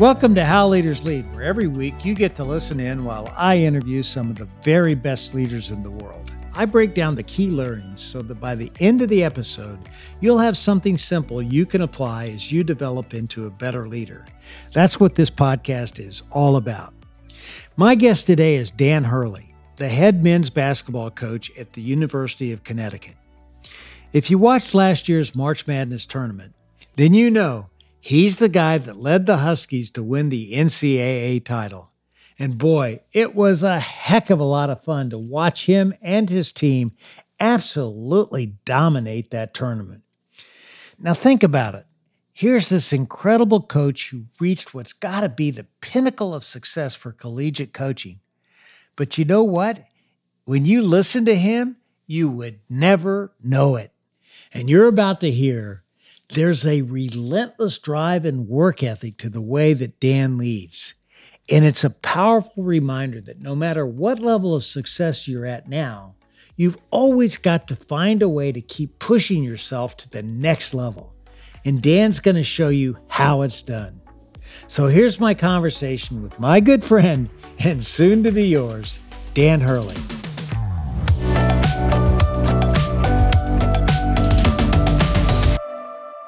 Welcome 0.00 0.34
to 0.34 0.44
How 0.44 0.66
Leaders 0.66 1.04
Lead, 1.04 1.32
where 1.32 1.44
every 1.44 1.68
week 1.68 2.04
you 2.04 2.16
get 2.16 2.34
to 2.34 2.42
listen 2.42 2.80
in 2.80 3.04
while 3.04 3.32
I 3.36 3.58
interview 3.58 4.02
some 4.02 4.28
of 4.28 4.36
the 4.36 4.46
very 4.60 4.96
best 4.96 5.34
leaders 5.34 5.70
in 5.70 5.84
the 5.84 5.90
world. 5.90 6.32
I 6.52 6.64
break 6.64 6.94
down 6.94 7.14
the 7.14 7.22
key 7.22 7.48
learnings 7.48 8.00
so 8.00 8.20
that 8.22 8.40
by 8.40 8.56
the 8.56 8.72
end 8.80 9.02
of 9.02 9.08
the 9.08 9.22
episode, 9.22 9.78
you'll 10.20 10.40
have 10.40 10.56
something 10.56 10.96
simple 10.96 11.40
you 11.40 11.64
can 11.64 11.82
apply 11.82 12.26
as 12.30 12.50
you 12.50 12.64
develop 12.64 13.14
into 13.14 13.46
a 13.46 13.50
better 13.50 13.86
leader. 13.86 14.26
That's 14.72 14.98
what 14.98 15.14
this 15.14 15.30
podcast 15.30 16.04
is 16.04 16.24
all 16.32 16.56
about. 16.56 16.92
My 17.76 17.94
guest 17.94 18.26
today 18.26 18.56
is 18.56 18.72
Dan 18.72 19.04
Hurley, 19.04 19.54
the 19.76 19.88
head 19.88 20.24
men's 20.24 20.50
basketball 20.50 21.12
coach 21.12 21.56
at 21.56 21.74
the 21.74 21.82
University 21.82 22.50
of 22.50 22.64
Connecticut. 22.64 23.14
If 24.12 24.28
you 24.28 24.38
watched 24.38 24.74
last 24.74 25.08
year's 25.08 25.36
March 25.36 25.68
Madness 25.68 26.04
tournament, 26.04 26.52
then 26.96 27.14
you 27.14 27.30
know 27.30 27.68
He's 28.04 28.38
the 28.38 28.50
guy 28.50 28.76
that 28.76 29.00
led 29.00 29.24
the 29.24 29.38
Huskies 29.38 29.90
to 29.92 30.02
win 30.02 30.28
the 30.28 30.52
NCAA 30.52 31.42
title. 31.42 31.90
And 32.38 32.58
boy, 32.58 33.00
it 33.14 33.34
was 33.34 33.62
a 33.62 33.80
heck 33.80 34.28
of 34.28 34.38
a 34.38 34.44
lot 34.44 34.68
of 34.68 34.84
fun 34.84 35.08
to 35.08 35.16
watch 35.16 35.64
him 35.64 35.94
and 36.02 36.28
his 36.28 36.52
team 36.52 36.92
absolutely 37.40 38.56
dominate 38.66 39.30
that 39.30 39.54
tournament. 39.54 40.02
Now, 40.98 41.14
think 41.14 41.42
about 41.42 41.76
it. 41.76 41.86
Here's 42.34 42.68
this 42.68 42.92
incredible 42.92 43.62
coach 43.62 44.10
who 44.10 44.26
reached 44.38 44.74
what's 44.74 44.92
got 44.92 45.20
to 45.20 45.30
be 45.30 45.50
the 45.50 45.66
pinnacle 45.80 46.34
of 46.34 46.44
success 46.44 46.94
for 46.94 47.10
collegiate 47.10 47.72
coaching. 47.72 48.20
But 48.96 49.16
you 49.16 49.24
know 49.24 49.44
what? 49.44 49.82
When 50.44 50.66
you 50.66 50.82
listen 50.82 51.24
to 51.24 51.36
him, 51.36 51.78
you 52.06 52.28
would 52.28 52.60
never 52.68 53.32
know 53.42 53.76
it. 53.76 53.92
And 54.52 54.68
you're 54.68 54.88
about 54.88 55.22
to 55.22 55.30
hear 55.30 55.83
there's 56.30 56.66
a 56.66 56.82
relentless 56.82 57.78
drive 57.78 58.24
and 58.24 58.48
work 58.48 58.82
ethic 58.82 59.18
to 59.18 59.28
the 59.28 59.42
way 59.42 59.72
that 59.74 60.00
Dan 60.00 60.38
leads. 60.38 60.94
And 61.50 61.64
it's 61.64 61.84
a 61.84 61.90
powerful 61.90 62.64
reminder 62.64 63.20
that 63.20 63.40
no 63.40 63.54
matter 63.54 63.84
what 63.86 64.18
level 64.18 64.54
of 64.54 64.64
success 64.64 65.28
you're 65.28 65.44
at 65.44 65.68
now, 65.68 66.14
you've 66.56 66.78
always 66.90 67.36
got 67.36 67.68
to 67.68 67.76
find 67.76 68.22
a 68.22 68.28
way 68.28 68.52
to 68.52 68.60
keep 68.60 68.98
pushing 68.98 69.44
yourself 69.44 69.96
to 69.98 70.08
the 70.08 70.22
next 70.22 70.72
level. 70.72 71.14
And 71.64 71.82
Dan's 71.82 72.20
going 72.20 72.36
to 72.36 72.44
show 72.44 72.68
you 72.68 72.98
how 73.08 73.42
it's 73.42 73.62
done. 73.62 74.00
So 74.66 74.86
here's 74.86 75.20
my 75.20 75.34
conversation 75.34 76.22
with 76.22 76.38
my 76.38 76.60
good 76.60 76.84
friend 76.84 77.28
and 77.64 77.84
soon 77.84 78.22
to 78.24 78.32
be 78.32 78.46
yours, 78.46 79.00
Dan 79.34 79.60
Hurley. 79.60 79.96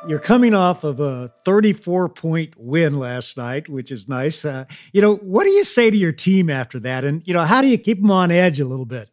You're 0.07 0.21
coming 0.21 0.55
off 0.55 0.85
of 0.85 1.01
a 1.01 1.29
34 1.45 2.11
point 2.11 2.55
win 2.57 2.97
last 2.97 3.37
night, 3.37 3.69
which 3.69 3.91
is 3.91 4.09
nice. 4.09 4.45
Uh, 4.45 4.67
you 4.93 5.03
know, 5.03 5.17
what 5.17 5.43
do 5.43 5.51
you 5.51 5.65
say 5.65 5.91
to 5.91 5.97
your 5.97 6.13
team 6.13 6.49
after 6.49 6.79
that? 6.81 7.05
And, 7.05 7.27
you 7.27 7.35
know, 7.35 7.43
how 7.43 7.61
do 7.61 7.67
you 7.67 7.77
keep 7.77 8.01
them 8.01 8.13
on 8.13 8.31
edge 8.31 8.61
a 8.61 8.65
little 8.65 8.85
bit? 8.85 9.11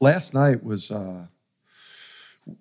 Last 0.00 0.34
night 0.34 0.62
was 0.62 0.92
uh, 0.92 1.26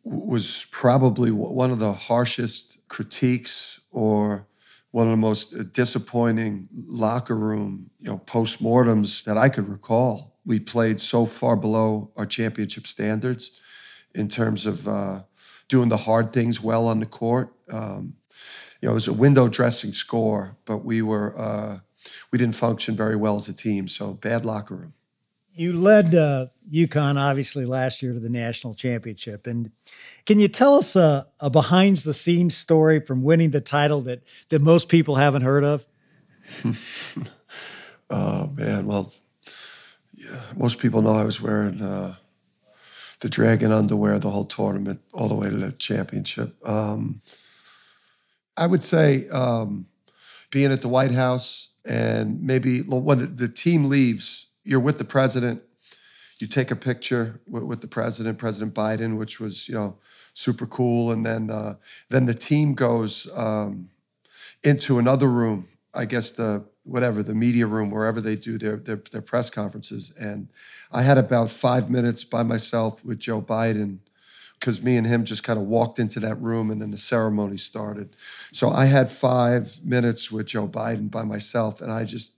was 0.03 0.65
probably 0.71 1.29
one 1.29 1.69
of 1.69 1.77
the 1.77 1.93
harshest 1.93 2.79
critiques 2.87 3.79
or 3.91 4.47
one 4.89 5.05
of 5.05 5.11
the 5.11 5.17
most 5.17 5.71
disappointing 5.73 6.67
locker 6.73 7.35
room, 7.35 7.91
you 7.99 8.09
know, 8.09 8.17
postmortems 8.17 9.23
that 9.25 9.37
I 9.37 9.49
could 9.49 9.67
recall. 9.67 10.39
We 10.45 10.59
played 10.59 10.99
so 10.99 11.27
far 11.27 11.55
below 11.55 12.11
our 12.17 12.25
championship 12.25 12.87
standards 12.87 13.51
in 14.15 14.29
terms 14.29 14.65
of 14.65 14.87
uh, 14.87 15.19
doing 15.67 15.89
the 15.89 15.97
hard 15.97 16.33
things 16.33 16.63
well 16.63 16.87
on 16.87 16.99
the 16.99 17.05
court. 17.05 17.53
Um, 17.71 18.15
you 18.81 18.87
know, 18.87 18.91
it 18.91 18.95
was 18.95 19.07
a 19.07 19.13
window 19.13 19.47
dressing 19.47 19.91
score, 19.91 20.57
but 20.65 20.85
we 20.85 21.01
were 21.01 21.37
uh, 21.37 21.79
we 22.31 22.37
didn't 22.37 22.55
function 22.55 22.95
very 22.95 23.15
well 23.15 23.35
as 23.35 23.47
a 23.47 23.53
team. 23.53 23.87
So 23.87 24.13
bad 24.13 24.45
locker 24.45 24.75
room. 24.75 24.93
You 25.53 25.73
led 25.73 26.13
uh, 26.13 26.47
UConn 26.71 27.19
obviously 27.19 27.65
last 27.65 28.03
year 28.03 28.13
to 28.13 28.19
the 28.19 28.29
national 28.29 28.75
championship, 28.75 29.47
and 29.47 29.71
can 30.25 30.39
you 30.39 30.47
tell 30.47 30.75
us 30.75 30.95
a, 30.95 31.27
a 31.39 31.49
behind 31.49 31.97
the 31.97 32.13
scenes 32.13 32.55
story 32.55 32.99
from 32.99 33.23
winning 33.23 33.49
the 33.49 33.61
title 33.61 34.01
that 34.01 34.21
that 34.49 34.61
most 34.61 34.87
people 34.87 35.15
haven't 35.15 35.41
heard 35.41 35.63
of? 35.63 35.87
oh 38.09 38.51
man, 38.53 38.85
well, 38.85 39.11
yeah, 40.13 40.41
most 40.55 40.77
people 40.77 41.01
know 41.01 41.13
I 41.13 41.23
was 41.23 41.41
wearing. 41.41 41.81
Uh, 41.81 42.15
the 43.19 43.29
dragon 43.29 43.71
underwear 43.71 44.19
the 44.19 44.29
whole 44.29 44.45
tournament, 44.45 45.01
all 45.13 45.27
the 45.27 45.35
way 45.35 45.49
to 45.49 45.55
the 45.55 45.71
championship. 45.71 46.55
Um, 46.67 47.21
I 48.57 48.67
would 48.67 48.81
say 48.81 49.27
um, 49.29 49.85
being 50.51 50.71
at 50.71 50.81
the 50.81 50.87
White 50.87 51.11
House 51.11 51.69
and 51.85 52.41
maybe 52.41 52.79
when 52.81 53.35
the 53.35 53.47
team 53.47 53.85
leaves, 53.85 54.47
you're 54.63 54.79
with 54.79 54.97
the 54.97 55.05
president. 55.05 55.61
You 56.39 56.47
take 56.47 56.69
a 56.69 56.75
picture 56.75 57.39
with, 57.47 57.81
the 57.81 57.87
president, 57.87 58.37
President 58.37 58.73
Biden, 58.75 59.17
which 59.17 59.39
was 59.39 59.67
you 59.67 59.75
know 59.75 59.97
super 60.33 60.67
cool, 60.67 61.11
and 61.11 61.25
then 61.25 61.49
uh, 61.49 61.75
then 62.09 62.25
the 62.25 62.33
team 62.33 62.75
goes 62.75 63.27
um, 63.35 63.89
into 64.63 64.99
another 64.99 65.27
room. 65.27 65.67
I 65.95 66.05
guess 66.05 66.29
the 66.29 66.65
whatever 66.87 67.21
the 67.21 67.35
media 67.35 67.67
room 67.67 67.91
wherever 67.91 68.21
they 68.21 68.35
do 68.35 68.57
their, 68.57 68.77
their, 68.77 68.95
their 69.11 69.21
press 69.21 69.49
conferences 69.49 70.13
and 70.17 70.47
i 70.91 71.01
had 71.01 71.17
about 71.17 71.49
five 71.49 71.89
minutes 71.89 72.23
by 72.23 72.43
myself 72.43 73.03
with 73.03 73.19
joe 73.19 73.41
biden 73.41 73.99
because 74.59 74.81
me 74.81 74.97
and 74.97 75.07
him 75.07 75.23
just 75.23 75.43
kind 75.43 75.59
of 75.59 75.65
walked 75.65 75.99
into 75.99 76.19
that 76.19 76.41
room 76.41 76.69
and 76.71 76.81
then 76.81 76.91
the 76.91 76.97
ceremony 76.97 77.57
started 77.57 78.15
so 78.51 78.69
i 78.69 78.85
had 78.85 79.09
five 79.09 79.79
minutes 79.83 80.31
with 80.31 80.45
joe 80.45 80.67
biden 80.67 81.09
by 81.09 81.23
myself 81.23 81.81
and 81.81 81.91
i 81.91 82.03
just 82.03 82.33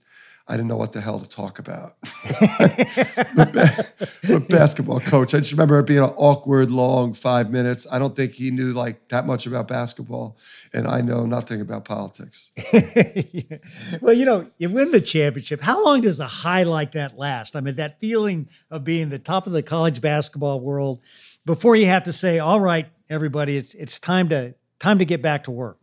I 0.50 0.54
didn't 0.54 0.66
know 0.66 0.76
what 0.76 0.90
the 0.90 1.00
hell 1.00 1.20
to 1.20 1.28
talk 1.28 1.60
about. 1.60 1.94
but, 3.36 4.48
basketball 4.48 4.98
coach, 4.98 5.32
I 5.32 5.38
just 5.38 5.52
remember 5.52 5.78
it 5.78 5.86
being 5.86 6.02
an 6.02 6.10
awkward, 6.16 6.72
long 6.72 7.12
five 7.12 7.52
minutes. 7.52 7.86
I 7.90 8.00
don't 8.00 8.16
think 8.16 8.32
he 8.32 8.50
knew 8.50 8.72
like 8.72 9.10
that 9.10 9.26
much 9.26 9.46
about 9.46 9.68
basketball, 9.68 10.36
and 10.74 10.88
I 10.88 11.02
know 11.02 11.24
nothing 11.24 11.60
about 11.60 11.84
politics. 11.84 12.50
well, 14.00 14.12
you 14.12 14.24
know, 14.24 14.50
you 14.58 14.70
win 14.70 14.90
the 14.90 15.00
championship. 15.00 15.60
How 15.60 15.84
long 15.84 16.00
does 16.00 16.18
a 16.18 16.26
high 16.26 16.64
like 16.64 16.92
that 16.92 17.16
last? 17.16 17.54
I 17.54 17.60
mean, 17.60 17.76
that 17.76 18.00
feeling 18.00 18.48
of 18.72 18.82
being 18.82 19.10
the 19.10 19.20
top 19.20 19.46
of 19.46 19.52
the 19.52 19.62
college 19.62 20.00
basketball 20.00 20.58
world 20.58 21.00
before 21.50 21.74
you 21.74 21.86
have 21.86 22.04
to 22.04 22.12
say, 22.12 22.38
"All 22.38 22.60
right, 22.60 22.86
everybody, 23.08 23.56
it's 23.56 23.74
it's 23.74 23.98
time 23.98 24.28
to 24.28 24.54
time 24.78 24.98
to 25.00 25.04
get 25.04 25.20
back 25.20 25.44
to 25.44 25.50
work." 25.50 25.78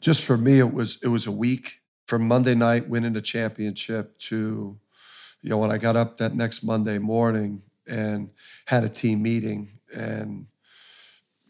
Just 0.00 0.24
for 0.24 0.36
me, 0.36 0.60
it 0.60 0.72
was 0.72 0.98
it 1.02 1.08
was 1.08 1.26
a 1.26 1.32
week 1.32 1.80
from 2.06 2.28
Monday 2.28 2.54
night 2.54 2.88
winning 2.88 3.12
the 3.12 3.20
championship 3.20 4.16
to, 4.18 4.78
you 5.42 5.50
know, 5.50 5.58
when 5.58 5.72
I 5.72 5.78
got 5.78 5.96
up 5.96 6.18
that 6.18 6.34
next 6.34 6.62
Monday 6.62 6.98
morning 6.98 7.62
and 7.88 8.30
had 8.66 8.84
a 8.84 8.88
team 8.88 9.22
meeting 9.22 9.72
and 9.96 10.46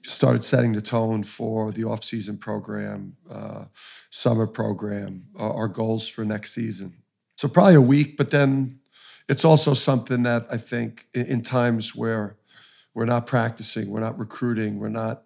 started 0.05 0.43
setting 0.43 0.73
the 0.73 0.81
tone 0.81 1.23
for 1.23 1.73
the 1.73 1.85
off-season 1.85 2.39
program, 2.39 3.17
uh, 3.31 3.65
summer 4.09 4.47
program, 4.47 5.25
our, 5.39 5.53
our 5.53 5.69
goals 5.69 6.09
for 6.09 6.25
next 6.25 6.55
season. 6.55 6.95
So 7.35 7.49
probably 7.49 7.75
a 7.75 7.83
week, 7.83 8.17
but 8.17 8.31
then 8.31 8.81
it's 9.29 9.45
also 9.45 9.75
something 9.75 10.23
that 10.25 10.47
I 10.51 10.57
think 10.57 11.07
in, 11.15 11.27
in 11.27 11.43
times 11.43 11.95
where 11.95 12.37
we're 12.95 13.05
not 13.05 13.27
practicing, 13.27 13.91
we're 13.91 14.01
not 14.01 14.19
recruiting, 14.19 14.79
we're 14.79 14.89
not, 14.89 15.25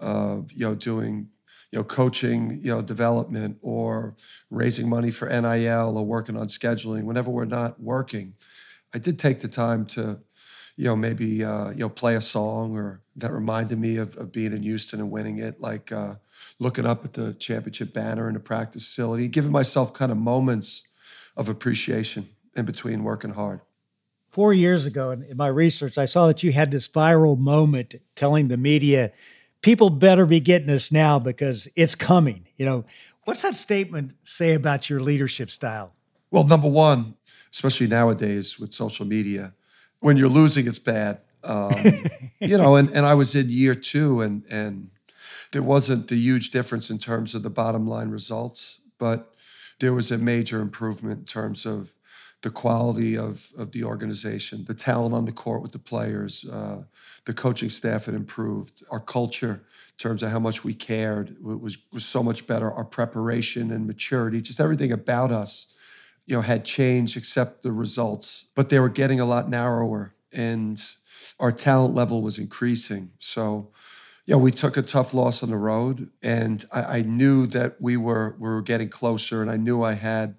uh, 0.00 0.40
you 0.48 0.66
know, 0.66 0.74
doing 0.74 1.28
you 1.72 1.78
know, 1.78 1.84
coaching, 1.84 2.58
you 2.60 2.70
know, 2.70 2.82
development 2.82 3.58
or 3.62 4.14
raising 4.50 4.88
money 4.88 5.10
for 5.10 5.26
NIL 5.28 5.96
or 5.96 6.04
working 6.04 6.36
on 6.36 6.46
scheduling, 6.46 7.04
whenever 7.04 7.30
we're 7.30 7.46
not 7.46 7.80
working, 7.80 8.34
I 8.94 8.98
did 8.98 9.18
take 9.18 9.40
the 9.40 9.48
time 9.48 9.86
to, 9.86 10.20
you 10.76 10.84
know, 10.84 10.96
maybe, 10.96 11.42
uh, 11.42 11.70
you 11.70 11.80
know, 11.80 11.88
play 11.88 12.14
a 12.14 12.20
song 12.20 12.76
or 12.76 13.00
that 13.16 13.32
reminded 13.32 13.78
me 13.78 13.96
of, 13.96 14.14
of 14.16 14.32
being 14.32 14.52
in 14.52 14.62
Houston 14.62 15.00
and 15.00 15.10
winning 15.10 15.38
it, 15.38 15.60
like 15.60 15.90
uh, 15.90 16.14
looking 16.58 16.84
up 16.84 17.06
at 17.06 17.14
the 17.14 17.32
championship 17.34 17.94
banner 17.94 18.28
in 18.28 18.34
the 18.34 18.40
practice 18.40 18.84
facility, 18.84 19.28
giving 19.28 19.52
myself 19.52 19.94
kind 19.94 20.12
of 20.12 20.18
moments 20.18 20.82
of 21.38 21.48
appreciation 21.48 22.28
in 22.54 22.66
between 22.66 23.02
working 23.02 23.32
hard. 23.32 23.60
Four 24.32 24.54
years 24.54 24.86
ago, 24.86 25.10
in 25.10 25.36
my 25.36 25.48
research, 25.48 25.98
I 25.98 26.06
saw 26.06 26.26
that 26.26 26.42
you 26.42 26.52
had 26.52 26.70
this 26.70 26.88
viral 26.88 27.38
moment 27.38 27.94
telling 28.14 28.48
the 28.48 28.56
media 28.56 29.12
people 29.62 29.90
better 29.90 30.26
be 30.26 30.40
getting 30.40 30.66
this 30.66 30.92
now 30.92 31.18
because 31.18 31.68
it's 31.76 31.94
coming. 31.94 32.46
You 32.56 32.66
know, 32.66 32.84
what's 33.24 33.42
that 33.42 33.56
statement 33.56 34.14
say 34.24 34.54
about 34.54 34.90
your 34.90 35.00
leadership 35.00 35.50
style? 35.50 35.94
Well, 36.30 36.44
number 36.44 36.68
one, 36.68 37.14
especially 37.50 37.86
nowadays 37.86 38.58
with 38.58 38.72
social 38.72 39.06
media, 39.06 39.54
when 40.00 40.16
you're 40.16 40.28
losing, 40.28 40.66
it's 40.66 40.78
bad. 40.78 41.20
Um, 41.44 41.74
you 42.40 42.58
know, 42.58 42.76
and, 42.76 42.90
and 42.90 43.06
I 43.06 43.14
was 43.14 43.34
in 43.34 43.48
year 43.48 43.74
two, 43.74 44.20
and 44.20 44.44
and 44.50 44.90
there 45.52 45.62
wasn't 45.62 46.08
the 46.08 46.16
huge 46.16 46.50
difference 46.50 46.90
in 46.90 46.98
terms 46.98 47.34
of 47.34 47.42
the 47.42 47.50
bottom 47.50 47.86
line 47.86 48.08
results, 48.08 48.80
but 48.98 49.34
there 49.80 49.92
was 49.92 50.10
a 50.10 50.18
major 50.18 50.60
improvement 50.60 51.18
in 51.18 51.24
terms 51.24 51.66
of 51.66 51.92
the 52.42 52.50
quality 52.50 53.16
of, 53.16 53.52
of 53.56 53.70
the 53.70 53.84
organization, 53.84 54.64
the 54.66 54.74
talent 54.74 55.14
on 55.14 55.24
the 55.24 55.32
court 55.32 55.62
with 55.62 55.72
the 55.72 55.78
players, 55.78 56.44
uh, 56.44 56.82
the 57.24 57.32
coaching 57.32 57.70
staff 57.70 58.06
had 58.06 58.14
improved. 58.14 58.82
Our 58.90 58.98
culture, 59.00 59.62
in 59.64 59.96
terms 59.96 60.22
of 60.24 60.30
how 60.30 60.40
much 60.40 60.64
we 60.64 60.74
cared, 60.74 61.36
was, 61.40 61.78
was 61.92 62.04
so 62.04 62.22
much 62.22 62.46
better. 62.48 62.70
Our 62.70 62.84
preparation 62.84 63.70
and 63.70 63.86
maturity, 63.86 64.42
just 64.42 64.60
everything 64.60 64.90
about 64.90 65.30
us, 65.30 65.68
you 66.26 66.34
know, 66.34 66.42
had 66.42 66.64
changed 66.64 67.16
except 67.16 67.62
the 67.62 67.72
results. 67.72 68.46
But 68.56 68.70
they 68.70 68.80
were 68.80 68.88
getting 68.88 69.20
a 69.20 69.24
lot 69.24 69.48
narrower, 69.48 70.14
and 70.32 70.82
our 71.38 71.52
talent 71.52 71.94
level 71.94 72.22
was 72.22 72.38
increasing. 72.38 73.12
So, 73.20 73.70
yeah, 74.26 74.36
we 74.36 74.50
took 74.50 74.76
a 74.76 74.82
tough 74.82 75.14
loss 75.14 75.44
on 75.44 75.50
the 75.50 75.56
road, 75.56 76.10
and 76.22 76.64
I, 76.72 76.82
I 76.98 77.02
knew 77.02 77.46
that 77.48 77.76
we 77.80 77.96
were 77.96 78.36
we 78.38 78.48
were 78.48 78.62
getting 78.62 78.88
closer, 78.88 79.42
and 79.42 79.50
I 79.50 79.56
knew 79.56 79.82
I 79.84 79.94
had 79.94 80.36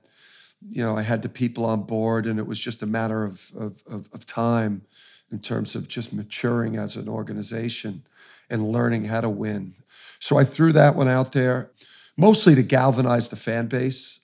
you 0.69 0.83
know, 0.83 0.98
I 0.98 1.01
had 1.01 1.21
the 1.21 1.30
people 1.30 1.65
on 1.65 1.83
board, 1.83 2.25
and 2.25 2.39
it 2.39 2.48
was 2.48 2.60
just 2.60 2.81
a 2.81 2.88
matter 2.88 3.24
of, 3.24 3.51
of, 3.57 3.83
of, 3.88 4.10
of 4.13 4.25
time 4.25 4.83
in 5.31 5.39
terms 5.39 5.75
of 5.75 5.88
just 5.88 6.13
maturing 6.13 6.75
as 6.75 6.95
an 6.95 7.10
organization 7.10 8.04
and 8.50 8.71
learning 8.71 9.06
how 9.06 9.21
to 9.21 9.30
win. 9.30 9.74
So 10.19 10.38
I 10.38 10.44
threw 10.44 10.71
that 10.74 10.95
one 10.95 11.07
out 11.07 11.31
there, 11.31 11.71
mostly 12.18 12.56
to 12.56 12.63
galvanize 12.63 13.30
the 13.30 13.36
fan 13.36 13.68
base. 13.68 14.19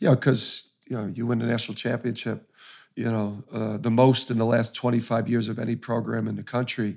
You 0.00 0.08
know, 0.08 0.14
because 0.14 0.68
you 0.86 0.96
know, 0.96 1.06
you 1.06 1.26
win 1.26 1.38
the 1.38 1.46
national 1.46 1.74
championship, 1.74 2.50
you 2.96 3.10
know, 3.10 3.36
uh, 3.52 3.78
the 3.78 3.90
most 3.90 4.30
in 4.30 4.38
the 4.38 4.44
last 4.44 4.74
25 4.74 5.28
years 5.28 5.48
of 5.48 5.58
any 5.58 5.76
program 5.76 6.28
in 6.28 6.36
the 6.36 6.42
country. 6.42 6.96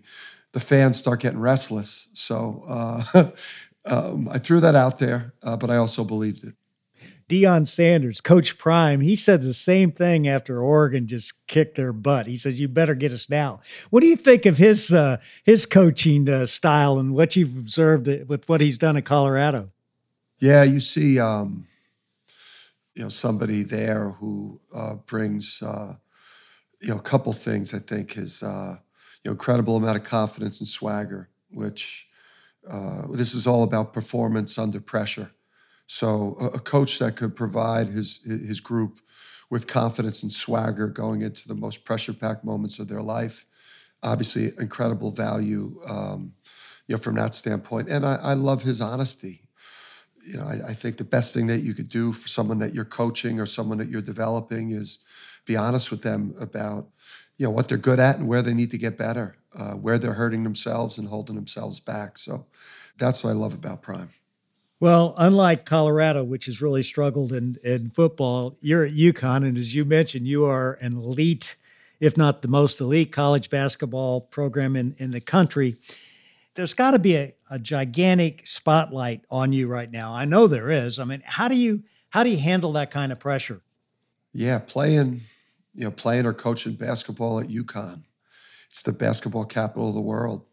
The 0.54 0.60
fans 0.60 0.98
start 0.98 1.22
getting 1.22 1.40
restless. 1.40 2.08
So 2.14 2.64
uh, 2.68 3.32
um, 3.86 4.30
I 4.30 4.38
threw 4.38 4.60
that 4.60 4.76
out 4.76 5.00
there, 5.00 5.34
uh, 5.44 5.58
but 5.58 5.70
I 5.70 5.78
also 5.78 6.04
believed 6.04 6.44
it. 6.44 6.54
Deion 7.30 7.68
Sanders, 7.68 8.22
Coach 8.22 8.58
Prime, 8.58 9.02
he 9.02 9.14
said 9.16 9.42
the 9.42 9.54
same 9.54 9.92
thing 9.92 10.28
after 10.28 10.62
Oregon 10.62 11.08
just 11.08 11.46
kicked 11.48 11.76
their 11.76 11.92
butt. 11.92 12.26
He 12.28 12.38
says, 12.38 12.60
"You 12.60 12.70
better 12.70 12.96
get 12.96 13.12
us 13.12 13.30
now." 13.30 13.60
What 13.90 14.00
do 14.00 14.08
you 14.08 14.16
think 14.16 14.46
of 14.46 14.58
his 14.58 14.94
uh, 14.94 15.18
his 15.44 15.66
coaching 15.66 16.30
uh, 16.30 16.46
style 16.46 16.98
and 16.98 17.14
what 17.14 17.36
you've 17.36 17.58
observed 17.58 18.08
with 18.30 18.48
what 18.48 18.62
he's 18.62 18.78
done 18.78 18.96
at 18.96 19.04
Colorado? 19.04 19.72
Yeah, 20.40 20.64
you 20.64 20.80
see, 20.80 21.20
um, 21.20 21.66
you 22.96 23.04
know, 23.04 23.10
somebody 23.10 23.64
there 23.64 24.10
who 24.10 24.62
uh, 24.74 24.96
brings 24.96 25.62
uh, 25.62 25.96
you 26.82 26.90
know 26.90 26.98
a 26.98 27.02
couple 27.02 27.34
things. 27.34 27.74
I 27.74 27.80
think 27.80 28.14
his 28.14 28.42
uh, 28.42 28.78
you 29.24 29.30
know 29.30 29.34
incredible 29.34 29.76
amount 29.76 29.98
of 29.98 30.06
confidence 30.06 30.60
and 30.62 30.68
swagger, 30.68 31.30
which 31.52 32.08
uh, 32.70 33.08
this 33.12 33.34
is 33.34 33.46
all 33.46 33.64
about 33.64 33.92
performance 33.92 34.58
under 34.58 34.80
pressure 34.80 35.32
so 35.88 36.38
a, 36.54 36.60
coach 36.60 37.00
that 37.00 37.16
could 37.16 37.36
provide 37.36 37.88
his 37.88 38.20
his 38.24 38.60
group 38.60 39.00
with 39.50 39.68
confidence 39.68 40.24
and 40.24 40.32
swagger 40.32 40.88
going 40.88 41.22
into 41.22 41.48
the 41.48 41.56
most 41.56 41.86
pressure 41.86 42.14
packed 42.14 42.44
moments 42.44 42.80
of 42.80 42.90
their 42.90 43.02
life, 43.02 43.46
obviously 44.04 44.52
incredible 44.60 45.10
value, 45.10 45.80
um, 45.88 46.34
you 46.88 46.96
know, 46.96 47.00
from 47.00 47.16
that 47.16 47.34
standpoint. 47.34 47.88
And 47.90 48.06
I, 48.06 48.20
I 48.22 48.34
love 48.34 48.64
his 48.64 48.82
honesty. 48.82 49.42
You 50.26 50.38
know, 50.38 50.44
I, 50.44 50.70
I, 50.70 50.74
think 50.74 50.98
the 50.98 51.06
best 51.06 51.34
thing 51.34 51.48
that 51.48 51.62
you 51.62 51.74
could 51.74 51.88
do 51.88 52.12
for 52.12 52.28
someone 52.28 52.60
that 52.60 52.76
you're 52.76 52.84
coaching 52.84 53.40
or 53.40 53.46
someone 53.46 53.78
that 53.78 53.88
you're 53.88 54.02
developing 54.02 54.72
is 54.72 55.00
be 55.46 55.56
honest 55.56 55.90
with 55.90 56.02
them 56.02 56.36
about, 56.38 56.90
you 57.38 57.46
know, 57.46 57.52
what 57.52 57.70
they're 57.70 57.78
good 57.78 58.02
at 58.02 58.18
and 58.18 58.28
where 58.28 58.42
they 58.42 58.54
need 58.54 58.72
to 58.72 58.78
get 58.78 58.98
better, 58.98 59.38
uh, 59.58 59.76
where 59.76 59.98
they're 59.98 60.14
hurting 60.14 60.44
themselves 60.44 60.98
and 60.98 61.08
holding 61.08 61.38
themselves 61.38 61.80
back. 61.80 62.18
So 62.18 62.46
that's 62.98 63.24
what 63.24 63.30
I 63.30 63.34
love 63.34 63.54
about 63.54 63.82
Prime. 63.82 64.10
Well, 64.80 65.16
unlike 65.18 65.66
Colorado, 65.66 66.24
which 66.24 66.46
has 66.46 66.62
really 66.62 66.84
struggled 66.84 67.32
in, 67.32 67.56
in 67.64 67.90
football, 67.90 68.58
you're 68.62 68.86
at 68.86 68.92
UConn. 68.92 69.38
And 69.38 69.58
as 69.58 69.74
you 69.74 69.84
mentioned, 69.86 70.28
you 70.28 70.46
are 70.46 70.78
an 70.82 70.96
elite, 70.96 71.56
if 72.00 72.16
not 72.16 72.44
the 72.44 72.48
most 72.48 72.80
elite 72.80 73.12
college 73.12 73.50
basketball 73.50 74.22
program 74.22 74.76
in, 74.76 74.96
in 75.00 75.12
the 75.12 75.22
country. 75.22 75.78
There's 76.54 76.76
got 76.76 76.92
to 76.92 77.00
be 77.00 77.16
a, 77.16 77.34
a 77.50 77.58
gigantic 77.58 78.46
spotlight 78.46 79.22
on 79.32 79.52
you 79.52 79.68
right 79.68 79.92
now. 79.92 80.14
I 80.14 80.26
know 80.26 80.46
there 80.46 80.70
is. 80.70 81.00
I 81.00 81.06
mean, 81.06 81.24
how 81.26 81.48
do 81.48 81.56
you 81.56 81.84
how 82.10 82.24
do 82.24 82.30
you 82.30 82.38
handle 82.38 82.72
that 82.74 82.92
kind 82.92 83.12
of 83.12 83.20
pressure? 83.20 83.62
Yeah, 84.34 84.60
playing, 84.60 85.22
you 85.74 85.86
know, 85.86 85.92
playing 85.92 86.26
or 86.26 86.34
coaching 86.34 86.74
basketball 86.74 87.40
at 87.40 87.48
UConn. 87.48 88.04
It's 88.68 88.82
the 88.82 88.92
basketball 88.92 89.46
capital 89.46 89.90
of 89.90 89.96
the 89.96 90.02
world. 90.02 90.46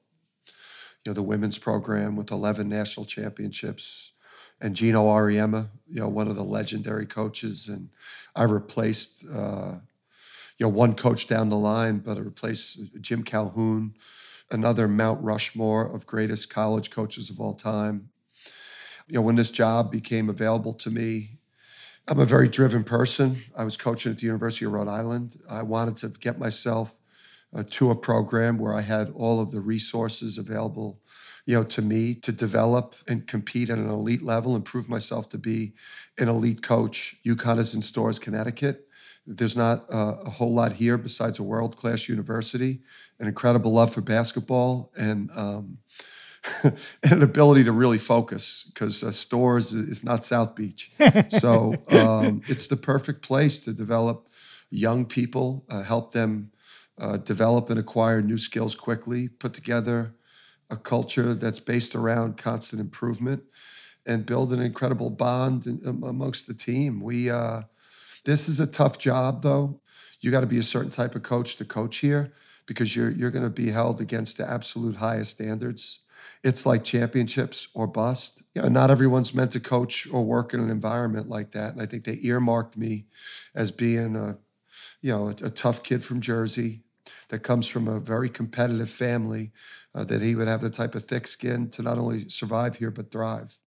You 1.04 1.10
know, 1.10 1.14
the 1.14 1.22
women's 1.22 1.58
program 1.58 2.16
with 2.16 2.30
11 2.30 2.68
national 2.68 3.04
championships, 3.04 4.12
and 4.60 4.74
Geno 4.74 5.04
Auriemma, 5.04 5.70
you 5.88 6.00
know, 6.00 6.08
one 6.08 6.28
of 6.28 6.36
the 6.36 6.42
legendary 6.44 7.06
coaches. 7.06 7.68
And 7.68 7.90
I 8.34 8.44
replaced, 8.44 9.24
uh, 9.32 9.76
you 10.58 10.66
know, 10.66 10.70
one 10.70 10.94
coach 10.94 11.26
down 11.26 11.48
the 11.48 11.56
line, 11.56 11.98
but 11.98 12.16
I 12.16 12.20
replaced 12.20 12.78
Jim 13.00 13.22
Calhoun, 13.22 13.94
another 14.50 14.88
Mount 14.88 15.22
Rushmore 15.22 15.94
of 15.94 16.06
greatest 16.06 16.50
college 16.50 16.90
coaches 16.90 17.30
of 17.30 17.40
all 17.40 17.54
time. 17.54 18.10
You 19.06 19.16
know, 19.16 19.22
when 19.22 19.36
this 19.36 19.50
job 19.50 19.90
became 19.90 20.28
available 20.30 20.72
to 20.74 20.90
me, 20.90 21.38
I'm 22.08 22.20
a 22.20 22.24
very 22.24 22.48
driven 22.48 22.84
person. 22.84 23.36
I 23.56 23.64
was 23.64 23.76
coaching 23.76 24.12
at 24.12 24.18
the 24.18 24.26
University 24.26 24.66
of 24.66 24.72
Rhode 24.72 24.88
Island. 24.88 25.36
I 25.50 25.62
wanted 25.62 25.96
to 25.98 26.08
get 26.08 26.38
myself 26.38 26.98
uh, 27.54 27.64
to 27.70 27.90
a 27.90 27.96
program 27.96 28.58
where 28.58 28.74
I 28.74 28.82
had 28.82 29.10
all 29.14 29.40
of 29.40 29.52
the 29.52 29.60
resources 29.60 30.38
available 30.38 31.00
you 31.46 31.54
know, 31.54 31.62
to 31.62 31.82
me 31.82 32.14
to 32.14 32.32
develop 32.32 32.94
and 33.06 33.26
compete 33.26 33.70
at 33.70 33.78
an 33.78 33.90
elite 33.90 34.22
level 34.22 34.54
and 34.54 34.64
prove 34.64 34.88
myself 34.88 35.28
to 35.30 35.38
be 35.38 35.74
an 36.18 36.28
elite 36.28 36.62
coach. 36.62 37.16
UConn 37.26 37.58
is 37.58 37.74
in 37.74 37.82
Storrs, 37.82 38.18
Connecticut. 38.18 38.88
There's 39.26 39.56
not 39.56 39.86
uh, 39.92 40.16
a 40.24 40.30
whole 40.30 40.54
lot 40.54 40.72
here 40.72 40.98
besides 40.98 41.38
a 41.38 41.42
world 41.42 41.76
class 41.76 42.08
university, 42.08 42.80
an 43.18 43.26
incredible 43.26 43.72
love 43.72 43.92
for 43.92 44.02
basketball, 44.02 44.92
and 44.96 45.30
um, 45.34 45.78
and 46.62 47.12
an 47.12 47.22
ability 47.22 47.64
to 47.64 47.72
really 47.72 47.96
focus 47.96 48.70
because 48.72 49.02
uh, 49.02 49.10
Storrs 49.10 49.72
is 49.72 50.04
not 50.04 50.24
South 50.24 50.54
Beach. 50.54 50.92
so 51.28 51.72
um, 51.90 52.42
it's 52.48 52.66
the 52.66 52.76
perfect 52.76 53.22
place 53.22 53.58
to 53.60 53.72
develop 53.72 54.28
young 54.70 55.06
people, 55.06 55.64
uh, 55.70 55.82
help 55.82 56.12
them 56.12 56.50
uh, 57.00 57.16
develop 57.16 57.70
and 57.70 57.78
acquire 57.78 58.20
new 58.20 58.38
skills 58.38 58.74
quickly, 58.74 59.28
put 59.28 59.54
together 59.54 60.14
a 60.70 60.76
culture 60.76 61.34
that's 61.34 61.60
based 61.60 61.94
around 61.94 62.36
constant 62.36 62.80
improvement 62.80 63.42
and 64.06 64.26
build 64.26 64.52
an 64.52 64.60
incredible 64.60 65.10
bond 65.10 65.66
in, 65.66 65.80
amongst 66.04 66.46
the 66.46 66.54
team. 66.54 67.00
We 67.00 67.30
uh, 67.30 67.62
this 68.24 68.48
is 68.48 68.60
a 68.60 68.66
tough 68.66 68.98
job 68.98 69.42
though. 69.42 69.80
You 70.20 70.30
got 70.30 70.40
to 70.40 70.46
be 70.46 70.58
a 70.58 70.62
certain 70.62 70.90
type 70.90 71.14
of 71.14 71.22
coach 71.22 71.56
to 71.56 71.64
coach 71.64 71.98
here 71.98 72.32
because 72.66 72.96
you're 72.96 73.10
you're 73.10 73.30
going 73.30 73.44
to 73.44 73.50
be 73.50 73.70
held 73.70 74.00
against 74.00 74.38
the 74.38 74.48
absolute 74.48 74.96
highest 74.96 75.32
standards. 75.32 76.00
It's 76.42 76.66
like 76.66 76.84
championships 76.84 77.68
or 77.74 77.86
bust. 77.86 78.42
You 78.54 78.62
know, 78.62 78.68
not 78.68 78.90
everyone's 78.90 79.34
meant 79.34 79.52
to 79.52 79.60
coach 79.60 80.06
or 80.10 80.24
work 80.24 80.54
in 80.54 80.60
an 80.60 80.70
environment 80.70 81.28
like 81.28 81.52
that. 81.52 81.72
And 81.72 81.82
I 81.82 81.86
think 81.86 82.04
they 82.04 82.18
earmarked 82.22 82.76
me 82.76 83.06
as 83.54 83.70
being 83.70 84.16
a, 84.16 84.38
you 85.02 85.12
know, 85.12 85.28
a, 85.28 85.46
a 85.46 85.50
tough 85.50 85.82
kid 85.82 86.02
from 86.02 86.20
Jersey 86.20 86.82
that 87.28 87.40
comes 87.40 87.66
from 87.66 87.88
a 87.88 88.00
very 88.00 88.28
competitive 88.28 88.90
family, 88.90 89.50
uh, 89.94 90.04
that 90.04 90.22
he 90.22 90.34
would 90.34 90.48
have 90.48 90.60
the 90.60 90.70
type 90.70 90.94
of 90.94 91.04
thick 91.04 91.26
skin 91.26 91.70
to 91.70 91.82
not 91.82 91.98
only 91.98 92.28
survive 92.28 92.76
here, 92.76 92.90
but 92.90 93.10
thrive. 93.10 93.58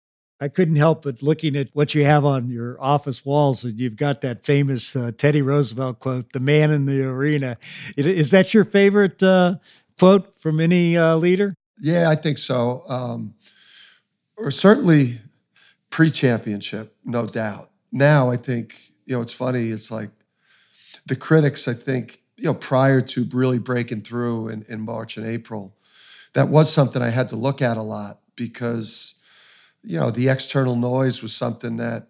I 0.40 0.48
couldn't 0.48 0.76
help 0.76 1.02
but 1.02 1.22
looking 1.22 1.56
at 1.56 1.68
what 1.72 1.94
you 1.94 2.04
have 2.04 2.24
on 2.24 2.50
your 2.50 2.76
office 2.80 3.24
walls, 3.24 3.64
and 3.64 3.80
you've 3.80 3.96
got 3.96 4.20
that 4.20 4.44
famous 4.44 4.94
uh, 4.94 5.12
Teddy 5.16 5.40
Roosevelt 5.40 5.98
quote, 5.98 6.32
"The 6.32 6.40
man 6.40 6.70
in 6.70 6.84
the 6.84 7.02
arena." 7.04 7.56
Is 7.96 8.32
that 8.32 8.52
your 8.52 8.64
favorite 8.64 9.22
uh, 9.22 9.56
quote 9.98 10.36
from 10.36 10.60
any 10.60 10.96
uh, 10.96 11.16
leader? 11.16 11.54
Yeah, 11.80 12.10
I 12.10 12.16
think 12.16 12.36
so. 12.36 12.84
Um, 12.88 13.34
or 14.36 14.50
certainly 14.50 15.20
pre-championship, 15.90 16.94
no 17.04 17.26
doubt. 17.26 17.70
Now, 17.90 18.28
I 18.28 18.36
think 18.36 18.74
you 19.06 19.16
know 19.16 19.22
it's 19.22 19.32
funny. 19.32 19.68
It's 19.68 19.90
like 19.90 20.10
the 21.06 21.16
critics. 21.16 21.66
I 21.66 21.72
think 21.72 22.20
you 22.36 22.44
know, 22.44 22.54
prior 22.54 23.00
to 23.00 23.26
really 23.32 23.58
breaking 23.58 24.02
through 24.02 24.48
in, 24.48 24.64
in 24.68 24.80
March 24.80 25.16
and 25.16 25.26
April, 25.26 25.74
that 26.34 26.48
was 26.48 26.72
something 26.72 27.00
I 27.00 27.08
had 27.08 27.30
to 27.30 27.36
look 27.36 27.62
at 27.62 27.76
a 27.76 27.82
lot 27.82 28.20
because, 28.36 29.14
you 29.82 29.98
know, 29.98 30.10
the 30.10 30.28
external 30.28 30.76
noise 30.76 31.22
was 31.22 31.34
something 31.34 31.78
that, 31.78 32.08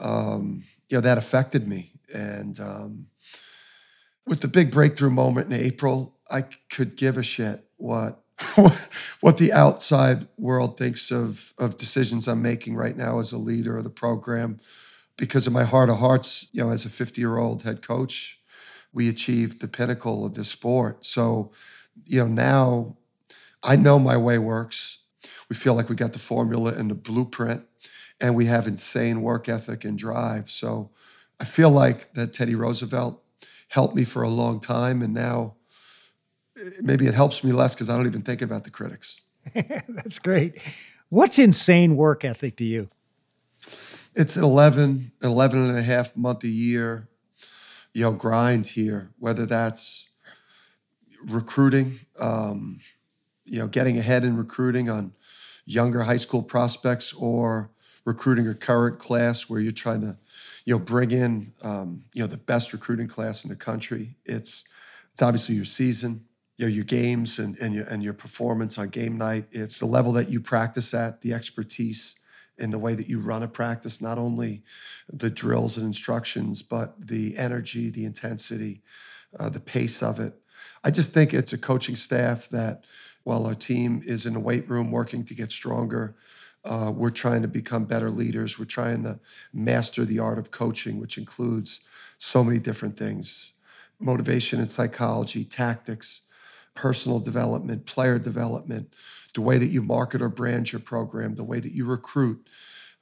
um, 0.00 0.62
you 0.88 0.96
know, 0.96 1.00
that 1.00 1.18
affected 1.18 1.68
me. 1.68 1.92
And 2.12 2.58
um, 2.58 3.06
with 4.26 4.40
the 4.40 4.48
big 4.48 4.72
breakthrough 4.72 5.10
moment 5.10 5.52
in 5.52 5.60
April, 5.60 6.16
I 6.30 6.42
could 6.70 6.96
give 6.96 7.16
a 7.16 7.22
shit 7.22 7.64
what 7.76 8.22
what 9.20 9.36
the 9.36 9.52
outside 9.52 10.26
world 10.38 10.78
thinks 10.78 11.10
of 11.10 11.52
of 11.58 11.76
decisions 11.76 12.26
I'm 12.26 12.40
making 12.40 12.74
right 12.74 12.96
now 12.96 13.18
as 13.18 13.32
a 13.32 13.38
leader 13.38 13.76
of 13.76 13.84
the 13.84 13.90
program 13.90 14.58
because 15.18 15.46
of 15.46 15.52
my 15.52 15.64
heart 15.64 15.90
of 15.90 15.98
hearts, 15.98 16.48
you 16.52 16.64
know, 16.64 16.70
as 16.70 16.86
a 16.86 16.88
50 16.88 17.20
year 17.20 17.36
old 17.36 17.62
head 17.62 17.82
coach 17.82 18.39
we 18.92 19.08
achieved 19.08 19.60
the 19.60 19.68
pinnacle 19.68 20.24
of 20.26 20.34
this 20.34 20.48
sport. 20.48 21.04
So, 21.04 21.52
you 22.06 22.20
know, 22.20 22.28
now 22.28 22.96
I 23.62 23.76
know 23.76 23.98
my 23.98 24.16
way 24.16 24.38
works. 24.38 24.98
We 25.48 25.56
feel 25.56 25.74
like 25.74 25.88
we 25.88 25.96
got 25.96 26.12
the 26.12 26.18
formula 26.18 26.72
and 26.76 26.90
the 26.90 26.94
blueprint, 26.94 27.64
and 28.20 28.34
we 28.34 28.46
have 28.46 28.66
insane 28.66 29.22
work 29.22 29.48
ethic 29.48 29.84
and 29.84 29.98
drive. 29.98 30.48
So 30.48 30.90
I 31.40 31.44
feel 31.44 31.70
like 31.70 32.12
that 32.14 32.32
Teddy 32.32 32.54
Roosevelt 32.54 33.22
helped 33.68 33.94
me 33.94 34.04
for 34.04 34.22
a 34.22 34.28
long 34.28 34.60
time. 34.60 35.02
And 35.02 35.14
now 35.14 35.56
eh, 36.58 36.70
maybe 36.82 37.06
it 37.06 37.14
helps 37.14 37.42
me 37.42 37.52
less 37.52 37.74
because 37.74 37.88
I 37.88 37.96
don't 37.96 38.06
even 38.06 38.22
think 38.22 38.42
about 38.42 38.64
the 38.64 38.70
critics. 38.70 39.20
That's 39.54 40.18
great. 40.18 40.60
What's 41.08 41.38
insane 41.38 41.96
work 41.96 42.24
ethic 42.24 42.56
to 42.56 42.64
you? 42.64 42.90
It's 44.14 44.36
an 44.36 44.44
11, 44.44 45.12
11 45.22 45.68
and 45.68 45.78
a 45.78 45.82
half 45.82 46.16
month 46.16 46.44
a 46.44 46.48
year, 46.48 47.08
you 47.92 48.02
know, 48.02 48.12
grind 48.12 48.66
here, 48.68 49.10
whether 49.18 49.46
that's 49.46 50.08
recruiting, 51.24 51.92
um, 52.18 52.78
you 53.44 53.58
know, 53.58 53.68
getting 53.68 53.98
ahead 53.98 54.24
in 54.24 54.36
recruiting 54.36 54.88
on 54.88 55.12
younger 55.66 56.02
high 56.02 56.16
school 56.16 56.42
prospects 56.42 57.12
or 57.12 57.70
recruiting 58.06 58.48
a 58.48 58.54
current 58.54 58.98
class 58.98 59.50
where 59.50 59.60
you're 59.60 59.72
trying 59.72 60.00
to, 60.00 60.16
you 60.64 60.74
know, 60.74 60.78
bring 60.78 61.10
in, 61.10 61.52
um, 61.64 62.02
you 62.14 62.22
know, 62.22 62.26
the 62.26 62.38
best 62.38 62.72
recruiting 62.72 63.08
class 63.08 63.44
in 63.44 63.50
the 63.50 63.56
country. 63.56 64.16
It's, 64.24 64.64
it's 65.12 65.22
obviously 65.22 65.56
your 65.56 65.64
season 65.64 66.24
you 66.60 66.66
know, 66.66 66.72
your 66.72 66.84
games 66.84 67.38
and, 67.38 67.58
and, 67.58 67.74
your, 67.74 67.86
and 67.86 68.02
your 68.02 68.12
performance 68.12 68.76
on 68.76 68.90
game 68.90 69.16
night. 69.16 69.46
It's 69.50 69.78
the 69.78 69.86
level 69.86 70.12
that 70.12 70.28
you 70.28 70.40
practice 70.40 70.92
at, 70.92 71.22
the 71.22 71.32
expertise 71.32 72.16
in 72.60 72.70
the 72.70 72.78
way 72.78 72.94
that 72.94 73.08
you 73.08 73.20
run 73.20 73.42
a 73.42 73.48
practice, 73.48 74.00
not 74.00 74.18
only 74.18 74.62
the 75.08 75.30
drills 75.30 75.76
and 75.76 75.86
instructions, 75.86 76.62
but 76.62 77.08
the 77.08 77.36
energy, 77.36 77.90
the 77.90 78.04
intensity, 78.04 78.82
uh, 79.38 79.48
the 79.48 79.60
pace 79.60 80.02
of 80.02 80.18
it. 80.20 80.34
I 80.84 80.90
just 80.90 81.12
think 81.12 81.32
it's 81.32 81.52
a 81.52 81.58
coaching 81.58 81.96
staff 81.96 82.48
that, 82.48 82.84
while 83.24 83.46
our 83.46 83.54
team 83.54 84.02
is 84.04 84.26
in 84.26 84.32
the 84.32 84.40
weight 84.40 84.68
room 84.68 84.90
working 84.90 85.24
to 85.24 85.34
get 85.34 85.52
stronger, 85.52 86.14
uh, 86.64 86.92
we're 86.94 87.10
trying 87.10 87.42
to 87.42 87.48
become 87.48 87.84
better 87.84 88.10
leaders. 88.10 88.58
We're 88.58 88.64
trying 88.64 89.02
to 89.04 89.20
master 89.52 90.04
the 90.04 90.18
art 90.18 90.38
of 90.38 90.50
coaching, 90.50 91.00
which 91.00 91.18
includes 91.18 91.80
so 92.18 92.44
many 92.44 92.58
different 92.58 92.96
things 92.96 93.52
motivation 94.02 94.60
and 94.60 94.70
psychology, 94.70 95.44
tactics, 95.44 96.22
personal 96.74 97.20
development, 97.20 97.86
player 97.86 98.18
development, 98.18 98.92
the 99.34 99.40
way 99.40 99.58
that 99.58 99.68
you 99.68 99.82
market 99.82 100.22
or 100.22 100.28
brand 100.28 100.72
your 100.72 100.80
program, 100.80 101.36
the 101.36 101.44
way 101.44 101.60
that 101.60 101.72
you 101.72 101.84
recruit. 101.84 102.48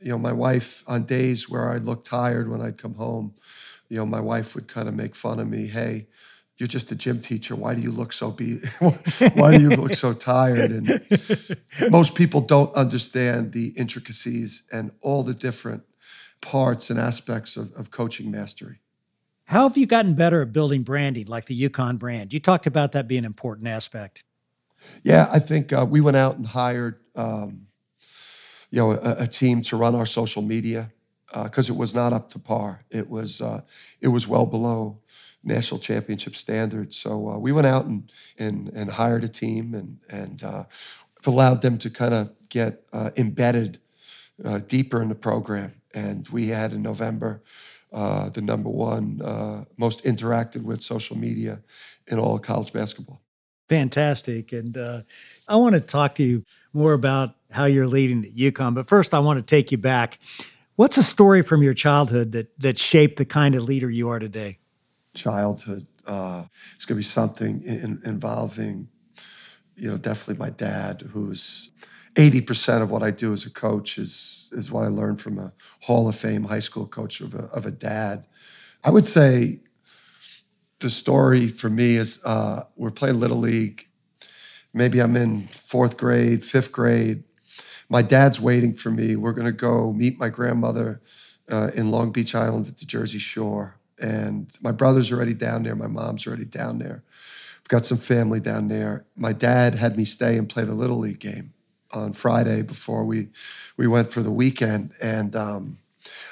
You 0.01 0.11
know, 0.11 0.19
my 0.19 0.33
wife, 0.33 0.85
on 0.87 1.05
days 1.05 1.49
where 1.49 1.69
I 1.69 1.77
look 1.77 2.05
tired 2.05 2.49
when 2.49 2.61
I'd 2.61 2.79
come 2.79 2.95
home, 2.95 3.35
you 3.89 3.97
know, 3.97 4.07
my 4.07 4.21
wife 4.21 4.55
would 4.55 4.69
kind 4.69 4.89
of 4.89 4.95
make 4.95 5.15
fun 5.15 5.41
of 5.41 5.49
me. 5.49 5.67
Hey, 5.67 6.07
you're 6.59 6.67
just 6.67 6.91
a 6.93 6.97
gym 6.97 7.21
teacher. 7.21 7.55
Why 7.55 7.75
do 7.75 7.83
you 7.83 7.93
look 7.93 8.13
so 8.13 8.31
be? 8.31 8.57
Why 9.35 9.57
do 9.57 9.63
you 9.63 9.71
look 9.71 9.95
so 9.95 10.13
tired? 10.13 10.71
And 10.71 10.89
most 11.91 12.15
people 12.15 12.41
don't 12.41 12.75
understand 12.75 13.53
the 13.53 13.69
intricacies 13.77 14.65
and 14.73 14.91
all 15.01 15.23
the 15.23 15.35
different 15.35 15.85
parts 16.41 16.91
and 16.91 16.99
aspects 16.99 17.57
of, 17.57 17.73
of 17.75 17.91
coaching 17.91 18.31
mastery. 18.31 18.81
How 19.49 19.67
have 19.67 19.79
you 19.79 19.87
gotten 19.87 20.13
better 20.13 20.43
at 20.43 20.53
building 20.53 20.83
branding, 20.83 21.27
like 21.27 21.47
the 21.47 21.59
UConn 21.59 21.99
brand? 21.99 22.35
You 22.35 22.39
talked 22.39 22.67
about 22.67 22.93
that 22.93 23.09
being 23.09 23.21
an 23.21 23.25
important 23.25 23.67
aspect. 23.67 24.23
Yeah, 25.03 25.27
I 25.33 25.39
think 25.39 25.73
uh, 25.73 25.87
we 25.89 26.03
went 26.03 26.19
out 26.19 26.37
and 26.37 26.47
hired, 26.47 27.01
um, 27.17 27.67
you 28.71 28.79
know, 28.79 28.91
a, 28.91 29.23
a, 29.23 29.27
team 29.27 29.63
to 29.63 29.77
run 29.79 29.95
our 29.95 30.05
social 30.05 30.43
media 30.43 30.93
because 31.33 31.71
uh, 31.71 31.73
it 31.73 31.79
was 31.79 31.95
not 31.95 32.13
up 32.13 32.29
to 32.31 32.39
par. 32.39 32.83
It 32.91 33.09
was 33.09 33.41
uh, 33.41 33.63
it 34.03 34.09
was 34.09 34.29
well 34.29 34.45
below 34.45 34.99
national 35.43 35.81
championship 35.81 36.35
standards. 36.35 36.99
So 36.99 37.31
uh, 37.31 37.39
we 37.39 37.51
went 37.51 37.67
out 37.67 37.87
and, 37.87 38.13
and 38.39 38.69
and 38.69 38.93
hired 38.93 39.25
a 39.25 39.29
team 39.29 39.73
and 39.73 39.99
and 40.11 40.45
uh, 40.45 40.65
allowed 41.25 41.63
them 41.63 41.79
to 41.79 41.89
kind 41.89 42.13
of 42.13 42.31
get 42.51 42.83
uh, 42.93 43.11
embedded 43.17 43.79
deeper 44.67 45.01
in 45.01 45.09
the 45.09 45.15
program. 45.15 45.73
And 45.95 46.29
we 46.29 46.49
had 46.49 46.75
in 46.75 46.83
November 46.83 47.43
uh, 47.93 48.29
the 48.31 48.43
number 48.43 48.71
one 48.71 49.21
uh, 49.23 49.65
most 49.77 50.05
interacted 50.05 50.63
with 50.63 50.83
social 50.83 51.17
media 51.17 51.61
in 52.07 52.19
all 52.19 52.39
college 52.39 52.73
basketball. 52.73 53.21
Fantastic. 53.69 54.53
And 54.53 54.77
uh, 54.77 55.03
I 55.47 55.57
want 55.57 55.75
to 55.75 55.81
talk 55.81 56.15
to 56.17 56.23
you 56.23 56.45
more 56.73 56.95
about 56.95 57.35
how 57.51 57.67
you're 57.67 57.87
leading 57.87 58.25
at 58.25 58.31
UConn. 58.31 58.75
But 58.75 58.89
first, 58.89 59.13
I 59.13 59.19
want 59.19 59.39
to 59.39 59.43
take 59.43 59.71
you 59.71 59.79
back. 59.79 60.19
What's 60.77 60.97
a 60.97 61.03
story 61.03 61.43
from 61.43 61.63
your 61.63 61.75
childhood 61.75 62.33
that, 62.33 62.59
that 62.61 62.79
shaped 62.79 63.17
the 63.17 63.25
kind 63.25 63.55
of 63.55 63.65
leader 63.65 63.91
you 63.91 64.09
are 64.09 64.19
today? 64.19 64.59
Childhood. 65.15 65.87
Uh, 66.07 66.45
it's 66.75 66.85
going 66.87 66.97
to 66.97 67.01
be 67.01 67.03
something 67.03 67.63
in, 67.63 68.01
involving, 68.05 68.89
you 69.77 69.91
know, 69.91 69.97
definitely 69.99 70.39
my 70.39 70.51
dad, 70.51 71.03
who's 71.03 71.71
80% 72.15 72.83
of 72.83 72.91
what 72.91 73.03
I 73.03 73.11
do 73.11 73.33
as 73.33 73.47
a 73.47 73.51
coach 73.51 73.99
is 73.99 74.51
is 74.53 74.71
what 74.71 74.85
I 74.85 74.89
learned 74.89 75.21
from 75.21 75.39
a 75.39 75.53
Hall 75.83 76.09
of 76.09 76.17
Fame 76.17 76.45
high 76.45 76.61
school 76.61 76.87
coach 76.87 77.21
of 77.21 77.35
a, 77.35 77.45
of 77.55 77.67
a 77.67 77.71
dad. 77.71 78.25
I 78.83 78.91
would 78.91 79.05
say 79.05 79.61
the 80.81 80.91
story 80.91 81.49
for 81.49 81.69
me 81.69 81.97
is 81.97 82.21
uh, 82.25 82.63
we're 82.77 82.91
playing 82.91 83.21
Little 83.21 83.39
League. 83.39 83.89
Maybe 84.73 85.01
I'm 85.01 85.17
in 85.17 85.43
fourth 85.49 85.97
grade, 85.97 86.43
fifth 86.43 86.73
grade. 86.73 87.25
My 87.89 88.03
dad's 88.03 88.41
waiting 88.41 88.75
for 88.75 88.91
me. 88.91 89.17
We're 89.17 89.33
going 89.33 89.47
to 89.47 89.53
go 89.53 89.93
meet 89.93 90.19
my 90.19 90.29
grandmother 90.29 91.01
uh, 91.51 91.71
in 91.75 91.91
Long 91.91 92.13
Beach 92.13 92.35
Island 92.35 92.69
at 92.69 92.77
the 92.77 92.87
Jersey 92.87 93.19
Shore. 93.19 93.79
And 94.01 94.57
my 94.63 94.71
brother's 94.71 95.11
already 95.11 95.35
down 95.35 95.65
there. 95.65 95.75
My 95.75 95.89
mom's 95.89 96.27
already 96.27 96.45
down 96.45 96.79
there. 96.79 97.03
I've 97.59 97.69
got 97.69 97.85
some 97.85 97.99
family 97.99 98.41
down 98.41 98.69
there. 98.69 99.07
My 99.17 99.33
dad 99.33 99.75
had 99.75 99.97
me 99.97 100.05
stay 100.05 100.37
and 100.37 100.49
play 100.49 100.65
the 100.65 100.75
Little 100.75 100.99
League 100.99 101.19
game 101.19 101.55
on 101.93 102.13
Friday 102.13 102.63
before 102.63 103.05
we 103.05 103.29
we 103.77 103.87
went 103.87 104.09
for 104.09 104.23
the 104.23 104.31
weekend, 104.31 104.93
and 105.03 105.35
um, 105.35 105.79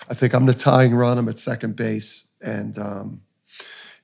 I 0.09 0.15
think 0.15 0.35
I'm 0.35 0.47
the 0.47 0.55
tying 0.55 0.95
run. 0.95 1.19
I'm 1.19 1.29
at 1.29 1.39
second 1.39 1.77
base, 1.77 2.25
and 2.41 2.77
um, 2.79 3.23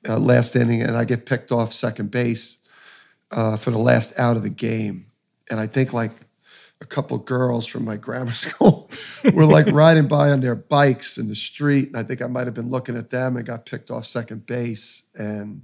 uh, 0.08 0.18
last 0.18 0.56
inning, 0.56 0.82
and 0.82 0.96
I 0.96 1.04
get 1.04 1.26
picked 1.26 1.52
off 1.52 1.72
second 1.72 2.10
base 2.10 2.58
uh, 3.30 3.56
for 3.56 3.70
the 3.70 3.78
last 3.78 4.18
out 4.18 4.36
of 4.36 4.42
the 4.42 4.50
game, 4.50 5.06
and 5.50 5.60
I 5.60 5.66
think 5.66 5.92
like 5.92 6.12
a 6.80 6.84
couple 6.84 7.16
girls 7.18 7.66
from 7.66 7.84
my 7.84 7.96
grammar 7.96 8.30
school 8.30 8.90
were 9.34 9.46
like 9.46 9.66
riding 9.68 10.08
by 10.08 10.30
on 10.30 10.40
their 10.40 10.56
bikes 10.56 11.18
in 11.18 11.28
the 11.28 11.34
street, 11.34 11.88
and 11.88 11.96
I 11.96 12.02
think 12.02 12.22
I 12.22 12.26
might 12.26 12.46
have 12.46 12.54
been 12.54 12.70
looking 12.70 12.96
at 12.96 13.10
them 13.10 13.36
and 13.36 13.46
got 13.46 13.66
picked 13.66 13.90
off 13.90 14.04
second 14.04 14.46
base, 14.46 15.04
and 15.14 15.62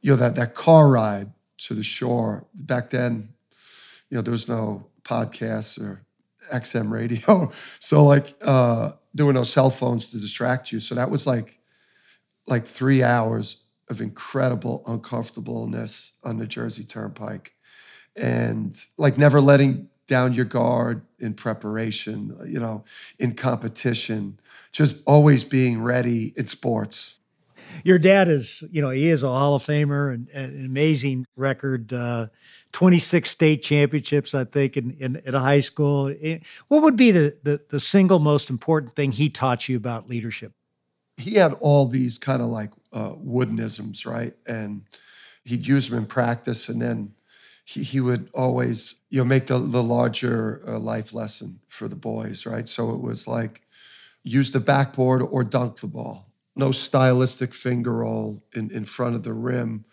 you 0.00 0.12
know 0.12 0.16
that 0.16 0.36
that 0.36 0.54
car 0.54 0.88
ride 0.88 1.32
to 1.58 1.74
the 1.74 1.82
shore 1.82 2.46
back 2.54 2.90
then 2.90 3.30
you 4.10 4.16
know, 4.16 4.22
there 4.22 4.32
was 4.32 4.48
no 4.48 4.86
podcasts 5.02 5.80
or 5.80 6.02
XM 6.52 6.90
radio. 6.90 7.50
So 7.80 8.04
like 8.04 8.34
uh, 8.44 8.92
there 9.14 9.26
were 9.26 9.32
no 9.32 9.44
cell 9.44 9.70
phones 9.70 10.06
to 10.08 10.18
distract 10.18 10.72
you. 10.72 10.80
So 10.80 10.94
that 10.94 11.10
was 11.10 11.26
like 11.26 11.58
like 12.46 12.64
three 12.64 13.02
hours 13.02 13.64
of 13.90 14.00
incredible 14.00 14.82
uncomfortableness 14.86 16.12
on 16.24 16.38
the 16.38 16.46
Jersey 16.46 16.84
Turnpike. 16.84 17.54
And 18.16 18.74
like 18.96 19.18
never 19.18 19.40
letting 19.40 19.88
down 20.06 20.32
your 20.32 20.44
guard 20.44 21.02
in 21.18 21.34
preparation, 21.34 22.34
you 22.46 22.60
know, 22.60 22.84
in 23.18 23.34
competition, 23.34 24.38
just 24.72 24.96
always 25.06 25.44
being 25.44 25.82
ready 25.82 26.32
in 26.36 26.46
sports 26.46 27.16
your 27.84 27.98
dad 27.98 28.28
is, 28.28 28.64
you 28.70 28.82
know, 28.82 28.90
he 28.90 29.08
is 29.08 29.22
a 29.22 29.28
Hall 29.28 29.54
of 29.54 29.62
Famer 29.64 30.12
and, 30.12 30.28
an 30.30 30.64
amazing 30.64 31.26
record. 31.36 31.92
Uh, 31.92 32.28
26 32.72 33.30
state 33.30 33.62
championships, 33.62 34.34
I 34.34 34.44
think, 34.44 34.76
in, 34.76 34.96
in, 35.00 35.16
in 35.24 35.34
a 35.34 35.40
high 35.40 35.60
school. 35.60 36.14
Eh, 36.20 36.40
what 36.68 36.82
would 36.82 36.94
be 36.94 37.10
the, 37.10 37.38
the, 37.42 37.62
the 37.70 37.80
single 37.80 38.18
most 38.18 38.50
important 38.50 38.94
thing 38.94 39.12
he 39.12 39.30
taught 39.30 39.66
you 39.66 39.78
about 39.78 40.10
leadership? 40.10 40.52
He 41.16 41.36
had 41.36 41.54
all 41.60 41.86
these 41.86 42.18
kind 42.18 42.42
of 42.42 42.48
like 42.48 42.70
uh, 42.92 43.12
woodenisms, 43.12 44.04
right? 44.04 44.34
And 44.46 44.82
he'd 45.44 45.66
use 45.66 45.88
them 45.88 45.96
in 45.96 46.04
practice, 46.04 46.68
and 46.68 46.82
then 46.82 47.14
he, 47.64 47.82
he 47.82 47.98
would 47.98 48.28
always, 48.34 48.96
you 49.08 49.20
know, 49.20 49.24
make 49.24 49.46
the, 49.46 49.58
the 49.58 49.82
larger 49.82 50.60
uh, 50.68 50.78
life 50.78 51.14
lesson 51.14 51.60
for 51.68 51.88
the 51.88 51.96
boys, 51.96 52.44
right? 52.44 52.68
So 52.68 52.90
it 52.90 53.00
was 53.00 53.26
like 53.26 53.62
use 54.22 54.50
the 54.50 54.60
backboard 54.60 55.22
or 55.22 55.44
dunk 55.44 55.80
the 55.80 55.86
ball 55.86 56.25
no 56.56 56.70
stylistic 56.70 57.54
finger 57.54 57.92
roll 57.92 58.42
in, 58.54 58.70
in 58.72 58.84
front 58.84 59.14
of 59.14 59.22
the 59.22 59.32
rim. 59.32 59.84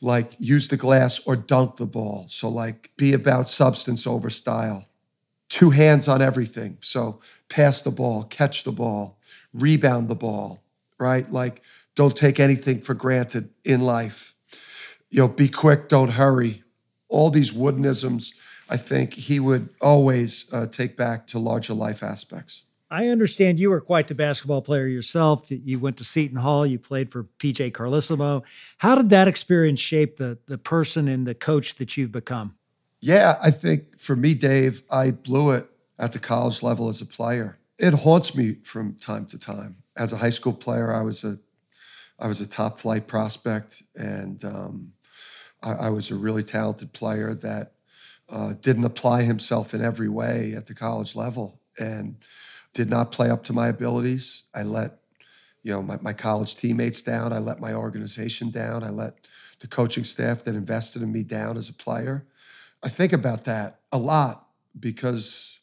Like 0.00 0.32
use 0.38 0.68
the 0.68 0.76
glass 0.76 1.20
or 1.26 1.36
dunk 1.36 1.76
the 1.76 1.86
ball. 1.86 2.26
So 2.28 2.48
like 2.48 2.90
be 2.96 3.12
about 3.12 3.48
substance 3.48 4.06
over 4.06 4.30
style. 4.30 4.88
Two 5.48 5.70
hands 5.70 6.08
on 6.08 6.22
everything. 6.22 6.78
So 6.80 7.20
pass 7.48 7.82
the 7.82 7.90
ball, 7.90 8.24
catch 8.24 8.64
the 8.64 8.72
ball, 8.72 9.18
rebound 9.52 10.08
the 10.08 10.14
ball, 10.14 10.62
right? 10.98 11.30
Like 11.30 11.62
don't 11.94 12.16
take 12.16 12.40
anything 12.40 12.80
for 12.80 12.94
granted 12.94 13.50
in 13.64 13.82
life. 13.82 14.34
You 15.10 15.20
know, 15.20 15.28
be 15.28 15.48
quick, 15.48 15.88
don't 15.88 16.12
hurry. 16.12 16.62
All 17.08 17.28
these 17.30 17.52
woodenisms, 17.52 18.32
I 18.70 18.78
think 18.78 19.12
he 19.12 19.38
would 19.38 19.68
always 19.82 20.46
uh, 20.52 20.66
take 20.66 20.96
back 20.96 21.26
to 21.28 21.38
larger 21.38 21.74
life 21.74 22.02
aspects. 22.02 22.64
I 22.92 23.08
understand 23.08 23.58
you 23.58 23.70
were 23.70 23.80
quite 23.80 24.08
the 24.08 24.14
basketball 24.14 24.60
player 24.60 24.86
yourself. 24.86 25.50
You 25.50 25.78
went 25.78 25.96
to 25.96 26.04
Seton 26.04 26.36
Hall. 26.36 26.66
You 26.66 26.78
played 26.78 27.10
for 27.10 27.24
PJ 27.38 27.72
Carlesimo. 27.72 28.44
How 28.78 28.94
did 28.94 29.08
that 29.08 29.28
experience 29.28 29.80
shape 29.80 30.18
the 30.18 30.38
the 30.46 30.58
person 30.58 31.08
and 31.08 31.26
the 31.26 31.34
coach 31.34 31.76
that 31.76 31.96
you've 31.96 32.12
become? 32.12 32.54
Yeah, 33.00 33.36
I 33.42 33.50
think 33.50 33.98
for 33.98 34.14
me, 34.14 34.34
Dave, 34.34 34.82
I 34.90 35.10
blew 35.10 35.52
it 35.52 35.64
at 35.98 36.12
the 36.12 36.18
college 36.18 36.62
level 36.62 36.90
as 36.90 37.00
a 37.00 37.06
player. 37.06 37.58
It 37.78 37.94
haunts 37.94 38.34
me 38.34 38.56
from 38.62 38.96
time 38.96 39.24
to 39.26 39.38
time. 39.38 39.76
As 39.96 40.12
a 40.12 40.18
high 40.18 40.30
school 40.30 40.52
player, 40.52 40.92
I 40.92 41.00
was 41.00 41.24
a 41.24 41.38
I 42.18 42.26
was 42.26 42.42
a 42.42 42.46
top 42.46 42.78
flight 42.78 43.06
prospect, 43.06 43.82
and 43.96 44.44
um, 44.44 44.92
I, 45.62 45.86
I, 45.86 45.88
was 45.88 46.10
a 46.10 46.14
really 46.14 46.42
talented 46.42 46.92
player 46.92 47.34
that 47.34 47.72
uh, 48.28 48.52
didn't 48.60 48.84
apply 48.84 49.22
himself 49.22 49.72
in 49.72 49.80
every 49.80 50.10
way 50.10 50.52
at 50.54 50.66
the 50.66 50.74
college 50.74 51.16
level 51.16 51.60
and 51.78 52.16
did 52.74 52.88
not 52.88 53.12
play 53.12 53.30
up 53.30 53.44
to 53.44 53.52
my 53.52 53.68
abilities. 53.68 54.44
I 54.54 54.62
let 54.62 54.98
you 55.62 55.72
know 55.72 55.82
my, 55.82 55.98
my 56.00 56.12
college 56.12 56.56
teammates 56.56 57.02
down. 57.02 57.32
I 57.32 57.38
let 57.38 57.60
my 57.60 57.74
organization 57.74 58.50
down. 58.50 58.82
I 58.82 58.90
let 58.90 59.14
the 59.60 59.68
coaching 59.68 60.04
staff 60.04 60.44
that 60.44 60.54
invested 60.54 61.02
in 61.02 61.12
me 61.12 61.22
down 61.22 61.56
as 61.56 61.68
a 61.68 61.74
player. 61.74 62.26
I 62.82 62.88
think 62.88 63.12
about 63.12 63.44
that 63.44 63.80
a 63.92 63.98
lot 63.98 64.46
because 64.78 65.60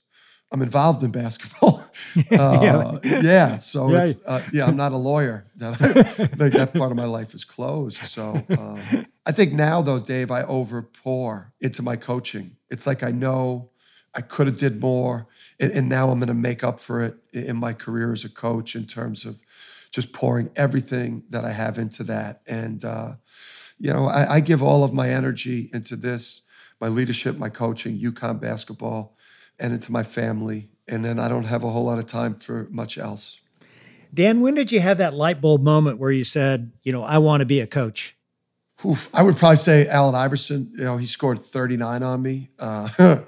I'm 0.51 0.61
involved 0.61 1.03
in 1.03 1.11
basketball. 1.11 1.83
uh, 2.31 2.99
yeah. 3.03 3.57
So 3.57 3.91
yeah. 3.91 4.03
It's, 4.03 4.25
uh, 4.25 4.41
yeah, 4.53 4.65
I'm 4.65 4.77
not 4.77 4.93
a 4.93 4.97
lawyer. 4.97 5.45
That 5.57 5.81
I 5.81 6.03
think 6.25 6.53
that 6.53 6.73
part 6.73 6.91
of 6.91 6.97
my 6.97 7.05
life 7.05 7.33
is 7.33 7.43
closed. 7.43 7.97
So 7.97 8.41
um, 8.57 9.05
I 9.25 9.33
think 9.33 9.51
now 9.51 9.81
though, 9.81 9.99
Dave, 9.99 10.31
I 10.31 10.43
overpour 10.43 11.51
into 11.59 11.83
my 11.83 11.97
coaching. 11.97 12.55
It's 12.69 12.87
like 12.87 13.03
I 13.03 13.11
know 13.11 13.71
I 14.15 14.21
could 14.21 14.47
have 14.47 14.57
did 14.57 14.81
more, 14.81 15.27
and, 15.59 15.71
and 15.71 15.89
now 15.89 16.09
I'm 16.09 16.19
going 16.19 16.27
to 16.27 16.33
make 16.33 16.63
up 16.63 16.79
for 16.79 17.01
it 17.01 17.15
in 17.33 17.57
my 17.57 17.73
career 17.73 18.11
as 18.11 18.25
a 18.25 18.29
coach 18.29 18.75
in 18.75 18.85
terms 18.85 19.25
of 19.25 19.41
just 19.91 20.13
pouring 20.13 20.49
everything 20.55 21.23
that 21.29 21.45
I 21.45 21.51
have 21.51 21.77
into 21.77 22.03
that. 22.03 22.41
And 22.47 22.83
uh, 22.83 23.13
you 23.79 23.93
know, 23.93 24.07
I, 24.07 24.35
I 24.35 24.39
give 24.39 24.61
all 24.61 24.83
of 24.83 24.93
my 24.93 25.09
energy 25.09 25.69
into 25.73 25.95
this, 25.95 26.41
my 26.81 26.87
leadership, 26.87 27.37
my 27.37 27.49
coaching, 27.49 27.97
UConn 27.97 28.39
basketball 28.39 29.15
and 29.59 29.73
into 29.73 29.91
my 29.91 30.03
family. 30.03 30.69
And 30.87 31.03
then 31.05 31.19
I 31.19 31.29
don't 31.29 31.45
have 31.45 31.63
a 31.63 31.69
whole 31.69 31.85
lot 31.85 31.99
of 31.99 32.05
time 32.05 32.35
for 32.35 32.67
much 32.71 32.97
else. 32.97 33.39
Dan, 34.13 34.41
when 34.41 34.55
did 34.55 34.71
you 34.71 34.79
have 34.79 34.97
that 34.97 35.13
light 35.13 35.39
bulb 35.39 35.61
moment 35.61 35.99
where 35.99 36.11
you 36.11 36.23
said, 36.23 36.71
you 36.83 36.91
know, 36.91 37.03
I 37.03 37.19
want 37.19 37.41
to 37.41 37.45
be 37.45 37.59
a 37.59 37.67
coach? 37.67 38.15
Oof, 38.85 39.09
I 39.13 39.21
would 39.21 39.35
probably 39.35 39.57
say 39.57 39.87
Allen 39.87 40.15
Iverson. 40.15 40.71
You 40.75 40.85
know, 40.85 40.97
he 40.97 41.05
scored 41.05 41.39
39 41.39 42.01
on 42.01 42.21
me. 42.21 42.47
Uh, 42.57 42.87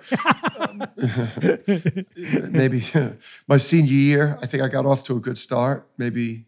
maybe 2.51 2.81
my 3.47 3.57
senior 3.57 3.93
year, 3.93 4.38
I 4.41 4.45
think 4.45 4.63
I 4.63 4.67
got 4.67 4.85
off 4.85 5.03
to 5.03 5.17
a 5.17 5.19
good 5.19 5.38
start. 5.38 5.88
Maybe 5.97 6.45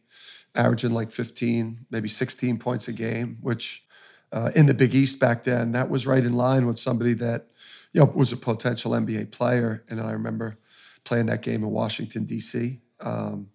averaging 0.55 0.91
like 0.91 1.11
15, 1.11 1.85
maybe 1.89 2.07
16 2.07 2.59
points 2.59 2.87
a 2.87 2.93
game, 2.93 3.37
which 3.41 3.85
uh, 4.31 4.51
in 4.55 4.65
the 4.65 4.73
Big 4.73 4.93
East 4.95 5.19
back 5.19 5.43
then, 5.43 5.71
that 5.73 5.89
was 5.89 6.07
right 6.07 6.23
in 6.23 6.33
line 6.33 6.65
with 6.67 6.79
somebody 6.79 7.13
that 7.15 7.47
you 7.93 8.01
know, 8.01 8.11
was 8.13 8.31
a 8.31 8.37
potential 8.37 8.91
NBA 8.91 9.31
player. 9.31 9.83
And 9.89 9.99
then 9.99 10.05
I 10.05 10.11
remember 10.11 10.57
playing 11.03 11.27
that 11.27 11.41
game 11.41 11.63
in 11.63 11.69
Washington, 11.69 12.25
D.C. 12.25 12.79
Um, 12.99 13.49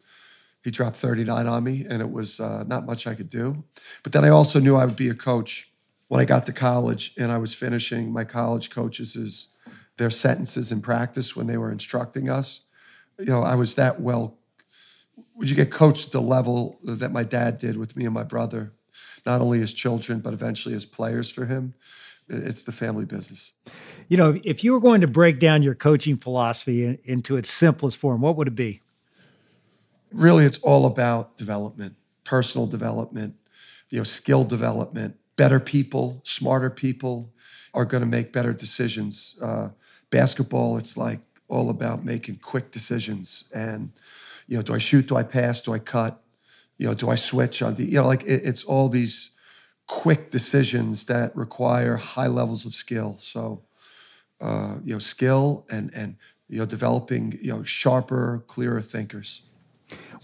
he 0.64 0.70
dropped 0.70 0.97
39 0.97 1.47
on 1.47 1.64
me, 1.64 1.85
and 1.88 2.02
it 2.02 2.11
was 2.11 2.40
uh, 2.40 2.64
not 2.66 2.85
much 2.85 3.06
I 3.06 3.14
could 3.14 3.30
do. 3.30 3.64
But 4.02 4.12
then 4.12 4.25
I 4.25 4.28
also 4.28 4.61
knew 4.61 4.76
I 4.76 4.85
would 4.85 4.97
be 4.97 5.08
a 5.08 5.14
coach 5.14 5.70
when 6.08 6.20
I 6.20 6.25
got 6.25 6.44
to 6.47 6.52
college, 6.52 7.14
and 7.18 7.30
I 7.30 7.38
was 7.38 7.54
finishing 7.54 8.12
my 8.12 8.25
college 8.25 8.70
coaches' 8.70 9.49
their 9.99 10.11
sentences 10.11 10.73
in 10.73 10.81
practice 10.81 11.37
when 11.37 11.47
they 11.47 11.57
were 11.57 11.71
instructing 11.71 12.31
us. 12.31 12.61
You 13.19 13.26
know, 13.26 13.43
I 13.43 13.55
was 13.55 13.75
that 13.75 14.00
well. 14.00 14.38
Would 15.37 15.50
you 15.50 15.57
get 15.57 15.71
coached 15.71 16.07
at 16.07 16.12
the 16.12 16.21
level 16.21 16.78
that 16.83 17.12
my 17.12 17.25
dad 17.25 17.59
did 17.59 17.76
with 17.76 17.97
me 17.97 18.05
and 18.05 18.14
my 18.14 18.25
brother, 18.25 18.73
not 19.26 19.40
only 19.40 19.61
as 19.61 19.73
children 19.73 20.21
but 20.21 20.33
eventually 20.33 20.75
as 20.75 20.85
players 20.85 21.31
for 21.31 21.47
him? 21.47 21.75
it's 22.28 22.64
the 22.64 22.73
family 22.73 23.05
business. 23.05 23.52
You 24.09 24.17
know, 24.17 24.38
if 24.45 24.64
you 24.64 24.73
were 24.73 24.81
going 24.81 25.00
to 25.00 25.07
break 25.07 25.38
down 25.38 25.62
your 25.62 25.75
coaching 25.75 26.17
philosophy 26.17 26.99
into 27.05 27.37
its 27.37 27.50
simplest 27.50 27.97
form, 27.97 28.21
what 28.21 28.37
would 28.37 28.49
it 28.49 28.55
be? 28.55 28.81
Really, 30.12 30.45
it's 30.45 30.59
all 30.59 30.87
about 30.87 31.37
development, 31.37 31.95
personal 32.25 32.67
development, 32.67 33.35
you 33.90 33.99
know, 33.99 34.05
skill 34.05 34.45
development. 34.45 35.17
Better 35.37 35.61
people, 35.61 36.21
smarter 36.25 36.71
people 36.71 37.33
are 37.75 37.85
going 37.85 38.03
to 38.03 38.09
make 38.09 38.33
better 38.33 38.53
decisions. 38.53 39.37
Uh, 39.41 39.71
basketball, 40.11 40.79
it's 40.79 40.97
like 40.97 41.21
all 41.49 41.71
about 41.71 42.05
making 42.05 42.37
quick 42.37 42.71
decisions. 42.71 43.45
And, 43.53 43.93
you 44.47 44.57
know, 44.57 44.63
do 44.63 44.75
I 44.75 44.79
shoot? 44.79 45.07
Do 45.09 45.17
I 45.17 45.23
pass? 45.23 45.61
Do 45.61 45.73
I 45.73 45.79
cut? 45.79 46.23
You 46.78 46.89
know, 46.89 46.95
do 46.95 47.09
I 47.09 47.17
switch 47.17 47.63
on 47.63 47.75
the, 47.75 47.85
you 47.85 48.00
know, 48.00 48.07
like 48.07 48.23
it, 48.23 48.43
it's 48.45 48.65
all 48.65 48.89
these 48.89 49.31
quick 49.87 50.31
decisions 50.31 51.04
that 51.04 51.35
require 51.35 51.97
high 51.97 52.26
levels 52.28 52.65
of 52.65 52.75
skill. 52.75 53.17
So, 53.19 53.63
uh, 54.41 54.78
you 54.85 54.93
know, 54.93 54.99
skill 54.99 55.67
and 55.71 55.91
and 55.95 56.17
you 56.49 56.61
know, 56.61 56.67
developing 56.67 57.39
you 57.43 57.50
know 57.50 57.63
sharper, 57.63 58.45
clearer 58.47 58.81
thinkers. 58.81 59.43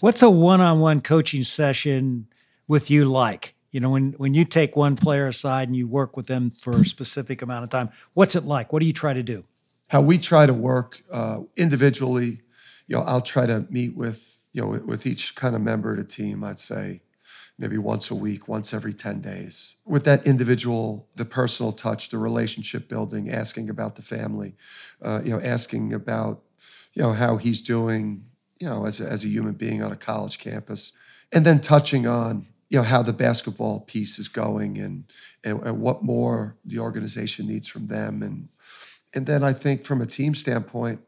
What's 0.01 0.23
a 0.23 0.31
one-on-one 0.31 1.01
coaching 1.01 1.45
session 1.45 2.27
with 2.69 2.91
you 2.91 3.07
like? 3.07 3.54
You 3.75 3.81
know, 3.81 3.91
when 3.91 4.13
when 4.19 4.35
you 4.35 4.45
take 4.45 4.77
one 4.77 4.95
player 4.95 5.27
aside 5.27 5.67
and 5.67 5.77
you 5.77 5.89
work 5.89 6.17
with 6.17 6.29
them 6.29 6.53
for 6.61 6.81
a 6.81 6.85
specific 6.85 7.43
amount 7.43 7.65
of 7.65 7.71
time, 7.71 7.91
what's 8.13 8.37
it 8.37 8.45
like? 8.45 8.73
What 8.73 8.79
do 8.79 8.87
you 8.87 8.93
try 8.93 9.13
to 9.13 9.23
do? 9.23 9.47
How 9.89 10.01
we 10.01 10.17
try 10.17 10.47
to 10.47 10.55
work 10.55 10.99
uh, 11.13 11.41
individually. 11.57 12.43
You 12.87 12.97
know, 12.97 13.03
I'll 13.03 13.21
try 13.21 13.47
to 13.47 13.67
meet 13.71 13.97
with 13.97 14.47
you 14.53 14.63
know 14.63 14.69
with, 14.69 14.85
with 14.85 15.07
each 15.09 15.35
kind 15.35 15.57
of 15.57 15.61
member 15.61 15.91
of 15.91 15.99
the 15.99 16.05
team. 16.05 16.45
I'd 16.45 16.61
say 16.61 17.01
maybe 17.59 17.77
once 17.77 18.13
a 18.13 18.15
week, 18.15 18.47
once 18.47 18.73
every 18.73 18.93
10 18.93 19.21
days. 19.21 19.77
With 19.85 20.05
that 20.05 20.25
individual, 20.25 21.09
the 21.17 21.25
personal 21.25 21.73
touch, 21.73 22.11
the 22.11 22.19
relationship 22.19 22.89
building, 22.89 23.29
asking 23.29 23.71
about 23.71 23.97
the 23.97 24.03
family, 24.03 24.55
uh, 25.03 25.21
you 25.25 25.31
know, 25.31 25.41
asking 25.41 25.93
about, 25.93 26.43
you 26.95 27.03
know, 27.03 27.13
how 27.13 27.37
he's 27.37 27.61
doing, 27.61 28.25
you 28.61 28.69
know, 28.69 28.87
as 28.87 29.01
a, 29.01 29.05
as 29.05 29.25
a 29.25 29.29
human 29.29 29.55
being 29.55 29.83
on 29.83 29.93
a 29.93 29.97
college 29.97 30.39
campus. 30.39 30.93
And 31.33 31.45
then 31.45 31.61
touching 31.61 32.07
on, 32.07 32.45
you 32.75 32.81
know, 32.81 32.85
how 32.85 33.03
the 33.03 33.13
basketball 33.13 33.79
piece 33.79 34.19
is 34.19 34.27
going 34.27 34.79
and, 34.79 35.05
and, 35.45 35.63
and 35.63 35.81
what 35.81 36.03
more 36.03 36.59
the 36.65 36.81
organization 36.81 37.47
needs 37.47 37.69
from 37.69 37.87
them. 37.87 38.21
And, 38.21 38.49
and 39.15 39.27
then 39.27 39.45
I 39.45 39.53
think 39.53 39.85
from 39.85 40.01
a 40.01 40.07
team 40.07 40.35
standpoint, 40.35 41.01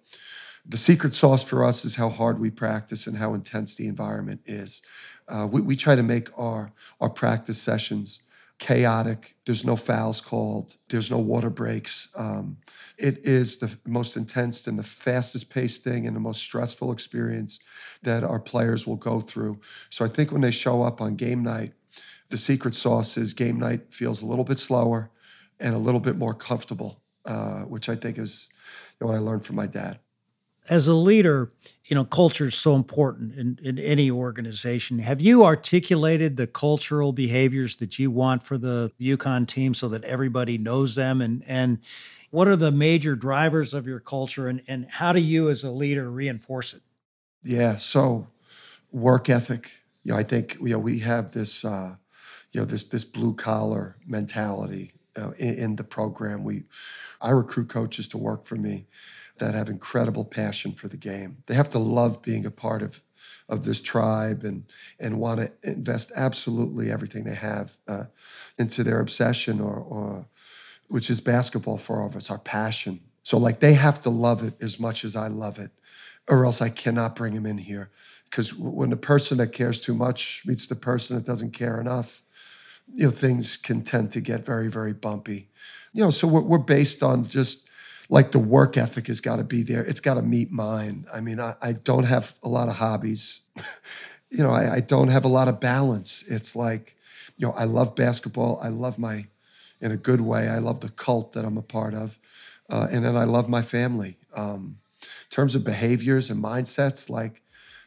the 0.65 0.77
secret 0.77 1.13
sauce 1.13 1.43
for 1.43 1.65
us 1.65 1.85
is 1.85 1.97
how 1.97 2.09
hard 2.09 2.39
we 2.39 2.53
practice 2.53 3.09
and 3.09 3.17
how 3.17 3.35
intense 3.35 3.75
the 3.75 3.89
environment 3.89 4.43
is. 4.47 4.81
Uh, 5.27 5.49
we, 5.51 5.61
we 5.61 5.75
try 5.75 5.97
to 5.97 6.05
make 6.05 6.29
our, 6.39 6.73
our 7.01 7.11
practice 7.11 7.59
sessions 7.59 8.21
chaotic. 8.59 9.33
There's 9.45 9.65
no 9.65 9.77
fouls 9.77 10.21
called. 10.21 10.77
There's 10.89 11.11
no 11.11 11.19
water 11.19 11.51
breaks. 11.51 12.09
Um, 12.15 12.59
it 12.99 13.19
is 13.19 13.57
the 13.57 13.77
most 13.87 14.17
intense 14.17 14.67
and 14.67 14.79
the 14.79 14.83
fastest 14.83 15.51
paced 15.51 15.85
thing 15.85 16.07
and 16.07 16.17
the 16.17 16.21
most 16.21 16.41
stressful 16.41 16.93
experience 16.93 17.59
that 18.03 18.25
our 18.25 18.41
players 18.41 18.87
will 18.87 18.97
go 18.97 19.21
through. 19.21 19.61
So 19.91 20.05
I 20.05 20.09
think 20.09 20.33
when 20.33 20.41
they 20.41 20.51
show 20.51 20.83
up 20.83 21.01
on 21.01 21.17
game 21.17 21.43
night, 21.43 21.73
the 22.31 22.39
secret 22.39 22.75
sauce 22.75 23.17
is 23.17 23.35
game 23.35 23.59
night 23.59 23.93
feels 23.93 24.23
a 24.23 24.27
little 24.27 24.45
bit 24.45 24.59
slower 24.59 25.11
and 25.61 25.75
a 25.75 25.79
little 25.79 26.01
bit 26.01 26.17
more 26.17 26.35
comfortable, 26.35 27.03
uh, 27.25 27.63
which 27.63 27.89
I 27.89 27.95
think 27.95 28.19
is 28.19 28.49
what 28.99 29.15
I 29.15 29.19
learned 29.19 29.45
from 29.45 29.57
my 29.57 29.67
dad 29.67 30.01
as 30.69 30.89
a 30.89 30.95
leader, 30.95 31.53
you 31.85 31.95
know, 31.95 32.05
culture 32.05 32.47
is 32.47 32.55
so 32.55 32.75
important 32.75 33.35
in, 33.35 33.59
in 33.63 33.79
any 33.79 34.11
organization. 34.11 34.99
Have 35.01 35.21
you 35.21 35.45
articulated 35.45 36.37
the 36.37 36.47
cultural 36.47 37.13
behaviors 37.13 37.77
that 37.77 37.99
you 37.99 38.11
want 38.11 38.43
for 38.43 38.59
the 38.59 38.93
UConn 39.01 39.47
team 39.47 39.75
so 39.75 39.89
that 39.89 40.05
everybody 40.05 40.59
knows 40.59 40.95
them? 40.95 41.21
And, 41.21 41.45
and 41.47 41.79
what 42.31 42.49
are 42.49 42.57
the 42.57 42.73
major 42.73 43.15
drivers 43.15 43.75
of 43.75 43.87
your 43.87 44.01
culture 44.01 44.49
and, 44.49 44.63
and 44.67 44.91
how 44.91 45.13
do 45.13 45.21
you 45.21 45.49
as 45.49 45.65
a 45.65 45.71
leader 45.71 46.11
reinforce 46.11 46.75
it? 46.75 46.83
Yeah, 47.43 47.77
so 47.77 48.27
work 48.91 49.31
ethic. 49.31 49.71
You 50.03 50.13
know, 50.13 50.19
I 50.19 50.23
think 50.23 50.57
you 50.61 50.71
know 50.71 50.79
we 50.79 51.01
have 51.01 51.33
this 51.33 51.65
uh, 51.65 51.97
you 52.53 52.61
know 52.61 52.67
this 52.67 52.85
this 52.85 53.05
blue 53.05 53.35
collar 53.35 53.97
mentality 54.07 54.93
uh, 55.17 55.31
in, 55.39 55.59
in 55.59 55.77
the 55.77 55.85
program. 55.85 56.45
We 56.45 56.65
I 57.21 57.31
recruit 57.31 57.69
coaches 57.69 58.09
to 58.09 58.19
work 58.19 58.45
for 58.45 58.57
me 58.57 58.87
that 59.39 59.55
have 59.55 59.69
incredible 59.69 60.25
passion 60.25 60.73
for 60.73 60.89
the 60.89 60.97
game. 60.97 61.39
They 61.47 61.55
have 61.55 61.71
to 61.71 61.79
love 61.79 62.23
being 62.23 62.47
a 62.47 62.51
part 62.51 62.83
of 62.83 63.03
of 63.49 63.65
this 63.65 63.81
tribe 63.81 64.43
and 64.43 64.65
and 65.01 65.19
want 65.21 65.41
to 65.41 65.53
invest 65.63 66.13
absolutely 66.15 66.91
everything 66.91 67.25
they 67.25 67.35
have 67.35 67.77
uh, 67.89 68.05
into 68.59 68.83
their 68.83 69.01
obsession 69.01 69.61
or, 69.61 69.77
or 69.77 70.27
which 70.89 71.11
is 71.11 71.21
basketball 71.21 71.79
for 71.79 72.01
all 72.01 72.07
of 72.07 72.17
us, 72.17 72.31
our 72.31 72.39
passion. 72.39 73.01
So 73.23 73.39
like 73.39 73.61
they 73.61 73.75
have 73.75 74.01
to 74.03 74.11
love 74.11 74.43
it 74.43 74.55
as 74.63 74.79
much 74.79 75.05
as 75.05 75.17
I 75.17 75.29
love 75.29 75.59
it, 75.59 75.71
or 76.29 76.45
else 76.45 76.63
I 76.63 76.69
cannot 76.69 77.17
bring 77.17 77.35
them 77.35 77.47
in 77.47 77.59
here. 77.59 77.91
Because 78.25 78.55
when 78.55 78.91
the 78.91 78.97
person 78.97 79.39
that 79.39 79.53
cares 79.53 79.81
too 79.81 79.95
much 79.95 80.43
meets 80.47 80.67
the 80.67 80.75
person 80.75 81.17
that 81.17 81.25
doesn't 81.25 81.53
care 81.53 81.81
enough, 81.81 82.23
you 82.95 83.05
know 83.05 83.11
things 83.11 83.57
can 83.57 83.83
tend 83.83 84.11
to 84.13 84.21
get 84.21 84.45
very 84.45 84.69
very 84.69 84.93
bumpy. 84.93 85.49
You 85.93 86.05
know, 86.05 86.11
so 86.11 86.29
we're, 86.29 86.43
we're 86.43 86.59
based 86.59 87.03
on 87.03 87.27
just 87.27 87.67
like 88.09 88.33
the 88.33 88.39
work 88.39 88.77
ethic 88.77 89.07
has 89.09 89.21
got 89.21 89.37
to 89.37 89.45
be 89.45 89.63
there. 89.63 89.85
It's 89.85 90.01
got 90.01 90.15
to 90.15 90.23
meet 90.23 90.51
mine. 90.51 91.07
I 91.15 91.21
mean, 91.21 91.41
I, 91.41 91.55
I, 91.61 91.73
don't 91.73 92.05
have 92.05 92.37
a 92.43 92.49
lot 92.49 92.69
of 92.69 92.77
hobbies. 92.77 93.41
you 94.31 94.43
know, 94.43 94.51
I, 94.51 94.75
I, 94.75 94.81
don't 94.81 95.09
have 95.09 95.25
a 95.25 95.29
lot 95.29 95.49
of 95.49 95.61
balance. 95.61 96.25
It's 96.29 96.55
like, 96.55 96.95
you 97.39 97.47
know, 97.47 97.53
I 97.57 97.65
love 97.65 97.97
basketball. 97.97 98.61
I 98.63 98.69
love 98.69 98.99
my, 98.99 99.25
in 99.81 99.91
a 99.91 99.97
good 99.97 100.21
way, 100.21 100.49
I 100.49 100.59
love 100.59 100.81
the 100.81 100.91
cult 100.91 101.33
that 101.33 101.45
I'm 101.45 101.57
a 101.57 101.63
part 101.63 101.95
of. 101.95 102.19
Uh, 102.71 102.89
and 102.91 103.05
then 103.05 103.17
I 103.17 103.25
love 103.25 103.49
my 103.49 103.63
family. 103.63 104.17
Um, 104.35 104.79
in 105.03 105.31
terms 105.31 105.55
of 105.55 105.65
behaviors 105.65 106.31
and 106.31 106.43
mindsets, 106.43 107.11
like 107.11 107.43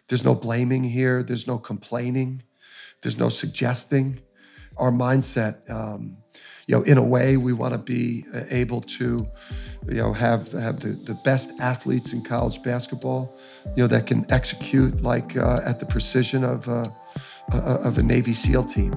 there's 0.07 0.23
no 0.23 0.35
blaming 0.35 0.83
here, 0.83 1.23
there's 1.23 1.47
no 1.47 1.57
complaining. 1.57 2.43
There's 3.01 3.17
no 3.17 3.29
suggesting. 3.29 4.19
Our 4.79 4.91
mindset, 4.91 5.69
um, 5.69 6.17
you 6.67 6.75
know, 6.75 6.83
in 6.83 6.97
a 6.97 7.03
way, 7.03 7.35
we 7.35 7.51
want 7.51 7.73
to 7.73 7.79
be 7.79 8.23
uh, 8.33 8.43
able 8.49 8.81
to, 8.81 9.27
you 9.87 9.95
know, 9.95 10.13
have 10.13 10.51
have 10.53 10.79
the, 10.79 10.89
the 10.89 11.15
best 11.25 11.51
athletes 11.59 12.13
in 12.13 12.23
college 12.23 12.63
basketball, 12.63 13.37
you 13.75 13.83
know, 13.83 13.87
that 13.87 14.07
can 14.07 14.25
execute 14.31 15.01
like 15.01 15.35
uh, 15.35 15.59
at 15.65 15.79
the 15.79 15.85
precision 15.85 16.43
of 16.43 16.67
uh, 16.69 16.85
uh 17.53 17.77
of 17.83 17.97
a 17.97 18.03
Navy 18.03 18.33
SEAL 18.33 18.63
team. 18.65 18.93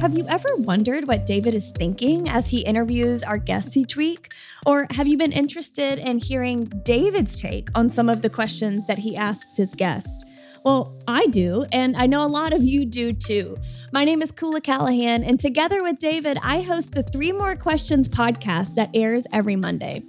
Have 0.00 0.18
you 0.18 0.26
ever 0.28 0.48
wondered 0.58 1.08
what 1.08 1.24
David 1.24 1.54
is 1.54 1.70
thinking 1.70 2.28
as 2.28 2.50
he 2.50 2.60
interviews 2.60 3.22
our 3.22 3.38
guests 3.38 3.74
each 3.74 3.96
week? 3.96 4.34
Or 4.66 4.86
have 4.90 5.06
you 5.06 5.16
been 5.16 5.32
interested 5.32 5.98
in 5.98 6.18
hearing 6.18 6.64
David's 6.64 7.40
take 7.40 7.70
on 7.74 7.88
some 7.88 8.10
of 8.10 8.20
the 8.20 8.28
questions 8.28 8.84
that 8.84 8.98
he 8.98 9.16
asks 9.16 9.56
his 9.56 9.74
guests? 9.74 10.22
Well, 10.64 10.98
I 11.06 11.26
do, 11.26 11.66
and 11.72 11.94
I 11.94 12.06
know 12.06 12.24
a 12.24 12.26
lot 12.26 12.54
of 12.54 12.64
you 12.64 12.86
do 12.86 13.12
too. 13.12 13.54
My 13.92 14.02
name 14.02 14.22
is 14.22 14.32
Kula 14.32 14.62
Callahan, 14.62 15.22
and 15.22 15.38
together 15.38 15.82
with 15.82 15.98
David, 15.98 16.38
I 16.42 16.62
host 16.62 16.94
the 16.94 17.02
Three 17.02 17.32
More 17.32 17.54
Questions 17.54 18.08
podcast 18.08 18.74
that 18.76 18.88
airs 18.94 19.26
every 19.30 19.56
Monday. 19.56 20.02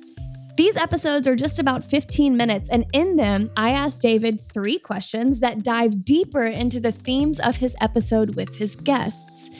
These 0.55 0.77
episodes 0.77 1.27
are 1.27 1.35
just 1.35 1.59
about 1.59 1.83
15 1.83 2.37
minutes, 2.37 2.69
and 2.69 2.85
in 2.93 3.17
them, 3.17 3.51
I 3.57 3.71
ask 3.71 4.01
David 4.01 4.39
three 4.39 4.79
questions 4.79 5.41
that 5.41 5.61
dive 5.61 6.05
deeper 6.05 6.45
into 6.45 6.79
the 6.79 6.93
themes 6.93 7.41
of 7.41 7.57
his 7.57 7.75
episode 7.81 8.37
with 8.37 8.55
his 8.55 8.77
guests. 8.77 9.51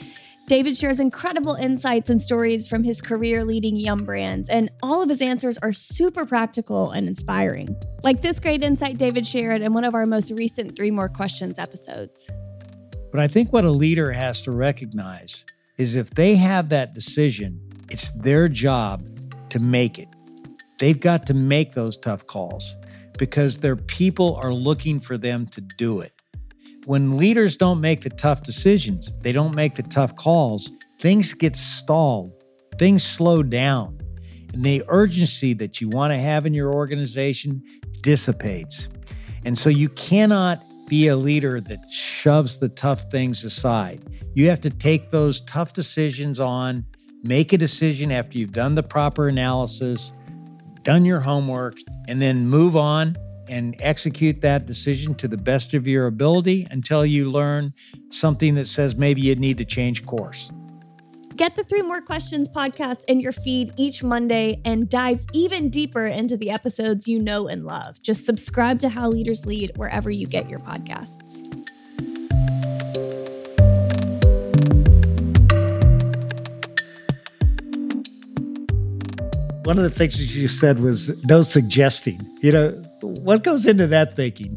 David 0.46 0.78
shares 0.78 1.00
incredible 1.00 1.54
insights 1.54 2.08
and 2.08 2.22
stories 2.22 2.68
from 2.68 2.84
his 2.84 3.00
career 3.00 3.44
leading 3.44 3.74
Yum 3.74 3.98
Brands, 3.98 4.48
and 4.48 4.70
all 4.80 5.02
of 5.02 5.08
his 5.08 5.20
answers 5.20 5.58
are 5.58 5.72
super 5.72 6.24
practical 6.24 6.92
and 6.92 7.08
inspiring. 7.08 7.74
Like 8.04 8.22
this 8.22 8.38
great 8.38 8.62
insight 8.62 8.96
David 8.96 9.26
shared 9.26 9.60
in 9.60 9.72
one 9.72 9.82
of 9.82 9.96
our 9.96 10.06
most 10.06 10.30
recent 10.30 10.76
Three 10.76 10.92
More 10.92 11.08
Questions 11.08 11.58
episodes. 11.58 12.28
But 13.10 13.18
I 13.18 13.26
think 13.26 13.52
what 13.52 13.64
a 13.64 13.72
leader 13.72 14.12
has 14.12 14.40
to 14.42 14.52
recognize 14.52 15.44
is 15.78 15.96
if 15.96 16.10
they 16.10 16.36
have 16.36 16.68
that 16.68 16.94
decision, 16.94 17.60
it's 17.90 18.12
their 18.12 18.46
job 18.48 19.04
to 19.48 19.58
make 19.58 19.98
it. 19.98 20.08
They've 20.78 21.00
got 21.00 21.26
to 21.26 21.34
make 21.34 21.72
those 21.72 21.96
tough 21.96 22.24
calls 22.24 22.76
because 23.18 23.58
their 23.58 23.74
people 23.74 24.36
are 24.36 24.54
looking 24.54 25.00
for 25.00 25.18
them 25.18 25.46
to 25.46 25.60
do 25.60 26.02
it 26.02 26.15
when 26.86 27.16
leaders 27.16 27.56
don't 27.56 27.80
make 27.80 28.02
the 28.02 28.10
tough 28.10 28.44
decisions, 28.44 29.12
they 29.20 29.32
don't 29.32 29.56
make 29.56 29.74
the 29.74 29.82
tough 29.82 30.14
calls, 30.14 30.70
things 31.00 31.34
get 31.34 31.56
stalled, 31.56 32.32
things 32.78 33.02
slow 33.02 33.42
down, 33.42 33.98
and 34.54 34.64
the 34.64 34.84
urgency 34.86 35.52
that 35.54 35.80
you 35.80 35.88
want 35.88 36.12
to 36.12 36.16
have 36.16 36.46
in 36.46 36.54
your 36.54 36.72
organization 36.72 37.60
dissipates. 38.02 38.86
And 39.44 39.58
so 39.58 39.68
you 39.68 39.88
cannot 39.88 40.62
be 40.88 41.08
a 41.08 41.16
leader 41.16 41.60
that 41.60 41.90
shoves 41.90 42.58
the 42.58 42.68
tough 42.68 43.10
things 43.10 43.42
aside. 43.42 44.04
You 44.34 44.48
have 44.48 44.60
to 44.60 44.70
take 44.70 45.10
those 45.10 45.40
tough 45.40 45.72
decisions 45.72 46.38
on, 46.38 46.86
make 47.24 47.52
a 47.52 47.58
decision 47.58 48.12
after 48.12 48.38
you've 48.38 48.52
done 48.52 48.76
the 48.76 48.84
proper 48.84 49.26
analysis, 49.26 50.12
done 50.82 51.04
your 51.04 51.18
homework, 51.18 51.78
and 52.08 52.22
then 52.22 52.46
move 52.46 52.76
on 52.76 53.16
and 53.50 53.76
execute 53.80 54.40
that 54.40 54.66
decision 54.66 55.14
to 55.16 55.28
the 55.28 55.36
best 55.36 55.74
of 55.74 55.86
your 55.86 56.06
ability 56.06 56.66
until 56.70 57.04
you 57.04 57.30
learn 57.30 57.74
something 58.10 58.54
that 58.54 58.66
says 58.66 58.96
maybe 58.96 59.20
you 59.20 59.34
need 59.34 59.58
to 59.58 59.64
change 59.64 60.04
course. 60.04 60.52
Get 61.36 61.54
the 61.54 61.64
Three 61.64 61.82
More 61.82 62.00
Questions 62.00 62.48
podcast 62.48 63.04
in 63.08 63.20
your 63.20 63.32
feed 63.32 63.72
each 63.76 64.02
Monday 64.02 64.62
and 64.64 64.88
dive 64.88 65.20
even 65.34 65.68
deeper 65.68 66.06
into 66.06 66.34
the 66.34 66.50
episodes 66.50 67.06
you 67.06 67.20
know 67.20 67.46
and 67.46 67.66
love. 67.66 68.00
Just 68.00 68.24
subscribe 68.24 68.78
to 68.78 68.88
How 68.88 69.08
Leaders 69.08 69.44
Lead 69.44 69.72
wherever 69.76 70.10
you 70.10 70.26
get 70.26 70.48
your 70.48 70.60
podcasts. 70.60 71.42
One 79.66 79.78
of 79.78 79.84
the 79.84 79.90
things 79.90 80.16
that 80.18 80.26
you 80.26 80.48
said 80.48 80.78
was 80.78 81.10
no 81.24 81.42
suggesting. 81.42 82.20
You 82.40 82.52
know, 82.52 82.82
what 83.26 83.42
goes 83.42 83.66
into 83.66 83.88
that 83.88 84.14
thinking? 84.14 84.56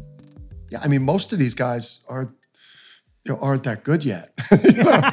Yeah, 0.70 0.78
I 0.80 0.86
mean, 0.86 1.02
most 1.02 1.32
of 1.32 1.40
these 1.40 1.54
guys 1.54 2.00
aren't 2.08 2.30
you 3.24 3.32
know, 3.32 3.38
aren't 3.42 3.64
that 3.64 3.82
good 3.82 4.04
yet. 4.04 4.30
you, 4.64 4.84
know? 4.84 5.10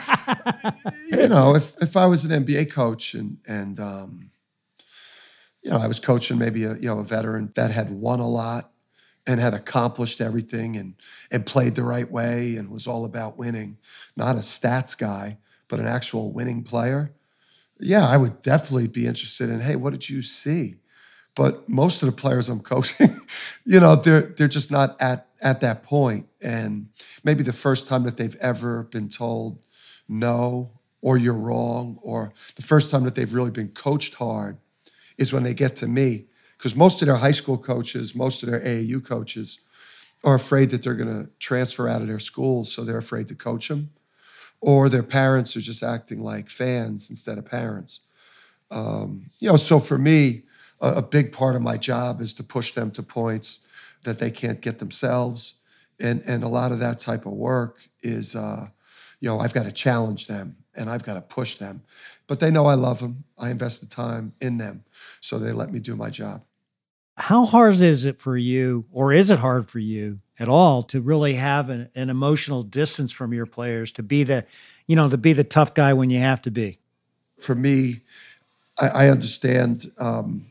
you, 1.24 1.28
know, 1.28 1.56
if 1.56 1.76
if 1.82 1.98
I 1.98 2.06
was 2.06 2.24
an 2.24 2.46
NBA 2.46 2.72
coach 2.72 3.16
and 3.16 3.40
and 3.48 3.80
um, 3.80 4.30
you 5.64 5.72
know 5.72 5.78
I 5.78 5.88
was 5.88 6.00
coaching 6.00 6.38
maybe 6.38 6.66
a 6.66 6.76
you 6.76 6.88
know 6.88 7.00
a 7.00 7.04
veteran 7.04 7.52
that 7.56 7.72
had 7.72 7.90
won 7.90 8.20
a 8.20 8.30
lot 8.30 8.72
and 9.26 9.40
had 9.40 9.56
accomplished 9.56 10.22
everything 10.22 10.78
and 10.78 10.94
and 11.32 11.44
played 11.44 11.74
the 11.74 11.84
right 11.84 12.10
way 12.10 12.58
and 12.58 12.70
was 12.70 12.86
all 12.86 13.06
about 13.06 13.40
winning, 13.40 13.80
not 14.16 14.36
a 14.36 14.40
stats 14.42 14.96
guy, 14.96 15.40
but 15.68 15.80
an 15.80 15.88
actual 15.88 16.32
winning 16.32 16.64
player. 16.64 17.16
Yeah, 17.80 18.08
I 18.08 18.18
would 18.18 18.44
definitely 18.44 18.88
be 18.88 19.08
interested 19.08 19.50
in. 19.50 19.62
Hey, 19.62 19.76
what 19.76 19.94
did 19.94 20.10
you 20.10 20.22
see? 20.22 20.76
But 21.38 21.70
most 21.70 22.02
of 22.02 22.08
the 22.08 22.14
players 22.14 22.50
I'm 22.50 22.62
coaching, 22.62 23.16
you 23.66 23.80
know, 23.80 23.96
they're 23.96 24.22
they're 24.22 24.48
just 24.48 24.72
not 24.72 25.00
at 25.00 25.28
at 25.42 25.62
that 25.62 25.84
point. 25.84 26.26
And 26.44 26.90
maybe 27.24 27.44
the 27.44 27.54
first 27.54 27.88
time 27.88 28.04
that 28.04 28.18
they've 28.18 28.36
ever 28.42 28.84
been 28.84 29.08
told 29.08 29.60
no 30.10 30.72
or 31.00 31.16
you're 31.16 31.38
wrong, 31.38 32.00
or 32.04 32.34
the 32.56 32.64
first 32.64 32.90
time 32.90 33.04
that 33.04 33.14
they've 33.14 33.36
really 33.36 33.52
been 33.52 33.70
coached 33.70 34.16
hard 34.16 34.58
is 35.20 35.32
when 35.32 35.44
they 35.44 35.54
get 35.54 35.76
to 35.76 35.88
me. 35.88 36.26
Because 36.58 36.76
most 36.76 37.04
of 37.04 37.06
their 37.06 37.18
high 37.18 37.32
school 37.32 37.58
coaches, 37.58 38.16
most 38.16 38.42
of 38.42 38.50
their 38.50 38.60
AAU 38.60 39.06
coaches 39.06 39.60
are 40.24 40.34
afraid 40.34 40.72
that 40.72 40.82
they're 40.82 40.96
going 40.96 41.26
to 41.26 41.30
transfer 41.38 41.88
out 41.88 42.02
of 42.02 42.08
their 42.08 42.18
schools, 42.18 42.74
so 42.74 42.84
they're 42.84 42.98
afraid 42.98 43.28
to 43.28 43.36
coach 43.36 43.68
them. 43.68 43.92
Or 44.60 44.90
their 44.90 45.04
parents 45.04 45.56
are 45.56 45.62
just 45.62 45.84
acting 45.84 46.24
like 46.24 46.50
fans 46.50 47.12
instead 47.12 47.38
of 47.38 47.46
parents. 47.46 48.00
Um, 48.72 49.30
you 49.40 49.50
know, 49.50 49.56
so 49.56 49.80
for 49.80 50.00
me, 50.00 50.42
a, 50.82 50.94
a 50.94 51.02
big 51.02 51.32
part 51.32 51.56
of 51.56 51.62
my 51.62 51.78
job 51.78 52.22
is 52.22 52.34
to 52.34 52.44
push 52.44 52.72
them 52.74 52.92
to 52.92 53.04
points 53.04 53.60
that 54.04 54.20
they 54.20 54.32
can't 54.32 54.62
get 54.62 54.80
themselves. 54.80 55.56
And, 56.00 56.22
and 56.28 56.44
a 56.44 56.48
lot 56.48 56.72
of 56.72 56.80
that 56.80 57.00
type 57.00 57.26
of 57.26 57.34
work 57.34 57.82
is, 58.02 58.36
uh, 58.36 58.68
you 59.20 59.30
know, 59.30 59.40
I've 59.40 59.54
got 59.54 59.66
to 59.66 59.72
challenge 59.72 60.28
them 60.28 60.58
and 60.76 60.90
I've 60.90 61.04
got 61.04 61.16
to 61.16 61.22
push 61.22 61.56
them. 61.56 61.82
But 62.28 62.40
they 62.40 62.52
know 62.52 62.68
I 62.68 62.76
love 62.76 63.00
them. 63.00 63.24
I 63.40 63.50
invest 63.50 63.82
the 63.82 63.88
time 63.88 64.34
in 64.40 64.58
them. 64.58 64.84
So 65.22 65.40
they 65.40 65.52
let 65.52 65.72
me 65.72 65.80
do 65.80 65.96
my 65.96 66.10
job. 66.10 66.44
How 67.18 67.46
hard 67.46 67.80
is 67.82 68.06
it 68.06 68.20
for 68.20 68.38
you, 68.38 68.86
or 68.92 69.12
is 69.12 69.32
it 69.32 69.40
hard 69.40 69.68
for 69.72 69.80
you 69.80 70.20
at 70.38 70.48
all, 70.48 70.84
to 70.84 71.02
really 71.02 71.34
have 71.34 71.68
an, 71.72 71.90
an 71.96 72.12
emotional 72.12 72.62
distance 72.62 73.12
from 73.12 73.34
your 73.34 73.48
players, 73.48 73.92
to 73.94 74.04
be 74.04 74.24
the, 74.24 74.46
you 74.86 74.96
know, 74.96 75.10
to 75.10 75.18
be 75.18 75.34
the 75.34 75.44
tough 75.44 75.74
guy 75.74 75.94
when 75.94 76.12
you 76.12 76.20
have 76.20 76.44
to 76.44 76.52
be? 76.52 76.78
For 77.38 77.56
me, 77.56 78.02
I, 78.80 78.88
I 78.88 79.10
understand 79.10 79.92
um, 79.98 80.44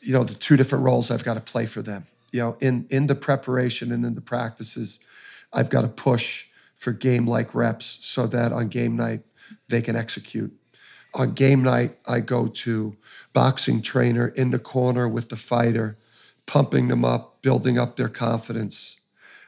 you 0.00 0.12
know 0.12 0.24
the 0.24 0.34
two 0.34 0.56
different 0.56 0.84
roles 0.84 1.10
I've 1.10 1.24
got 1.24 1.34
to 1.34 1.40
play 1.40 1.66
for 1.66 1.82
them. 1.82 2.06
You 2.32 2.40
know, 2.40 2.56
in 2.60 2.86
in 2.90 3.06
the 3.06 3.14
preparation 3.14 3.92
and 3.92 4.04
in 4.04 4.14
the 4.14 4.20
practices, 4.20 5.00
I've 5.52 5.70
got 5.70 5.82
to 5.82 5.88
push 5.88 6.46
for 6.76 6.92
game 6.92 7.26
like 7.26 7.54
reps 7.54 7.98
so 8.02 8.26
that 8.28 8.52
on 8.52 8.68
game 8.68 8.96
night 8.96 9.20
they 9.68 9.82
can 9.82 9.96
execute. 9.96 10.52
On 11.14 11.32
game 11.32 11.62
night, 11.62 11.96
I 12.06 12.20
go 12.20 12.46
to 12.48 12.96
boxing 13.32 13.82
trainer 13.82 14.28
in 14.28 14.50
the 14.50 14.58
corner 14.58 15.08
with 15.08 15.30
the 15.30 15.36
fighter, 15.36 15.96
pumping 16.46 16.88
them 16.88 17.04
up, 17.04 17.42
building 17.42 17.78
up 17.78 17.96
their 17.96 18.08
confidence. 18.08 18.98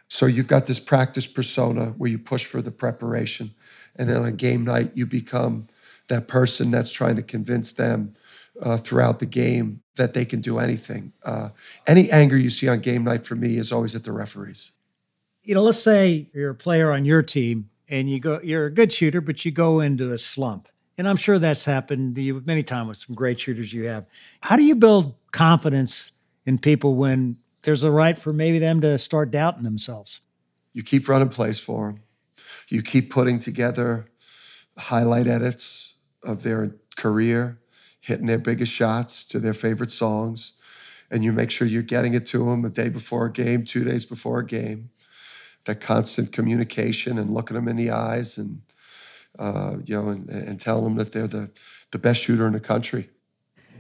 So 0.09 0.27
you've 0.27 0.49
got 0.49 0.67
this 0.67 0.81
practice 0.81 1.27
persona 1.27 1.95
where 1.99 2.11
you 2.11 2.19
push 2.19 2.45
for 2.45 2.61
the 2.61 2.73
preparation. 2.73 3.55
And 3.97 4.09
then 4.09 4.23
on 4.23 4.37
game 4.37 4.65
night, 4.65 4.91
you 4.95 5.07
become 5.07 5.69
that 6.09 6.27
person 6.27 6.73
that's 6.73 6.93
trying 6.93 7.17
to 7.17 7.23
convince 7.23 7.73
them 7.73 8.17
uh, 8.63 8.77
throughout 8.77 9.19
the 9.19 9.27
game 9.27 9.83
that 9.97 10.15
they 10.15 10.25
can 10.25 10.41
do 10.41 10.59
anything. 10.59 11.13
Uh, 11.25 11.51
any 11.87 12.11
anger 12.11 12.37
you 12.37 12.51
see 12.51 12.69
on 12.69 12.81
game 12.81 13.05
night 13.05 13.25
for 13.25 13.35
me 13.35 13.57
is 13.57 13.73
always 13.73 13.95
at 13.95 14.05
the 14.05 14.13
referees. 14.13 14.73
You 15.43 15.55
know, 15.55 15.63
let's 15.63 15.83
say 15.83 16.29
you're 16.33 16.51
a 16.51 16.55
player 16.55 16.93
on 16.93 17.05
your 17.05 17.23
team 17.23 17.71
and 17.89 18.09
you 18.09 18.21
go, 18.21 18.41
you're 18.43 18.67
a 18.67 18.71
good 18.71 18.93
shooter, 18.93 19.21
but 19.21 19.45
you 19.45 19.51
go 19.51 19.81
into 19.81 20.13
a 20.13 20.19
slump. 20.19 20.69
And 20.97 21.09
I'm 21.09 21.17
sure 21.17 21.39
that's 21.39 21.65
happened 21.65 22.15
to 22.17 22.23
you 22.23 22.43
many 22.45 22.63
times 22.63 22.89
with 22.89 22.97
some 22.99 23.17
great 23.17 23.41
shooters 23.41 23.73
you 23.73 23.87
have. 23.87 24.07
How 24.43 24.57
do 24.57 24.63
you 24.63 24.75
build 24.75 25.15
confidence 25.33 26.13
in 26.45 26.59
people 26.59 26.95
when 26.95 27.39
there's 27.63 27.83
a 27.83 27.91
right 27.91 28.19
for 28.19 28.33
maybe 28.33 28.59
them 28.59 28.81
to 28.83 28.99
start 28.99 29.31
doubting 29.31 29.63
themselves? 29.63 30.21
You 30.73 30.83
keep 30.83 31.09
running 31.09 31.31
plays 31.31 31.59
for 31.59 31.87
them. 31.87 32.03
You 32.69 32.83
keep 32.83 33.11
putting 33.11 33.39
together 33.39 34.07
highlight 34.79 35.27
edits 35.27 35.95
of 36.23 36.43
their 36.43 36.77
career 36.97 37.59
hitting 38.01 38.27
their 38.27 38.39
biggest 38.39 38.73
shots 38.73 39.25
to 39.25 39.39
their 39.39 39.53
favorite 39.53 39.91
songs, 39.91 40.53
and 41.11 41.23
you 41.25 41.33
make 41.33 41.51
sure 41.51 41.67
you're 41.67 41.83
getting 41.83 42.15
it 42.15 42.27
to 42.27 42.47
them 42.47 42.65
a 42.65 42.71
day 42.71 42.89
before 42.89 43.27
a 43.27 43.33
game, 43.33 43.65
two 43.65 43.85
days 43.85 44.07
before 44.07 44.41
a 44.41 44.47
game. 44.47 44.91
That 45.67 45.81
constant 45.81 46.33
communication 46.33 47.19
and 47.19 47.35
looking 47.35 47.55
them 47.55 47.69
in 47.69 47.77
the 47.77 47.91
eyes 47.91 48.39
and 48.39 48.63
uh, 49.39 49.77
you 49.85 49.95
know 49.95 50.09
and, 50.09 50.29
and 50.31 50.59
telling 50.59 50.85
them 50.85 50.95
that 50.97 51.13
they're 51.13 51.27
the, 51.27 51.51
the 51.91 51.99
best 51.99 52.23
shooter 52.23 52.47
in 52.47 52.55
the 52.55 52.61
country. 52.61 53.11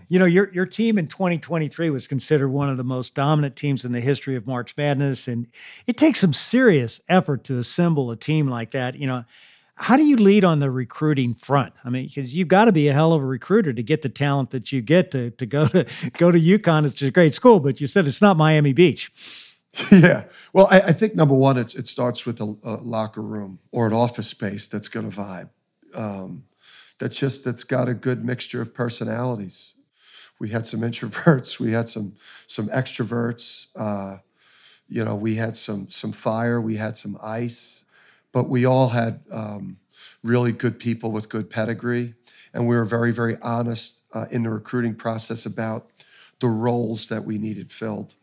You 0.08 0.18
know, 0.18 0.24
your 0.24 0.52
your 0.52 0.66
team 0.66 0.98
in 0.98 1.06
2023 1.06 1.88
was 1.88 2.08
considered 2.08 2.48
one 2.48 2.68
of 2.68 2.76
the 2.76 2.84
most 2.84 3.14
dominant 3.14 3.54
teams 3.54 3.84
in 3.84 3.92
the 3.92 4.00
history 4.00 4.34
of 4.34 4.44
March 4.46 4.76
Madness, 4.76 5.28
and 5.28 5.46
it 5.86 5.96
takes 5.96 6.18
some 6.18 6.32
serious 6.32 7.00
effort 7.08 7.44
to 7.44 7.58
assemble 7.58 8.10
a 8.10 8.16
team 8.16 8.48
like 8.48 8.72
that. 8.72 8.96
You 8.96 9.06
know, 9.06 9.24
how 9.80 9.96
do 9.96 10.04
you 10.04 10.16
lead 10.16 10.44
on 10.44 10.58
the 10.58 10.70
recruiting 10.70 11.34
front? 11.34 11.72
I 11.84 11.90
mean, 11.90 12.06
because 12.06 12.36
you've 12.36 12.48
got 12.48 12.66
to 12.66 12.72
be 12.72 12.88
a 12.88 12.92
hell 12.92 13.12
of 13.12 13.22
a 13.22 13.26
recruiter 13.26 13.72
to 13.72 13.82
get 13.82 14.02
the 14.02 14.08
talent 14.08 14.50
that 14.50 14.72
you 14.72 14.82
get 14.82 15.10
to 15.12 15.30
to 15.30 15.46
go 15.46 15.66
to 15.68 15.84
go 16.18 16.30
to 16.30 16.38
UConn. 16.38 16.84
It's 16.84 17.00
a 17.02 17.10
great 17.10 17.34
school, 17.34 17.60
but 17.60 17.80
you 17.80 17.86
said 17.86 18.06
it's 18.06 18.22
not 18.22 18.36
Miami 18.36 18.72
Beach. 18.72 19.10
Yeah. 19.92 20.24
Well, 20.52 20.66
I, 20.68 20.80
I 20.80 20.92
think 20.92 21.14
number 21.14 21.34
one, 21.34 21.56
it 21.56 21.86
starts 21.86 22.26
with 22.26 22.40
a, 22.40 22.56
a 22.64 22.74
locker 22.82 23.22
room 23.22 23.60
or 23.70 23.86
an 23.86 23.92
office 23.92 24.26
space 24.26 24.66
that's 24.66 24.88
going 24.88 25.08
to 25.08 25.16
vibe. 25.16 25.50
Um, 25.96 26.42
that's 26.98 27.16
just 27.16 27.44
that's 27.44 27.62
got 27.64 27.88
a 27.88 27.94
good 27.94 28.24
mixture 28.24 28.60
of 28.60 28.74
personalities. 28.74 29.74
We 30.40 30.50
had 30.50 30.66
some 30.66 30.80
introverts, 30.88 31.60
we 31.60 31.72
had 31.72 31.88
some 31.88 32.14
some 32.46 32.68
extroverts. 32.68 33.68
Uh, 33.76 34.18
you 34.88 35.04
know, 35.04 35.14
we 35.14 35.36
had 35.36 35.56
some 35.56 35.88
some 35.88 36.12
fire, 36.12 36.60
we 36.60 36.76
had 36.76 36.96
some 36.96 37.16
ice, 37.22 37.84
but 38.32 38.48
we 38.48 38.64
all 38.64 38.88
had 38.88 39.20
um, 39.32 39.78
really 40.22 40.52
good 40.52 40.78
people 40.78 41.10
with 41.10 41.28
good 41.28 41.50
pedigree, 41.50 42.14
and 42.52 42.66
we 42.66 42.76
were 42.76 42.84
very 42.84 43.12
very 43.12 43.36
honest 43.42 44.02
uh, 44.12 44.26
in 44.30 44.42
the 44.42 44.50
recruiting 44.50 44.94
process 44.94 45.46
about 45.46 45.90
the 46.40 46.48
roles 46.48 47.06
that 47.06 47.24
we 47.24 47.38
needed 47.38 47.70
filled. 47.70 48.14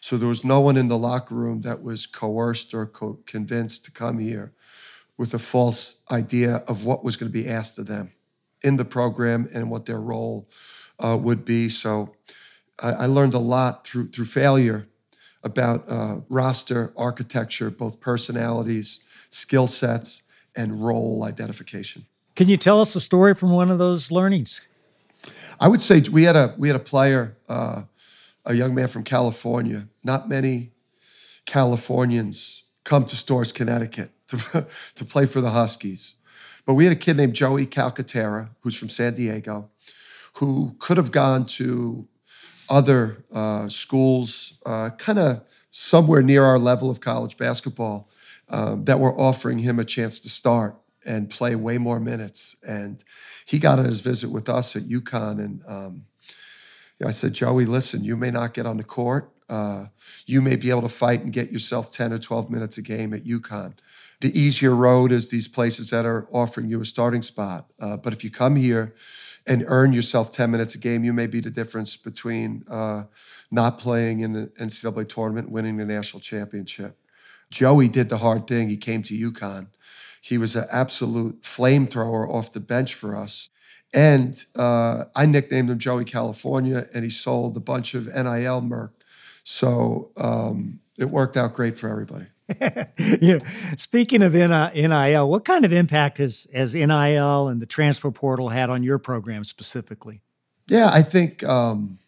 So 0.00 0.16
there 0.16 0.28
was 0.28 0.44
no 0.44 0.60
one 0.60 0.76
in 0.76 0.88
the 0.88 0.98
locker 0.98 1.34
room 1.34 1.62
that 1.62 1.82
was 1.82 2.06
coerced 2.06 2.74
or 2.74 2.86
co- 2.86 3.18
convinced 3.26 3.84
to 3.86 3.90
come 3.90 4.18
here 4.18 4.52
with 5.18 5.34
a 5.34 5.38
false 5.38 5.96
idea 6.10 6.56
of 6.68 6.84
what 6.84 7.02
was 7.02 7.16
going 7.16 7.32
to 7.32 7.38
be 7.38 7.48
asked 7.48 7.78
of 7.78 7.86
them 7.86 8.10
in 8.62 8.76
the 8.76 8.84
program 8.84 9.48
and 9.54 9.70
what 9.70 9.86
their 9.86 10.00
role 10.00 10.48
uh, 11.00 11.18
would 11.20 11.44
be. 11.44 11.68
So 11.68 12.14
I, 12.82 12.92
I, 12.92 13.06
learned 13.06 13.34
a 13.34 13.38
lot 13.38 13.86
through 13.86 14.08
through 14.08 14.24
failure 14.26 14.88
about 15.42 15.84
uh, 15.88 16.20
roster 16.28 16.92
architecture, 16.96 17.70
both 17.70 18.00
personalities, 18.00 19.00
skill 19.36 19.66
sets, 19.66 20.22
and 20.56 20.84
role 20.84 21.24
identification. 21.24 22.06
Can 22.34 22.48
you 22.48 22.56
tell 22.56 22.80
us 22.80 22.96
a 22.96 23.00
story 23.00 23.34
from 23.34 23.50
one 23.50 23.70
of 23.70 23.78
those 23.78 24.10
learnings? 24.10 24.60
I 25.60 25.68
would 25.68 25.80
say 25.80 26.02
we 26.10 26.24
had 26.24 26.36
a 26.36 26.54
we 26.58 26.68
had 26.68 26.76
a 26.76 26.84
player. 26.84 27.36
Uh, 27.48 27.82
a 28.46 28.54
young 28.54 28.74
man 28.74 28.88
from 28.88 29.02
California. 29.02 29.88
Not 30.04 30.28
many 30.28 30.70
Californians 31.44 32.62
come 32.84 33.04
to 33.06 33.16
Storrs, 33.16 33.52
Connecticut 33.52 34.10
to, 34.28 34.66
to 34.94 35.04
play 35.04 35.26
for 35.26 35.40
the 35.40 35.50
Huskies. 35.50 36.14
But 36.64 36.74
we 36.74 36.84
had 36.84 36.92
a 36.92 36.98
kid 36.98 37.16
named 37.16 37.34
Joey 37.34 37.66
Calcaterra, 37.66 38.50
who's 38.60 38.76
from 38.76 38.88
San 38.88 39.14
Diego, 39.14 39.70
who 40.34 40.76
could 40.78 40.96
have 40.96 41.12
gone 41.12 41.46
to 41.46 42.08
other 42.68 43.24
uh, 43.32 43.68
schools, 43.68 44.58
uh, 44.64 44.90
kind 44.98 45.18
of 45.18 45.42
somewhere 45.70 46.22
near 46.22 46.42
our 46.44 46.58
level 46.58 46.90
of 46.90 47.00
college 47.00 47.36
basketball, 47.36 48.08
um, 48.48 48.84
that 48.84 48.98
were 48.98 49.12
offering 49.18 49.58
him 49.58 49.78
a 49.78 49.84
chance 49.84 50.20
to 50.20 50.28
start 50.28 50.76
and 51.04 51.30
play 51.30 51.54
way 51.54 51.78
more 51.78 52.00
minutes. 52.00 52.56
And 52.66 53.02
he 53.46 53.58
got 53.58 53.78
on 53.78 53.84
his 53.84 54.00
visit 54.00 54.30
with 54.30 54.48
us 54.48 54.76
at 54.76 54.82
UConn, 54.82 55.38
and 55.38 55.62
um, 55.68 56.04
I 57.04 57.10
said, 57.10 57.34
Joey, 57.34 57.66
listen, 57.66 58.04
you 58.04 58.16
may 58.16 58.30
not 58.30 58.54
get 58.54 58.66
on 58.66 58.78
the 58.78 58.84
court. 58.84 59.30
Uh, 59.48 59.86
you 60.26 60.40
may 60.40 60.56
be 60.56 60.70
able 60.70 60.82
to 60.82 60.88
fight 60.88 61.22
and 61.22 61.32
get 61.32 61.52
yourself 61.52 61.90
10 61.90 62.12
or 62.12 62.18
12 62.18 62.50
minutes 62.50 62.78
a 62.78 62.82
game 62.82 63.12
at 63.12 63.24
UConn. 63.24 63.74
The 64.20 64.36
easier 64.38 64.74
road 64.74 65.12
is 65.12 65.30
these 65.30 65.46
places 65.46 65.90
that 65.90 66.06
are 66.06 66.26
offering 66.32 66.68
you 66.68 66.80
a 66.80 66.84
starting 66.84 67.22
spot. 67.22 67.70
Uh, 67.80 67.96
but 67.96 68.12
if 68.12 68.24
you 68.24 68.30
come 68.30 68.56
here 68.56 68.94
and 69.46 69.62
earn 69.68 69.92
yourself 69.92 70.32
10 70.32 70.50
minutes 70.50 70.74
a 70.74 70.78
game, 70.78 71.04
you 71.04 71.12
may 71.12 71.26
be 71.26 71.40
the 71.40 71.50
difference 71.50 71.96
between 71.96 72.64
uh, 72.68 73.04
not 73.50 73.78
playing 73.78 74.20
in 74.20 74.32
the 74.32 74.46
NCAA 74.58 75.08
tournament, 75.08 75.50
winning 75.50 75.76
the 75.76 75.84
national 75.84 76.20
championship. 76.20 76.98
Joey 77.50 77.88
did 77.88 78.08
the 78.08 78.18
hard 78.18 78.46
thing. 78.46 78.68
He 78.68 78.76
came 78.76 79.02
to 79.04 79.14
UConn. 79.14 79.68
He 80.20 80.38
was 80.38 80.56
an 80.56 80.66
absolute 80.70 81.42
flamethrower 81.42 82.28
off 82.28 82.52
the 82.52 82.60
bench 82.60 82.94
for 82.94 83.16
us. 83.16 83.48
And 83.94 84.36
uh, 84.56 85.04
I 85.14 85.26
nicknamed 85.26 85.70
him 85.70 85.78
Joey 85.78 86.04
California, 86.04 86.86
and 86.92 87.04
he 87.04 87.10
sold 87.10 87.56
a 87.56 87.60
bunch 87.60 87.94
of 87.94 88.06
NIL 88.06 88.60
merc. 88.60 88.92
So 89.44 90.10
um, 90.16 90.80
it 90.98 91.06
worked 91.06 91.36
out 91.36 91.54
great 91.54 91.76
for 91.76 91.88
everybody. 91.88 92.26
yeah. 93.20 93.38
Speaking 93.76 94.22
of 94.22 94.34
NIL, 94.34 95.28
what 95.30 95.44
kind 95.44 95.64
of 95.64 95.72
impact 95.72 96.18
has, 96.18 96.46
has 96.52 96.74
NIL 96.74 97.48
and 97.48 97.62
the 97.62 97.66
transfer 97.66 98.10
portal 98.10 98.48
had 98.50 98.70
on 98.70 98.82
your 98.82 98.98
program 98.98 99.44
specifically? 99.44 100.22
Yeah, 100.68 100.90
I 100.92 101.02
think 101.02 101.44
um, 101.44 101.98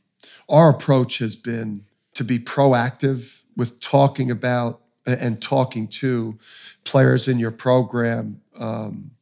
our 0.48 0.70
approach 0.70 1.18
has 1.18 1.37
been 1.37 1.83
to 2.14 2.24
be 2.24 2.38
proactive 2.38 3.44
with 3.57 3.81
talking 3.81 4.31
about 4.31 4.81
and 5.12 5.40
talking 5.40 5.88
to 5.88 6.38
players 6.85 7.29
in 7.29 7.38
your 7.38 7.51
program 7.51 8.40
um, 8.61 9.12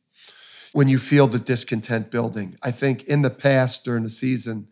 when 0.73 0.89
you 0.89 0.99
feel 0.99 1.27
the 1.27 1.39
discontent 1.39 2.11
building. 2.11 2.57
I 2.63 2.71
think 2.71 3.05
in 3.05 3.23
the 3.23 3.31
past 3.31 3.85
during 3.85 4.03
the 4.03 4.09
season, 4.09 4.69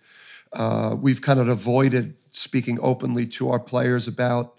uh, 0.52 0.96
we've 0.98 1.22
kind 1.22 1.40
of 1.40 1.48
avoided 1.48 2.16
speaking 2.30 2.78
openly 2.82 3.26
to 3.26 3.50
our 3.50 3.60
players 3.60 4.08
about 4.08 4.54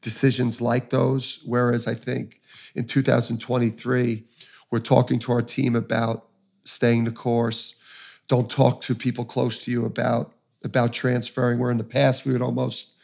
decisions 0.00 0.60
like 0.60 0.90
those. 0.90 1.40
Whereas 1.44 1.86
I 1.86 1.94
think 1.94 2.40
in 2.74 2.86
2023, 2.86 4.24
we're 4.70 4.78
talking 4.78 5.18
to 5.20 5.32
our 5.32 5.42
team 5.42 5.74
about 5.74 6.26
staying 6.64 7.04
the 7.04 7.12
course. 7.12 7.74
Don't 8.28 8.50
talk 8.50 8.80
to 8.82 8.94
people 8.94 9.24
close 9.24 9.58
to 9.64 9.70
you 9.70 9.84
about 9.84 10.32
about 10.64 10.92
transferring. 10.92 11.58
Where 11.58 11.70
in 11.70 11.78
the 11.78 11.84
past 11.84 12.26
we 12.26 12.32
would 12.32 12.42
almost 12.42 12.94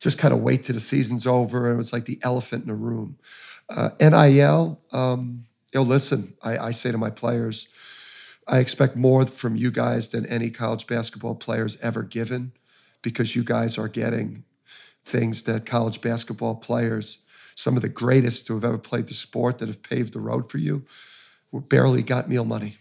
just 0.00 0.18
kind 0.18 0.32
of 0.32 0.40
wait 0.40 0.64
till 0.64 0.74
the 0.74 0.80
season's 0.80 1.26
over, 1.26 1.66
and 1.66 1.74
it 1.74 1.78
was 1.78 1.92
like 1.92 2.06
the 2.06 2.18
elephant 2.22 2.62
in 2.62 2.68
the 2.68 2.74
room. 2.74 3.16
Uh, 3.68 3.90
NIL, 4.00 4.82
um, 4.92 5.40
you 5.72 5.80
know, 5.80 5.86
listen, 5.86 6.34
I, 6.42 6.58
I 6.58 6.70
say 6.72 6.90
to 6.90 6.98
my 6.98 7.10
players, 7.10 7.68
I 8.48 8.58
expect 8.58 8.96
more 8.96 9.24
from 9.26 9.54
you 9.54 9.70
guys 9.70 10.08
than 10.08 10.26
any 10.26 10.50
college 10.50 10.86
basketball 10.86 11.36
players 11.36 11.78
ever 11.80 12.02
given 12.02 12.52
because 13.02 13.36
you 13.36 13.44
guys 13.44 13.78
are 13.78 13.88
getting 13.88 14.44
things 15.04 15.42
that 15.42 15.66
college 15.66 16.00
basketball 16.00 16.56
players, 16.56 17.18
some 17.54 17.76
of 17.76 17.82
the 17.82 17.88
greatest 17.88 18.48
who 18.48 18.54
have 18.54 18.64
ever 18.64 18.78
played 18.78 19.06
the 19.06 19.14
sport 19.14 19.58
that 19.58 19.68
have 19.68 19.82
paved 19.82 20.12
the 20.12 20.20
road 20.20 20.50
for 20.50 20.58
you, 20.58 20.84
barely 21.52 22.02
got 22.02 22.28
meal 22.28 22.44
money. 22.44 22.74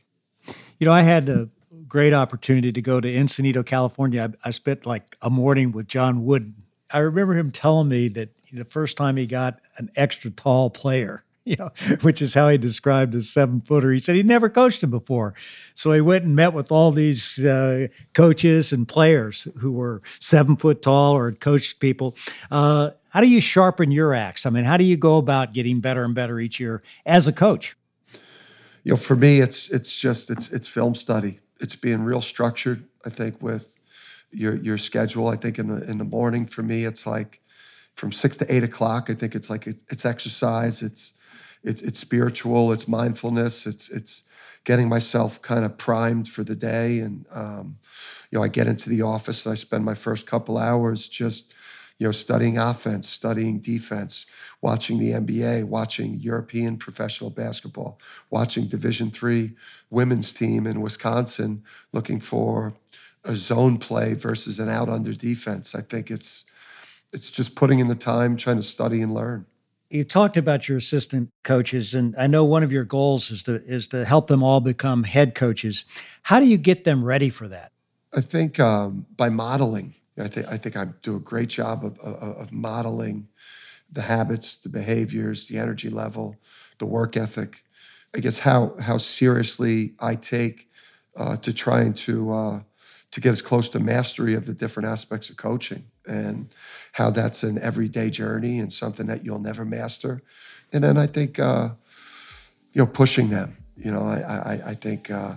You 0.79 0.85
know, 0.85 0.93
I 0.93 1.01
had 1.01 1.29
a 1.29 1.49
great 1.87 2.13
opportunity 2.13 2.71
to 2.71 2.81
go 2.81 3.01
to 3.01 3.07
Encinitas, 3.07 3.65
California. 3.65 4.31
I, 4.43 4.47
I 4.49 4.51
spent 4.51 4.85
like 4.85 5.17
a 5.21 5.29
morning 5.29 5.71
with 5.71 5.87
John 5.87 6.23
Wooden. 6.23 6.58
I 6.91 6.99
remember 6.99 7.33
him 7.33 7.51
telling 7.51 7.87
me 7.87 8.07
that 8.09 8.29
the 8.51 8.65
first 8.65 8.97
time 8.97 9.17
he 9.17 9.25
got 9.25 9.59
an 9.77 9.89
extra 9.95 10.31
tall 10.31 10.69
player, 10.69 11.23
you 11.45 11.55
know, 11.55 11.71
which 12.01 12.21
is 12.21 12.33
how 12.33 12.49
he 12.49 12.57
described 12.57 13.13
his 13.13 13.29
seven 13.31 13.61
footer. 13.61 13.91
He 13.91 13.99
said 13.99 14.15
he'd 14.15 14.25
never 14.25 14.49
coached 14.49 14.83
him 14.83 14.91
before. 14.91 15.33
So 15.73 15.91
he 15.91 16.01
went 16.01 16.25
and 16.25 16.35
met 16.35 16.53
with 16.53 16.71
all 16.71 16.91
these 16.91 17.43
uh, 17.43 17.87
coaches 18.13 18.71
and 18.71 18.87
players 18.87 19.47
who 19.59 19.71
were 19.71 20.01
seven 20.19 20.55
foot 20.55 20.81
tall 20.81 21.13
or 21.13 21.31
coached 21.31 21.79
people. 21.79 22.15
Uh, 22.51 22.91
how 23.09 23.21
do 23.21 23.27
you 23.27 23.41
sharpen 23.41 23.89
your 23.91 24.13
axe? 24.13 24.45
I 24.45 24.51
mean, 24.51 24.63
how 24.63 24.77
do 24.77 24.83
you 24.83 24.97
go 24.97 25.17
about 25.17 25.53
getting 25.53 25.79
better 25.79 26.03
and 26.03 26.13
better 26.13 26.39
each 26.39 26.59
year 26.59 26.83
as 27.05 27.27
a 27.27 27.33
coach? 27.33 27.75
You 28.83 28.93
know, 28.93 28.97
for 28.97 29.15
me, 29.15 29.39
it's 29.39 29.69
it's 29.69 29.99
just 29.99 30.29
it's 30.29 30.49
it's 30.51 30.67
film 30.67 30.95
study. 30.95 31.39
It's 31.59 31.75
being 31.75 32.03
real 32.03 32.21
structured. 32.21 32.85
I 33.05 33.09
think 33.09 33.41
with 33.41 33.78
your 34.31 34.55
your 34.57 34.77
schedule. 34.77 35.27
I 35.27 35.35
think 35.35 35.59
in 35.59 35.67
the 35.67 35.89
in 35.89 35.97
the 35.97 36.05
morning 36.05 36.45
for 36.45 36.63
me, 36.63 36.85
it's 36.85 37.05
like 37.07 37.41
from 37.95 38.11
six 38.11 38.37
to 38.37 38.53
eight 38.53 38.63
o'clock. 38.63 39.09
I 39.09 39.13
think 39.13 39.35
it's 39.35 39.49
like 39.49 39.67
it's 39.67 40.05
exercise. 40.05 40.81
It's 40.81 41.13
it's 41.63 41.81
it's 41.81 41.99
spiritual, 41.99 42.71
it's 42.71 42.87
mindfulness, 42.87 43.65
it's 43.65 43.89
it's 43.89 44.23
getting 44.63 44.89
myself 44.89 45.41
kind 45.41 45.65
of 45.65 45.77
primed 45.77 46.27
for 46.27 46.43
the 46.43 46.55
day. 46.55 46.99
And 46.99 47.25
um, 47.33 47.77
you 48.31 48.37
know, 48.37 48.43
I 48.43 48.47
get 48.47 48.67
into 48.67 48.89
the 48.89 49.01
office 49.01 49.45
and 49.45 49.51
I 49.51 49.55
spend 49.55 49.83
my 49.85 49.95
first 49.95 50.25
couple 50.25 50.57
hours 50.57 51.07
just 51.09 51.53
you 51.97 52.07
know 52.07 52.11
studying 52.11 52.57
offense, 52.57 53.09
studying 53.09 53.59
defense, 53.59 54.25
watching 54.61 54.99
the 54.99 55.11
NBA, 55.11 55.65
watching 55.65 56.19
European 56.19 56.77
professional 56.77 57.29
basketball, 57.29 57.99
watching 58.29 58.67
Division 58.67 59.11
three 59.11 59.51
women's 59.89 60.31
team 60.31 60.65
in 60.65 60.81
Wisconsin, 60.81 61.63
looking 61.91 62.19
for 62.19 62.73
a 63.25 63.35
zone 63.35 63.77
play 63.77 64.13
versus 64.13 64.59
an 64.59 64.69
out 64.69 64.89
under 64.89 65.13
defense. 65.13 65.75
I 65.75 65.81
think 65.81 66.09
it's 66.09 66.45
it's 67.11 67.31
just 67.31 67.55
putting 67.55 67.79
in 67.79 67.87
the 67.87 67.95
time, 67.95 68.37
trying 68.37 68.57
to 68.57 68.63
study 68.63 69.01
and 69.01 69.13
learn 69.13 69.45
you 69.89 70.03
talked 70.03 70.37
about 70.37 70.69
your 70.69 70.77
assistant 70.77 71.29
coaches, 71.43 71.95
and 71.95 72.15
I 72.17 72.27
know 72.27 72.45
one 72.45 72.63
of 72.63 72.71
your 72.71 72.83
goals 72.83 73.31
is 73.31 73.43
to 73.43 73.63
is 73.65 73.87
to 73.89 74.05
help 74.05 74.27
them 74.27 74.43
all 74.43 74.61
become 74.61 75.03
head 75.03 75.33
coaches. 75.33 75.83
How 76.23 76.39
do 76.39 76.45
you 76.45 76.57
get 76.57 76.83
them 76.83 77.03
ready 77.03 77.29
for 77.29 77.47
that? 77.47 77.71
I 78.15 78.21
think 78.21 78.59
um, 78.59 79.07
by 79.17 79.29
modeling. 79.29 79.93
I 80.19 80.27
think 80.27 80.47
I 80.47 80.57
think 80.57 80.77
I 80.77 80.85
do 81.01 81.15
a 81.15 81.19
great 81.19 81.49
job 81.49 81.83
of, 81.83 81.97
of, 81.99 82.37
of 82.37 82.51
modeling 82.51 83.29
the 83.91 84.03
habits, 84.03 84.57
the 84.57 84.69
behaviors, 84.69 85.47
the 85.47 85.57
energy 85.57 85.89
level, 85.89 86.35
the 86.77 86.85
work 86.85 87.17
ethic. 87.17 87.63
I 88.15 88.19
guess 88.19 88.39
how 88.39 88.75
how 88.79 88.97
seriously 88.97 89.95
I 89.99 90.15
take 90.15 90.69
uh, 91.15 91.37
to 91.37 91.51
trying 91.51 91.93
to 91.93 92.31
uh, 92.31 92.59
to 93.11 93.21
get 93.21 93.31
as 93.31 93.41
close 93.41 93.69
to 93.69 93.79
mastery 93.79 94.35
of 94.35 94.45
the 94.45 94.53
different 94.53 94.87
aspects 94.87 95.29
of 95.29 95.37
coaching 95.37 95.85
and 96.07 96.49
how 96.93 97.09
that's 97.09 97.43
an 97.43 97.57
everyday 97.59 98.09
journey 98.09 98.59
and 98.59 98.71
something 98.71 99.07
that 99.07 99.23
you'll 99.23 99.39
never 99.39 99.65
master. 99.65 100.21
And 100.71 100.83
then 100.83 100.97
I 100.97 101.07
think, 101.07 101.39
uh, 101.39 101.69
you 102.73 102.83
know, 102.83 102.87
pushing 102.87 103.29
them. 103.29 103.57
You 103.75 103.91
know, 103.91 104.03
I 104.03 104.19
I, 104.19 104.61
I 104.67 104.73
think 104.73 105.09
uh, 105.09 105.35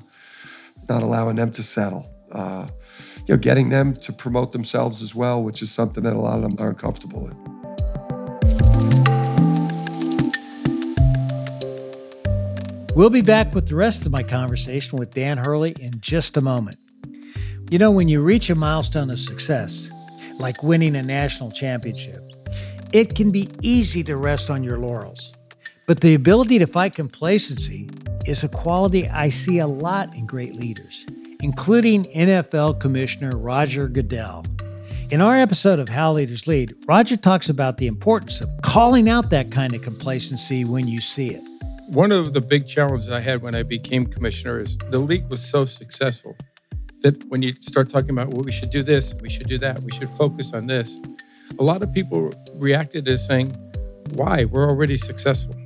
not 0.89 1.03
allowing 1.03 1.37
them 1.37 1.53
to 1.53 1.63
settle. 1.63 2.11
Uh, 2.31 2.67
you 3.27 3.35
know, 3.35 3.39
getting 3.39 3.69
them 3.69 3.95
to 3.95 4.13
promote 4.13 4.53
themselves 4.53 5.03
as 5.03 5.15
well, 5.15 5.43
which 5.43 5.63
is 5.63 5.71
something 5.71 6.03
that 6.03 6.15
a 6.15 6.19
lot 6.19 6.43
of 6.43 6.43
them 6.43 6.53
aren't 6.59 6.79
comfortable 6.79 7.23
with. 7.23 7.37
We'll 12.95 13.11
be 13.11 13.23
back 13.23 13.55
with 13.55 13.69
the 13.69 13.77
rest 13.77 14.05
of 14.05 14.13
my 14.13 14.23
conversation 14.23 14.99
with 14.99 15.15
Dan 15.15 15.39
Hurley 15.39 15.75
in 15.81 16.01
just 16.01 16.37
a 16.37 16.43
moment. 16.43 16.77
You 17.73 17.79
know, 17.79 17.91
when 17.91 18.07
you 18.07 18.21
reach 18.21 18.51
a 18.51 18.55
milestone 18.55 19.09
of 19.09 19.19
success, 19.19 19.89
like 20.39 20.63
winning 20.63 20.95
a 20.95 21.03
national 21.03 21.51
championship, 21.51 22.21
it 22.93 23.15
can 23.15 23.31
be 23.31 23.49
easy 23.63 24.05
to 24.05 24.17
rest 24.19 24.51
on 24.51 24.63
your 24.63 24.77
laurels. 24.77 25.33
But 25.87 26.03
the 26.03 26.13
ability 26.13 26.59
to 26.59 26.67
fight 26.67 26.95
complacency 26.95 27.89
is 28.27 28.45
a 28.45 28.49
quality 28.49 29.09
I 29.09 29.31
see 29.31 29.59
a 29.59 29.67
lot 29.67 30.15
in 30.15 30.27
great 30.27 30.55
leaders, 30.55 31.07
including 31.41 32.03
NFL 32.15 32.79
Commissioner 32.79 33.31
Roger 33.39 33.89
Goodell. 33.89 34.45
In 35.11 35.23
our 35.23 35.37
episode 35.37 35.79
of 35.79 35.89
How 35.89 36.13
Leaders 36.13 36.47
Lead, 36.47 36.75
Roger 36.87 37.17
talks 37.17 37.49
about 37.49 37.79
the 37.79 37.87
importance 37.87 38.43
of 38.43 38.51
calling 38.61 39.09
out 39.09 39.31
that 39.31 39.51
kind 39.51 39.73
of 39.73 39.81
complacency 39.81 40.67
when 40.67 40.89
you 40.89 41.01
see 41.01 41.31
it. 41.31 41.43
One 41.87 42.13
of 42.13 42.35
the 42.35 42.43
big 42.43 42.67
challenges 42.67 43.09
I 43.09 43.21
had 43.21 43.41
when 43.41 43.55
I 43.55 43.63
became 43.63 44.05
commissioner 44.05 44.61
is 44.61 44.77
the 44.77 44.99
league 44.99 45.31
was 45.31 45.43
so 45.43 45.65
successful 45.65 46.37
that 47.03 47.25
when 47.29 47.43
you 47.43 47.55
start 47.61 47.91
talking 47.91 48.11
about, 48.11 48.29
well, 48.29 48.43
we 48.43 48.53
should 48.53 48.71
do 48.71 48.83
this, 48.83 49.15
we 49.21 49.29
should 49.29 49.49
do 49.49 49.59
that, 49.59 49.83
we 49.83 49.93
should 49.93 50.11
focus 50.11 50.55
on 50.55 50.67
this, 50.67 50.99
a 51.59 51.62
lot 51.62 51.83
of 51.83 51.93
people 51.93 52.33
reacted 52.55 53.09
as 53.09 53.27
saying, 53.27 53.53
why? 54.15 54.45
We're 54.45 54.69
already 54.69 54.97
successful. 54.97 55.57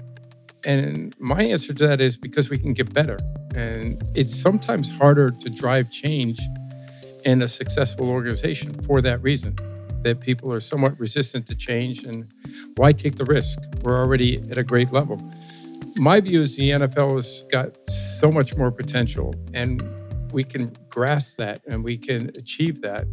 And 0.67 1.15
my 1.21 1.43
answer 1.43 1.73
to 1.73 1.87
that 1.87 2.01
is 2.01 2.17
because 2.17 2.51
we 2.51 2.59
can 2.59 2.73
get 2.73 2.93
better. 2.93 3.19
And 3.55 4.03
it's 4.15 4.35
sometimes 4.35 4.97
harder 4.99 5.31
to 5.31 5.51
drive 5.51 5.91
change 5.91 6.39
in 7.25 7.43
a 7.43 7.49
successful 7.49 8.11
organization 8.11 8.73
for 8.83 9.01
that 9.03 9.23
reason 9.23 9.57
that 10.03 10.21
people 10.21 10.53
are 10.53 10.61
somewhat 10.61 10.99
resistant 11.01 11.47
to 11.47 11.55
change 11.55 12.05
and 12.05 12.33
why 12.77 12.93
take 12.93 13.17
the 13.17 13.25
risk? 13.25 13.59
We're 13.83 13.99
already 13.99 14.37
at 14.51 14.59
a 14.59 14.65
great 14.65 14.93
level 14.93 15.21
my 15.99 16.21
view 16.21 16.43
is 16.43 16.57
the 16.57 16.71
NFL 16.71 17.15
has 17.15 17.45
got 17.51 17.89
so 17.89 18.31
much 18.31 18.57
more 18.57 18.71
potential, 18.71 19.35
and 19.55 19.83
we 20.37 20.45
can 20.45 20.71
grasp 20.91 21.39
that 21.39 21.63
and 21.67 21.83
we 21.83 21.97
can 21.97 22.29
achieve 22.37 22.83
that 22.83 23.07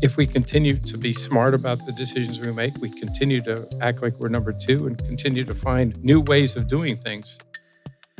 if 0.00 0.16
we 0.16 0.24
continue 0.24 0.78
to 0.78 0.96
be 0.96 1.12
smart 1.12 1.54
about 1.54 1.84
the 1.86 1.90
decisions 1.90 2.40
we 2.40 2.52
make. 2.52 2.78
We 2.78 2.88
continue 2.88 3.40
to 3.40 3.68
act 3.80 4.00
like 4.00 4.20
we're 4.20 4.28
number 4.28 4.52
two 4.52 4.86
and 4.86 4.96
continue 4.96 5.42
to 5.42 5.56
find 5.56 6.00
new 6.04 6.20
ways 6.20 6.54
of 6.54 6.68
doing 6.68 6.94
things. 6.94 7.40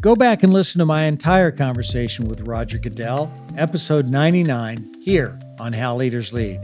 Go 0.00 0.16
back 0.16 0.42
and 0.42 0.52
listen 0.52 0.80
to 0.80 0.84
my 0.84 1.04
entire 1.04 1.52
conversation 1.52 2.24
with 2.24 2.40
Roger 2.40 2.78
Goodell, 2.78 3.32
episode 3.56 4.08
99, 4.08 4.94
here 5.00 5.38
on 5.60 5.72
How 5.72 5.94
Leaders 5.94 6.32
Lead. 6.32 6.60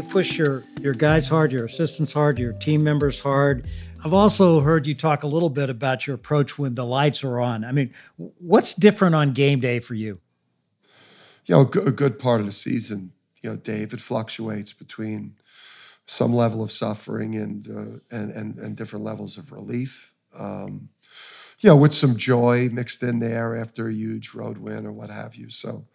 you 0.00 0.08
push 0.08 0.38
your 0.38 0.62
your 0.80 0.94
guys 0.94 1.28
hard, 1.28 1.52
your 1.52 1.66
assistants 1.66 2.12
hard, 2.12 2.38
your 2.38 2.52
team 2.54 2.82
members 2.82 3.20
hard. 3.20 3.66
I've 4.04 4.14
also 4.14 4.60
heard 4.60 4.86
you 4.86 4.94
talk 4.94 5.22
a 5.22 5.26
little 5.26 5.50
bit 5.50 5.68
about 5.68 6.06
your 6.06 6.16
approach 6.16 6.58
when 6.58 6.74
the 6.74 6.84
lights 6.84 7.22
are 7.22 7.38
on. 7.38 7.64
I 7.64 7.72
mean, 7.72 7.92
what's 8.16 8.74
different 8.74 9.14
on 9.14 9.32
game 9.32 9.60
day 9.60 9.78
for 9.78 9.94
you? 9.94 10.20
You 11.44 11.56
know, 11.56 11.60
a 11.62 11.92
good 11.92 12.18
part 12.18 12.40
of 12.40 12.46
the 12.46 12.52
season, 12.52 13.12
you 13.42 13.50
know, 13.50 13.56
Dave, 13.56 13.92
it 13.92 14.00
fluctuates 14.00 14.72
between 14.72 15.36
some 16.06 16.34
level 16.34 16.62
of 16.62 16.70
suffering 16.70 17.36
and 17.36 17.68
uh, 17.68 17.98
and, 18.16 18.30
and 18.32 18.58
and 18.58 18.76
different 18.76 19.04
levels 19.04 19.38
of 19.38 19.52
relief. 19.52 20.14
Um, 20.36 20.90
you 21.60 21.68
know, 21.68 21.76
with 21.76 21.92
some 21.92 22.16
joy 22.16 22.68
mixed 22.72 23.02
in 23.02 23.18
there 23.18 23.54
after 23.54 23.88
a 23.88 23.92
huge 23.92 24.34
road 24.34 24.58
win 24.58 24.86
or 24.86 24.92
what 24.92 25.10
have 25.10 25.34
you. 25.34 25.50
So, 25.50 25.86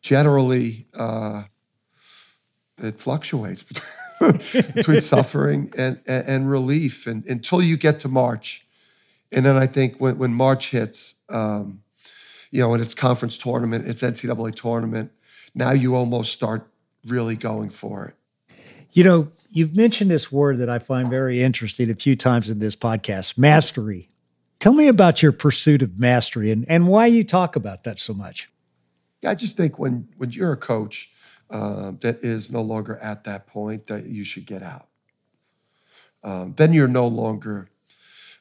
generally, 0.00 0.86
uh, 0.98 1.42
it 2.78 2.94
fluctuates 2.94 3.62
between, 3.64 3.86
between 4.74 5.00
suffering 5.00 5.70
and, 5.76 6.00
and, 6.06 6.28
and 6.28 6.50
relief 6.50 7.06
and, 7.06 7.24
until 7.26 7.62
you 7.62 7.76
get 7.76 8.00
to 8.00 8.08
March. 8.08 8.66
And 9.32 9.44
then 9.44 9.56
I 9.56 9.66
think 9.66 10.00
when, 10.00 10.18
when 10.18 10.34
March 10.34 10.70
hits, 10.70 11.16
um, 11.28 11.82
you 12.50 12.60
know, 12.60 12.72
and 12.72 12.82
it's 12.82 12.94
conference 12.94 13.36
tournament, 13.36 13.86
it's 13.86 14.02
NCAA 14.02 14.54
tournament, 14.54 15.10
now 15.54 15.72
you 15.72 15.94
almost 15.94 16.32
start 16.32 16.68
really 17.06 17.36
going 17.36 17.70
for 17.70 18.06
it. 18.06 18.14
You 18.92 19.04
know, 19.04 19.32
you've 19.50 19.76
mentioned 19.76 20.10
this 20.10 20.30
word 20.30 20.58
that 20.58 20.70
I 20.70 20.78
find 20.78 21.10
very 21.10 21.42
interesting 21.42 21.90
a 21.90 21.94
few 21.94 22.16
times 22.16 22.48
in 22.48 22.60
this 22.60 22.76
podcast 22.76 23.36
mastery. 23.36 24.10
Tell 24.60 24.72
me 24.72 24.88
about 24.88 25.22
your 25.22 25.32
pursuit 25.32 25.82
of 25.82 25.98
mastery 25.98 26.50
and, 26.50 26.64
and 26.68 26.88
why 26.88 27.06
you 27.06 27.24
talk 27.24 27.56
about 27.56 27.84
that 27.84 27.98
so 27.98 28.14
much. 28.14 28.48
I 29.26 29.34
just 29.34 29.56
think 29.56 29.78
when, 29.78 30.08
when 30.16 30.30
you're 30.30 30.52
a 30.52 30.56
coach, 30.56 31.10
uh, 31.50 31.92
that 32.00 32.18
is 32.22 32.50
no 32.50 32.62
longer 32.62 32.96
at 32.98 33.24
that 33.24 33.46
point 33.46 33.86
that 33.86 34.04
you 34.06 34.24
should 34.24 34.46
get 34.46 34.62
out. 34.62 34.88
Um, 36.22 36.54
then 36.56 36.72
you're 36.72 36.88
no 36.88 37.06
longer 37.06 37.68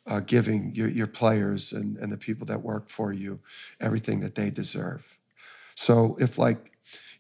uh, 0.07 0.21
giving 0.21 0.73
your, 0.73 0.89
your 0.89 1.07
players 1.07 1.71
and, 1.71 1.97
and 1.97 2.11
the 2.11 2.17
people 2.17 2.45
that 2.47 2.61
work 2.61 2.89
for 2.89 3.13
you 3.13 3.39
everything 3.79 4.19
that 4.21 4.35
they 4.35 4.49
deserve. 4.49 5.17
So 5.75 6.15
if 6.19 6.37
like 6.37 6.71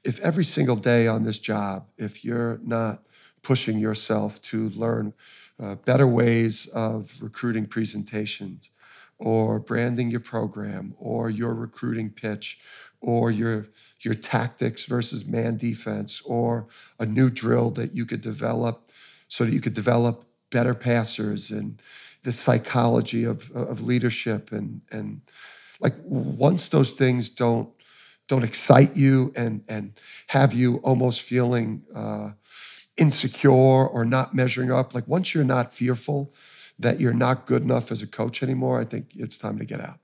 if 0.03 0.19
every 0.19 0.43
single 0.43 0.75
day 0.75 1.07
on 1.07 1.23
this 1.23 1.39
job, 1.39 1.87
if 1.97 2.25
you're 2.25 2.59
not 2.63 3.03
pushing 3.41 3.77
yourself 3.77 4.41
to 4.41 4.69
learn 4.69 5.13
uh, 5.61 5.75
better 5.75 6.07
ways 6.07 6.67
of 6.67 7.15
recruiting 7.21 7.65
presentations 7.65 8.69
or 9.17 9.59
branding 9.59 10.09
your 10.09 10.19
program 10.19 10.93
or 10.97 11.29
your 11.29 11.53
recruiting 11.53 12.09
pitch 12.09 12.59
or 12.99 13.31
your 13.31 13.67
your 14.03 14.13
tactics 14.13 14.85
versus 14.85 15.25
man 15.25 15.57
defense 15.57 16.21
or 16.25 16.67
a 16.99 17.05
new 17.05 17.29
drill 17.29 17.69
that 17.71 17.93
you 17.93 18.05
could 18.05 18.21
develop 18.21 18.91
so 19.27 19.45
that 19.45 19.53
you 19.53 19.61
could 19.61 19.73
develop 19.73 20.25
better 20.51 20.73
passers 20.73 21.51
and 21.51 21.81
the 22.23 22.31
psychology 22.31 23.23
of, 23.23 23.51
of 23.51 23.81
leadership 23.81 24.51
and 24.51 24.81
and 24.91 25.21
like 25.79 25.93
once 26.03 26.67
those 26.69 26.91
things 26.91 27.29
don't 27.29 27.69
don't 28.27 28.43
excite 28.43 28.95
you 28.95 29.31
and 29.35 29.63
and 29.67 29.93
have 30.27 30.53
you 30.53 30.77
almost 30.77 31.21
feeling 31.21 31.83
uh, 31.95 32.31
insecure 32.97 33.87
or 33.87 34.05
not 34.05 34.33
measuring 34.33 34.71
up 34.71 34.93
like 34.93 35.07
once 35.07 35.33
you're 35.33 35.43
not 35.43 35.73
fearful 35.73 36.33
that 36.79 36.99
you're 36.99 37.13
not 37.13 37.45
good 37.45 37.61
enough 37.61 37.91
as 37.91 38.01
a 38.01 38.07
coach 38.07 38.43
anymore 38.43 38.79
i 38.79 38.85
think 38.85 39.11
it's 39.15 39.37
time 39.37 39.57
to 39.57 39.65
get 39.65 39.81
out. 39.81 39.99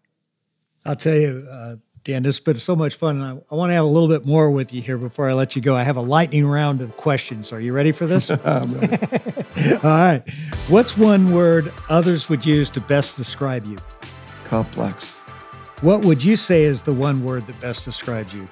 I'll 0.85 0.95
tell 0.95 1.15
you 1.15 1.47
uh, 1.49 1.75
Dan, 2.03 2.23
this 2.23 2.37
has 2.37 2.43
been 2.43 2.57
so 2.57 2.75
much 2.75 2.95
fun. 2.95 3.21
And 3.21 3.25
I, 3.25 3.53
I, 3.53 3.55
want 3.55 3.69
to 3.69 3.73
have 3.73 3.83
a 3.83 3.87
little 3.87 4.07
bit 4.07 4.25
more 4.25 4.51
with 4.51 4.73
you 4.73 4.81
here 4.81 4.97
before 4.97 5.29
I 5.29 5.33
let 5.33 5.55
you 5.55 5.61
go. 5.61 5.75
I 5.75 5.83
have 5.83 5.97
a 5.97 6.01
lightning 6.01 6.45
round 6.45 6.81
of 6.81 6.95
questions. 6.95 7.51
Are 7.51 7.59
you 7.59 7.73
ready 7.73 7.91
for 7.91 8.05
this? 8.05 8.29
Ready. 8.45 8.45
All 9.75 9.79
right. 9.83 10.23
What's 10.67 10.97
one 10.97 11.33
word 11.33 11.73
others 11.89 12.29
would 12.29 12.45
use 12.45 12.69
to 12.71 12.81
best 12.81 13.17
describe 13.17 13.65
you? 13.65 13.77
Complex. 14.45 15.17
What 15.81 16.03
would 16.05 16.23
you 16.23 16.35
say 16.35 16.63
is 16.63 16.81
the 16.81 16.93
one 16.93 17.23
word 17.23 17.47
that 17.47 17.59
best 17.61 17.85
describes 17.85 18.33
you? 18.33 18.47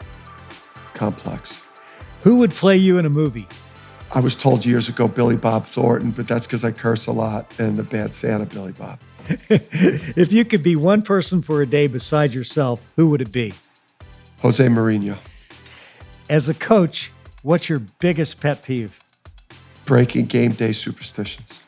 Complex. 0.94 1.64
Who 2.22 2.38
would 2.38 2.52
play 2.52 2.78
you 2.78 2.98
in 2.98 3.06
a 3.06 3.10
movie? 3.10 3.48
I 4.14 4.20
was 4.20 4.36
told 4.36 4.66
years 4.66 4.90
ago 4.90 5.08
Billy 5.08 5.36
Bob 5.36 5.66
Thornton, 5.66 6.12
but 6.12 6.28
that's 6.28 6.48
because 6.48 6.64
I 6.64 6.72
curse 6.72 7.08
a 7.08 7.12
lot 7.12 7.52
and 7.60 7.78
the 7.78 7.84
bad 7.84 8.14
Santa 8.14 8.46
Billy 8.46 8.72
Bob. 8.72 9.00
if 9.50 10.32
you 10.32 10.46
could 10.46 10.64
be 10.64 10.76
one 10.76 11.02
person 11.02 11.42
for 11.42 11.62
a 11.62 11.66
day 11.66 11.88
beside 11.88 12.34
yourself, 12.34 12.86
who 12.96 13.10
would 13.10 13.22
it 13.22 13.32
be? 13.32 13.54
Jose 14.42 14.66
Mourinho. 14.66 15.18
As 16.30 16.50
a 16.50 16.54
coach, 16.54 17.12
what's 17.42 17.70
your 17.70 17.80
biggest 17.80 18.40
pet 18.40 18.62
peeve? 18.64 19.04
Breaking 19.86 20.26
game 20.26 20.52
day 20.52 20.74
superstitions. 20.74 21.62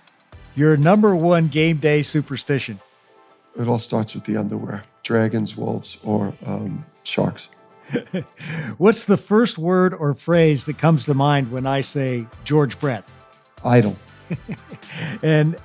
Your 0.55 0.78
number 0.78 1.16
one 1.16 1.47
game 1.47 1.78
day 1.78 2.01
superstition. 2.01 2.80
It 3.57 3.68
all 3.68 3.80
starts 3.80 4.16
with 4.16 4.26
the 4.26 4.38
underwear 4.38 4.84
dragons, 5.03 5.57
wolves, 5.57 5.97
or 6.03 6.34
um, 6.45 6.86
sharks. 7.03 7.49
What's 8.78 9.05
the 9.05 9.18
first 9.18 9.57
word 9.57 9.93
or 9.93 10.14
phrase 10.14 10.66
that 10.68 10.78
comes 10.78 11.05
to 11.05 11.16
mind 11.16 11.51
when 11.51 11.66
I 11.66 11.82
say 11.82 12.28
George 12.43 12.80
Brett? 12.80 13.07
Idol. 13.66 13.95
and 15.24 15.55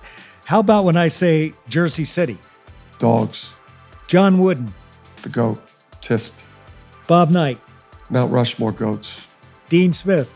how 0.45 0.61
about 0.61 0.85
when 0.85 0.97
I 0.97 1.09
say 1.09 1.55
Jersey 1.69 2.05
City? 2.05 2.39
Dogs. 2.99 3.55
John 4.07 4.39
Wooden. 4.39 4.73
The 5.23 5.31
goat. 5.31 5.63
Tist. 6.01 6.45
Bob 7.07 7.31
Knight. 7.31 7.61
Mount 8.11 8.31
Rushmore 8.31 8.73
goats. 8.73 9.27
Dean 9.71 9.93
Smith. 9.93 10.31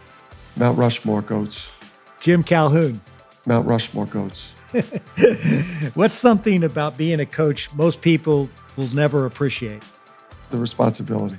Mount 0.56 0.78
Rushmore 0.78 1.20
goats. 1.20 1.70
Jim 2.20 2.42
Calhoun. 2.42 3.00
Mount 3.46 3.66
Rushmore 3.66 4.06
goats. 4.06 4.54
What's 5.94 6.14
something 6.14 6.64
about 6.64 6.96
being 6.96 7.20
a 7.20 7.26
coach 7.26 7.72
most 7.74 8.00
people 8.00 8.48
will 8.76 8.88
never 8.94 9.26
appreciate? 9.26 9.82
The 10.50 10.58
responsibility. 10.58 11.38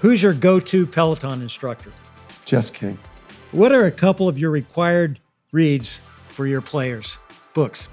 Who's 0.00 0.22
your 0.22 0.34
go 0.34 0.60
to 0.60 0.86
Peloton 0.86 1.40
instructor? 1.40 1.92
Jess 2.44 2.70
King. 2.70 2.98
What 3.52 3.72
are 3.72 3.84
a 3.86 3.90
couple 3.90 4.28
of 4.28 4.38
your 4.38 4.50
required 4.50 5.20
reads 5.52 6.02
for 6.28 6.46
your 6.46 6.60
players? 6.60 7.18
Books. 7.56 7.88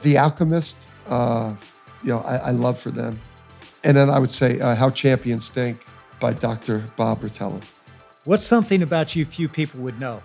The 0.00 0.16
Alchemist, 0.16 0.88
uh, 1.08 1.54
you 2.02 2.10
know, 2.10 2.20
I, 2.20 2.36
I, 2.36 2.50
love 2.52 2.78
for 2.78 2.90
them. 2.90 3.20
And 3.84 3.94
then 3.94 4.08
I 4.08 4.18
would 4.18 4.30
say 4.30 4.58
uh, 4.60 4.74
How 4.74 4.88
Champions 4.88 5.50
Think 5.50 5.84
by 6.20 6.32
Dr. 6.32 6.78
Bob 6.96 7.20
Rotella. 7.20 7.62
What's 8.24 8.44
something 8.44 8.82
about 8.82 9.14
you 9.14 9.26
few 9.26 9.46
people 9.46 9.80
would 9.80 10.00
know? 10.00 10.22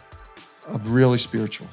I'm 0.70 0.82
really 0.86 1.18
spiritual. 1.18 1.68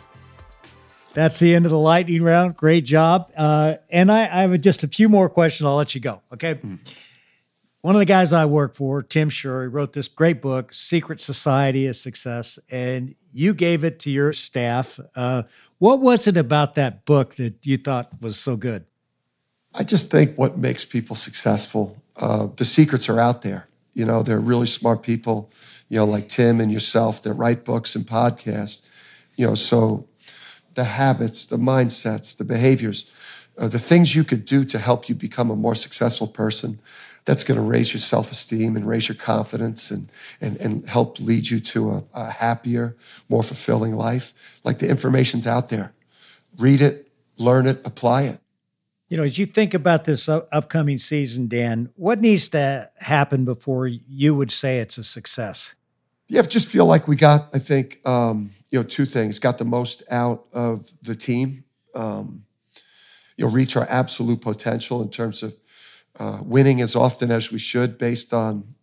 That's 1.15 1.39
the 1.39 1.55
end 1.55 1.65
of 1.65 1.71
the 1.71 1.79
lightning 1.79 2.25
round. 2.25 2.57
Great 2.57 2.85
job. 2.85 3.31
Uh, 3.37 3.77
and 3.89 4.11
I, 4.11 4.23
I, 4.23 4.43
have 4.43 4.61
just 4.61 4.83
a 4.83 4.89
few 4.89 5.09
more 5.09 5.29
questions. 5.29 5.69
I'll 5.69 5.77
let 5.77 5.95
you 5.95 6.01
go. 6.01 6.23
Okay. 6.33 6.57
Mm. 6.57 6.93
One 7.83 7.95
of 7.95 8.01
the 8.01 8.07
guys 8.07 8.33
I 8.33 8.47
work 8.47 8.75
for, 8.75 9.01
Tim 9.01 9.29
Shurney, 9.29 9.69
wrote 9.69 9.93
this 9.93 10.09
great 10.09 10.43
book, 10.43 10.75
Secret 10.75 11.21
Society 11.21 11.87
of 11.87 11.95
Success, 11.95 12.59
and 12.69 13.15
you 13.33 13.55
gave 13.55 13.85
it 13.85 13.99
to 14.01 14.11
your 14.11 14.33
staff. 14.33 15.01
Uh, 15.15 15.45
what 15.79 16.01
was 16.01 16.27
it 16.27 16.37
about 16.37 16.75
that 16.75 17.05
book 17.05 17.37
that 17.37 17.67
you 17.67 17.77
thought 17.77 18.11
was 18.21 18.39
so 18.39 18.57
good? 18.57 18.85
I 19.75 19.85
just 19.85 20.11
think 20.11 20.37
what 20.37 20.59
makes 20.59 20.85
people 20.85 21.17
successful, 21.17 21.97
uh, 22.17 22.49
the 22.57 22.65
secrets 22.65 23.09
are 23.09 23.21
out 23.21 23.43
there. 23.43 23.69
You 23.95 24.05
know, 24.05 24.23
they're 24.23 24.41
really 24.41 24.67
smart 24.67 25.03
people, 25.03 25.51
you 25.89 25.99
know, 25.99 26.05
like 26.05 26.29
Tim 26.29 26.61
and 26.61 26.73
yourself 26.73 27.23
that 27.23 27.33
write 27.35 27.65
books 27.65 27.95
and 27.95 28.07
podcasts. 28.07 28.83
You 29.37 29.49
know, 29.49 29.55
so 29.55 30.07
the 30.75 30.85
habits, 30.85 31.47
the 31.47 31.57
mindsets, 31.57 32.37
the 32.37 32.45
behaviors, 32.45 33.11
uh, 33.59 33.69
the 33.69 33.79
things 33.79 34.15
you 34.15 34.25
could 34.25 34.45
do 34.45 34.65
to 34.65 34.79
help 34.79 35.09
you 35.09 35.15
become 35.15 35.51
a 35.51 35.57
more 35.57 35.75
successful 35.75 36.27
person 36.27 36.81
that's 37.31 37.45
going 37.45 37.55
to 37.55 37.63
raise 37.63 37.93
your 37.93 38.01
self-esteem 38.01 38.75
and 38.75 38.89
raise 38.89 39.09
your 39.09 39.15
confidence 39.15 39.93
and, 39.93 40.11
and, 40.41 40.57
and 40.57 40.89
help 40.89 41.21
lead 41.21 41.49
you 41.49 41.61
to 41.61 41.91
a, 41.91 42.05
a 42.13 42.29
happier, 42.29 42.97
more 43.29 43.45
fulfilling 43.45 43.95
life. 43.95 44.61
Like 44.65 44.81
the 44.81 44.91
information's 44.91 45.47
out 45.47 45.69
there. 45.69 45.93
Read 46.59 46.83
it, 46.83 47.09
learn 47.39 47.69
it, 47.69 47.87
apply 47.87 48.23
it. 48.23 48.41
You 49.09 49.17
know, 49.17 49.23
as 49.23 49.39
you 49.39 49.47
think 49.47 49.75
about 49.75 50.07
this 50.07 50.29
upcoming 50.29 50.99
season, 50.99 51.47
Dan, 51.47 51.91
what 51.95 52.21
needs 52.21 52.49
to 52.49 52.91
happen 52.99 53.45
before 53.45 53.87
you 53.87 54.35
would 54.35 54.51
say 54.51 54.79
it's 54.79 54.99
a 54.99 55.05
success? 55.05 55.77
Yeah, 56.27 56.41
I 56.41 56.47
just 56.47 56.67
feel 56.67 56.87
like 56.87 57.07
we 57.07 57.15
got, 57.15 57.51
I 57.55 57.61
think, 57.61 58.01
um, 58.05 58.51
you 58.73 58.81
know, 58.81 58.85
two 58.85 59.05
things. 59.05 59.39
Got 59.39 59.59
the 59.59 59.65
most 59.65 60.03
out 60.11 60.47
of 60.53 60.91
the 61.01 61.15
team. 61.15 61.63
Um, 61.95 62.45
you 63.37 63.47
know, 63.47 63.53
reach 63.53 63.77
our 63.77 63.87
absolute 63.89 64.41
potential 64.41 65.01
in 65.01 65.11
terms 65.11 65.45
of 65.45 65.55
uh, 66.21 66.39
winning 66.45 66.81
as 66.81 66.95
often 66.95 67.31
as 67.31 67.51
we 67.51 67.59
should 67.59 67.99
based 67.99 68.33
on, 68.33 68.75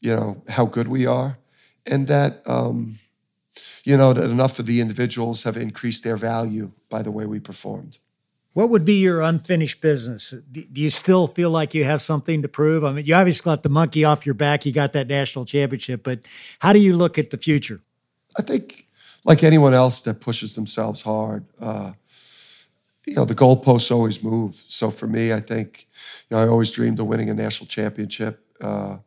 you 0.00 0.14
know, 0.14 0.42
how 0.48 0.64
good 0.64 0.88
we 0.88 1.06
are. 1.06 1.38
And 1.90 2.06
that, 2.06 2.48
um, 2.48 2.94
you 3.84 3.96
know, 3.96 4.12
that 4.12 4.30
enough 4.30 4.58
of 4.58 4.66
the 4.66 4.80
individuals 4.80 5.42
have 5.42 5.56
increased 5.56 6.04
their 6.04 6.16
value 6.16 6.72
by 6.88 7.02
the 7.02 7.10
way 7.10 7.26
we 7.26 7.40
performed. 7.40 7.98
What 8.52 8.70
would 8.70 8.84
be 8.84 9.00
your 9.00 9.20
unfinished 9.20 9.80
business? 9.80 10.34
Do 10.50 10.80
you 10.80 10.90
still 10.90 11.26
feel 11.26 11.50
like 11.50 11.74
you 11.74 11.84
have 11.84 12.00
something 12.00 12.42
to 12.42 12.48
prove? 12.48 12.84
I 12.84 12.92
mean, 12.92 13.04
you 13.04 13.14
obviously 13.14 13.44
got 13.44 13.62
the 13.62 13.68
monkey 13.68 14.04
off 14.04 14.24
your 14.24 14.34
back. 14.34 14.64
You 14.64 14.72
got 14.72 14.92
that 14.94 15.08
national 15.08 15.44
championship, 15.44 16.02
but 16.02 16.20
how 16.60 16.72
do 16.72 16.78
you 16.78 16.96
look 16.96 17.18
at 17.18 17.30
the 17.30 17.38
future? 17.38 17.80
I 18.38 18.42
think, 18.42 18.86
like 19.24 19.42
anyone 19.42 19.74
else 19.74 20.00
that 20.02 20.20
pushes 20.20 20.54
themselves 20.54 21.02
hard, 21.02 21.44
uh, 21.60 21.92
you 23.08 23.14
know, 23.14 23.24
the 23.24 23.34
goalposts 23.34 23.90
always 23.90 24.22
move. 24.22 24.54
So 24.54 24.90
for 24.90 25.06
me, 25.06 25.32
I 25.32 25.40
think, 25.40 25.86
you 26.28 26.36
know, 26.36 26.42
I 26.42 26.48
always 26.48 26.70
dreamed 26.70 27.00
of 27.00 27.06
winning 27.06 27.30
a 27.30 27.34
national 27.34 27.66
championship. 27.66 28.44
Uh, 28.60 28.98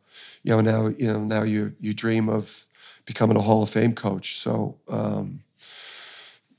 you 0.42 0.52
know, 0.52 0.60
now 0.60 0.88
you 0.88 1.12
know 1.12 1.20
now 1.20 1.42
you 1.44 1.74
you 1.78 1.94
dream 1.94 2.28
of 2.28 2.66
becoming 3.04 3.36
a 3.36 3.40
Hall 3.40 3.62
of 3.62 3.70
Fame 3.70 3.94
coach. 3.94 4.36
So. 4.36 4.76
Um, 4.88 5.44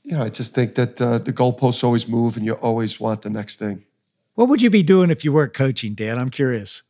you 0.05 0.17
know, 0.17 0.23
I 0.23 0.27
just 0.27 0.53
think 0.53 0.75
that 0.75 0.99
uh, 0.99 1.17
the 1.17 1.31
goalposts 1.31 1.81
always 1.81 2.09
move 2.09 2.35
and 2.35 2.45
you 2.45 2.55
always 2.55 2.99
want 2.99 3.21
the 3.21 3.29
next 3.29 3.55
thing. 3.55 3.85
What 4.35 4.49
would 4.49 4.61
you 4.61 4.69
be 4.69 4.83
doing 4.83 5.09
if 5.09 5.23
you 5.23 5.31
weren't 5.31 5.53
coaching, 5.53 5.93
Dan? 5.93 6.19
I'm 6.19 6.29
curious. 6.29 6.83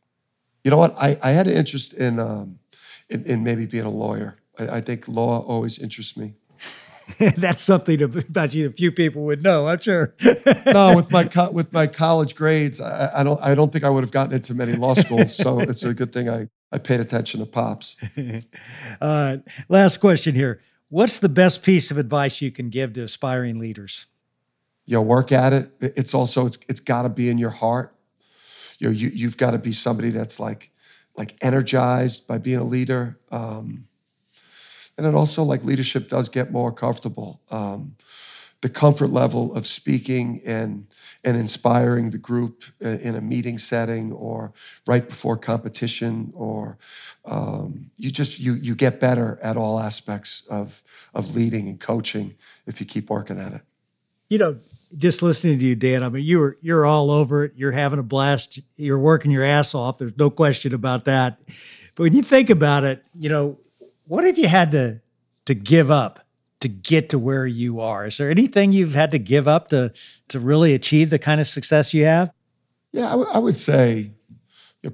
You 0.64 0.72
know 0.72 0.78
what? 0.78 0.96
I, 1.00 1.16
I 1.22 1.30
had 1.30 1.46
an 1.46 1.56
interest 1.56 1.92
in, 1.92 2.18
um, 2.18 2.58
in, 3.08 3.22
in 3.24 3.44
maybe 3.44 3.66
being 3.66 3.84
a 3.84 3.90
lawyer. 3.90 4.38
I, 4.58 4.78
I 4.78 4.80
think 4.80 5.06
law 5.06 5.44
always 5.46 5.78
interests 5.78 6.16
me. 6.16 6.34
That's 7.36 7.60
something 7.60 8.02
about 8.02 8.54
you 8.54 8.68
a 8.68 8.72
few 8.72 8.90
people 8.90 9.24
would 9.24 9.42
know, 9.42 9.66
I'm 9.66 9.80
sure. 9.80 10.14
no, 10.66 10.94
with 10.96 11.12
my 11.12 11.24
co- 11.24 11.50
with 11.50 11.72
my 11.72 11.86
college 11.86 12.34
grades, 12.34 12.80
I, 12.80 13.20
I, 13.20 13.24
don't 13.24 13.40
I 13.42 13.54
don't 13.54 13.72
think 13.72 13.84
I 13.84 13.90
would 13.90 14.02
have 14.02 14.12
gotten 14.12 14.32
into 14.34 14.54
many 14.54 14.72
law 14.72 14.94
schools. 14.94 15.36
So 15.36 15.60
it's 15.60 15.82
a 15.82 15.94
good 15.94 16.12
thing 16.12 16.28
I, 16.28 16.48
I 16.72 16.78
paid 16.78 17.00
attention 17.00 17.40
to 17.40 17.46
pops. 17.46 17.96
uh, 19.00 19.38
last 19.68 20.00
question 20.00 20.34
here. 20.34 20.60
What's 20.90 21.18
the 21.18 21.28
best 21.28 21.62
piece 21.62 21.90
of 21.90 21.98
advice 21.98 22.40
you 22.40 22.50
can 22.50 22.70
give 22.70 22.92
to 22.94 23.02
aspiring 23.02 23.58
leaders? 23.58 24.06
You 24.86 24.96
know, 24.96 25.02
work 25.02 25.32
at 25.32 25.52
it. 25.52 25.70
It's 25.80 26.14
also 26.14 26.46
it's 26.46 26.58
it's 26.68 26.80
got 26.80 27.02
to 27.02 27.08
be 27.08 27.28
in 27.28 27.38
your 27.38 27.50
heart. 27.50 27.94
You 28.78 28.88
know, 28.88 28.92
you 28.92 29.10
you've 29.12 29.36
got 29.36 29.52
to 29.52 29.58
be 29.58 29.72
somebody 29.72 30.10
that's 30.10 30.40
like 30.40 30.70
like 31.16 31.36
energized 31.42 32.26
by 32.26 32.38
being 32.38 32.58
a 32.58 32.64
leader. 32.64 33.18
Um, 33.30 33.88
and 34.96 35.06
it 35.06 35.14
also 35.14 35.42
like 35.42 35.64
leadership 35.64 36.08
does 36.08 36.28
get 36.28 36.52
more 36.52 36.72
comfortable. 36.72 37.40
Um, 37.50 37.96
the 38.64 38.70
comfort 38.70 39.08
level 39.08 39.54
of 39.54 39.66
speaking 39.66 40.40
and 40.46 40.86
and 41.22 41.36
inspiring 41.36 42.10
the 42.10 42.18
group 42.18 42.64
in 42.80 43.14
a 43.14 43.20
meeting 43.20 43.58
setting 43.58 44.10
or 44.10 44.54
right 44.86 45.06
before 45.06 45.36
competition 45.36 46.32
or 46.34 46.78
um, 47.26 47.90
you 47.98 48.10
just 48.10 48.40
you 48.40 48.54
you 48.54 48.74
get 48.74 49.00
better 49.00 49.38
at 49.42 49.58
all 49.58 49.78
aspects 49.78 50.44
of 50.48 50.82
of 51.14 51.36
leading 51.36 51.68
and 51.68 51.78
coaching 51.78 52.34
if 52.66 52.80
you 52.80 52.86
keep 52.86 53.10
working 53.10 53.38
at 53.38 53.52
it. 53.52 53.60
You 54.30 54.38
know 54.38 54.58
just 54.96 55.22
listening 55.22 55.58
to 55.58 55.66
you 55.66 55.74
dan 55.74 56.04
i 56.04 56.08
mean 56.08 56.24
you're 56.24 56.56
you're 56.62 56.86
all 56.86 57.10
over 57.10 57.44
it. 57.44 57.52
You're 57.56 57.72
having 57.72 57.98
a 57.98 58.02
blast. 58.02 58.60
You're 58.76 58.98
working 58.98 59.30
your 59.30 59.44
ass 59.44 59.74
off. 59.74 59.98
There's 59.98 60.16
no 60.16 60.30
question 60.30 60.72
about 60.72 61.04
that. 61.04 61.38
But 61.96 62.04
when 62.04 62.14
you 62.14 62.22
think 62.22 62.48
about 62.48 62.84
it 62.84 63.04
you 63.14 63.28
know 63.28 63.58
what 64.06 64.24
have 64.24 64.38
you 64.38 64.48
had 64.48 64.70
to 64.72 65.00
to 65.46 65.54
give 65.54 65.90
up 65.90 66.24
to 66.64 66.68
get 66.70 67.10
to 67.10 67.18
where 67.18 67.46
you 67.46 67.78
are. 67.78 68.06
Is 68.06 68.16
there 68.16 68.30
anything 68.30 68.72
you've 68.72 68.94
had 68.94 69.10
to 69.10 69.18
give 69.18 69.46
up 69.46 69.68
to 69.68 69.92
to 70.28 70.40
really 70.40 70.72
achieve 70.72 71.10
the 71.10 71.18
kind 71.18 71.38
of 71.38 71.46
success 71.46 71.92
you 71.92 72.06
have? 72.06 72.32
Yeah, 72.90 73.08
I, 73.08 73.10
w- 73.10 73.30
I 73.34 73.38
would 73.38 73.54
say 73.54 74.12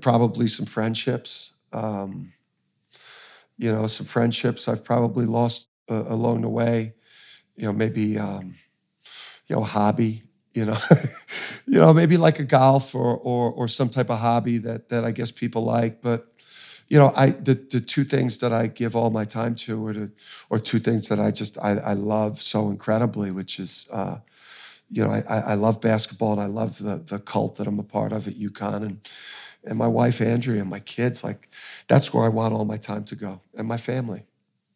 probably 0.00 0.48
some 0.48 0.66
friendships. 0.66 1.52
Um, 1.72 2.32
you 3.56 3.70
know, 3.70 3.86
some 3.86 4.04
friendships 4.04 4.66
I've 4.66 4.82
probably 4.82 5.26
lost 5.26 5.68
uh, 5.88 6.06
along 6.08 6.40
the 6.40 6.48
way. 6.48 6.94
You 7.54 7.66
know, 7.66 7.72
maybe 7.72 8.18
um, 8.18 8.54
you 9.46 9.54
know 9.54 9.62
hobby. 9.62 10.24
You 10.52 10.64
know, 10.64 10.76
you 11.68 11.78
know 11.78 11.94
maybe 11.94 12.16
like 12.16 12.40
a 12.40 12.44
golf 12.44 12.96
or 12.96 13.16
or 13.16 13.52
or 13.52 13.68
some 13.68 13.90
type 13.90 14.10
of 14.10 14.18
hobby 14.18 14.58
that 14.58 14.88
that 14.88 15.04
I 15.04 15.12
guess 15.12 15.30
people 15.30 15.62
like, 15.62 16.02
but 16.02 16.29
you 16.90 16.98
know, 16.98 17.12
I 17.16 17.30
the, 17.30 17.54
the 17.54 17.80
two 17.80 18.04
things 18.04 18.38
that 18.38 18.52
I 18.52 18.66
give 18.66 18.96
all 18.96 19.10
my 19.10 19.24
time 19.24 19.54
to 19.54 19.86
are 19.86 19.92
the, 19.94 20.10
or 20.50 20.58
two 20.58 20.80
things 20.80 21.08
that 21.08 21.20
I 21.20 21.30
just 21.30 21.56
I, 21.58 21.76
I 21.78 21.92
love 21.94 22.36
so 22.36 22.68
incredibly, 22.68 23.30
which 23.30 23.60
is 23.60 23.86
uh, 23.92 24.18
you 24.90 25.04
know, 25.04 25.10
I, 25.10 25.38
I 25.38 25.54
love 25.54 25.80
basketball 25.80 26.32
and 26.32 26.40
I 26.40 26.46
love 26.46 26.78
the 26.78 26.96
the 26.96 27.20
cult 27.20 27.56
that 27.56 27.68
I'm 27.68 27.78
a 27.78 27.84
part 27.84 28.12
of 28.12 28.26
at 28.26 28.34
UConn 28.34 28.82
and 28.82 29.08
and 29.64 29.78
my 29.78 29.86
wife 29.86 30.20
Andrea 30.20 30.60
and 30.60 30.68
my 30.68 30.80
kids. 30.80 31.22
Like 31.22 31.48
that's 31.86 32.12
where 32.12 32.24
I 32.24 32.28
want 32.28 32.54
all 32.54 32.64
my 32.64 32.76
time 32.76 33.04
to 33.04 33.14
go 33.14 33.40
and 33.56 33.68
my 33.68 33.76
family. 33.76 34.24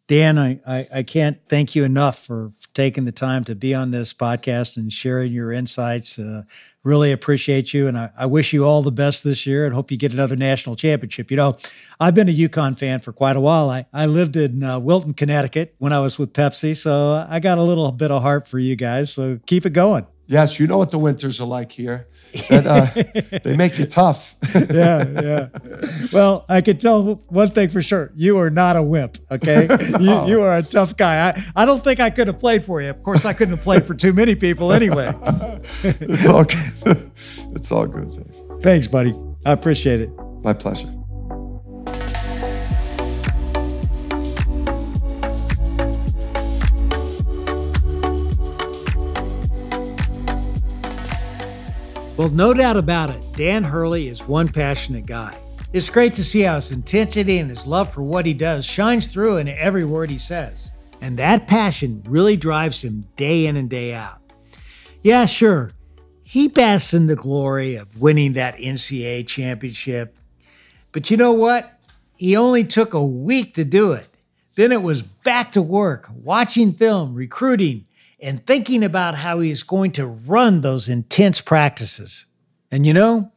Dan, 0.07 0.39
I, 0.39 0.61
I, 0.67 0.87
I, 0.97 1.03
can't 1.03 1.39
thank 1.49 1.75
you 1.75 1.83
enough 1.83 2.27
for, 2.27 2.53
taking 2.75 3.07
the 3.07 3.13
time 3.13 3.43
to 3.45 3.55
be 3.55 3.73
on 3.73 3.91
this 3.91 4.13
podcast 4.13 4.77
and 4.77 4.93
sharing 4.93 5.33
your 5.33 5.51
insights. 5.51 6.19
Uh, 6.19 6.43
really 6.85 7.11
appreciate 7.11 7.75
you. 7.75 7.89
And 7.89 7.99
I, 7.99 8.11
I, 8.17 8.27
wish 8.27 8.53
you 8.53 8.65
all 8.65 8.83
the 8.83 8.93
best 8.93 9.25
this 9.25 9.47
year 9.47 9.65
and 9.65 9.75
hope 9.75 9.91
you 9.91 9.97
get 9.97 10.13
another 10.13 10.37
national 10.37 10.77
championship. 10.77 11.31
You 11.31 11.37
know, 11.39 11.57
I've 11.99 12.15
been 12.15 12.29
a 12.29 12.33
UConn 12.33 12.79
fan 12.79 13.01
for 13.01 13.13
quite 13.13 13.37
a 13.37 13.41
while. 13.41 13.71
I, 13.71 13.87
I 13.93 14.07
lived 14.07 14.37
in 14.37 14.63
uh, 14.63 14.79
Wilton, 14.79 15.15
Connecticut 15.15 15.75
when 15.79 15.93
I 15.93 15.99
was 16.01 16.19
with 16.19 16.33
Pepsi. 16.33 16.77
So 16.77 17.27
I 17.29 17.41
got 17.41 17.59
a 17.59 17.63
little 17.63 17.91
bit 17.91 18.11
of 18.11 18.23
heart 18.23 18.47
for 18.47 18.59
you 18.59 18.77
guys. 18.77 19.13
So 19.13 19.41
keep 19.47 19.67
it 19.67 19.73
going. 19.73 20.07
Yes, 20.27 20.59
you 20.59 20.67
know 20.67 20.79
what 20.79 20.91
the 20.91 20.99
winters 20.99 21.41
are 21.41 21.47
like 21.47 21.71
here. 21.71 22.09
That, 22.49 22.67
uh, 22.67 23.39
they 23.45 23.57
make 23.57 23.79
you 23.79 23.85
tough. 23.85 24.37
yeah, 24.55 25.05
yeah. 25.23 25.49
Well, 26.13 26.47
I 26.49 26.63
can 26.63 26.79
tell 26.79 27.17
one 27.29 27.51
thing 27.51 27.69
for 27.69 27.83
sure: 27.83 28.11
you 28.15 28.39
are 28.39 28.51
not 28.51 28.77
a 28.77 28.83
wimp. 28.83 29.19
Okay, 29.31 29.63
you, 30.01 30.11
oh. 30.11 30.27
you 30.27 30.41
are 30.41 30.57
a 30.57 30.63
tough 30.63 30.97
guy. 30.97 31.29
I, 31.29 31.43
I 31.63 31.65
don't 31.67 31.85
think 31.85 32.01
I 32.01 32.09
could 32.11 32.27
have 32.29 32.39
played 32.39 32.65
for 32.65 32.81
you. 32.81 32.91
Of 32.91 33.03
course, 33.03 33.25
I 33.27 33.35
couldn't 33.35 33.57
have 33.57 33.65
played 33.65 33.85
for 33.85 33.95
too 33.95 34.13
many 34.13 34.35
people 34.35 34.73
anyway. 34.73 35.13
it's 35.85 36.27
all 36.27 36.45
good. 36.45 37.11
It's 37.55 37.71
all 37.71 37.87
good, 37.87 38.11
Dave. 38.11 38.63
Thanks, 38.63 38.87
buddy. 38.87 39.15
I 39.45 39.53
appreciate 39.53 40.01
it. 40.01 40.11
My 40.43 40.55
pleasure. 40.55 41.04
Well, 52.17 52.29
no 52.29 52.55
doubt 52.55 52.77
about 52.77 53.11
it, 53.11 53.27
Dan 53.37 53.65
Hurley 53.65 54.07
is 54.07 54.29
one 54.29 54.47
passionate 54.47 55.05
guy. 55.05 55.37
It's 55.73 55.91
great 55.91 56.15
to 56.15 56.23
see 56.23 56.43
how 56.43 56.55
his 56.55 56.71
intensity 56.71 57.39
and 57.39 57.51
his 57.51 57.67
love 57.67 57.93
for 57.93 58.05
what 58.05 58.25
he 58.25 58.33
does 58.33 58.65
shines 58.65 59.09
through 59.09 59.39
in 59.39 59.49
every 59.49 59.85
word 59.85 60.11
he 60.11 60.19
says. 60.19 60.73
And 61.01 61.17
that 61.17 61.49
passion 61.49 62.05
really 62.07 62.37
drives 62.37 62.85
him 62.85 63.05
day 63.17 63.47
in 63.47 63.57
and 63.57 63.69
day 63.69 63.95
out. 63.95 64.21
Yeah, 65.03 65.25
sure, 65.25 65.73
he 66.23 66.47
basks 66.47 66.95
in 66.95 67.09
the 67.09 67.17
glory 67.17 67.75
of 67.75 68.01
winning 68.01 68.35
that 68.35 68.59
NCAA 68.59 69.27
championship. 69.27 70.17
But 70.93 71.11
you 71.11 71.17
know 71.17 71.33
what? 71.33 71.81
He 72.17 72.37
only 72.37 72.63
took 72.63 72.95
a 72.95 73.05
week 73.05 73.55
to 73.55 73.65
do 73.65 73.91
it. 73.91 74.07
Then 74.55 74.71
it 74.71 74.83
was 74.83 75.03
back 75.03 75.51
to 75.53 75.63
work, 75.63 76.09
watching 76.15 76.75
film, 76.75 77.13
recruiting, 77.13 77.87
and 78.23 78.47
thinking 78.47 78.83
about 78.83 79.17
how 79.17 79.41
he's 79.41 79.63
going 79.63 79.93
to 79.93 80.07
run 80.07 80.61
those 80.61 80.89
intense 80.89 81.41
practices. 81.41 82.27
And 82.71 82.87
you 82.87 82.93
know, 82.93 83.33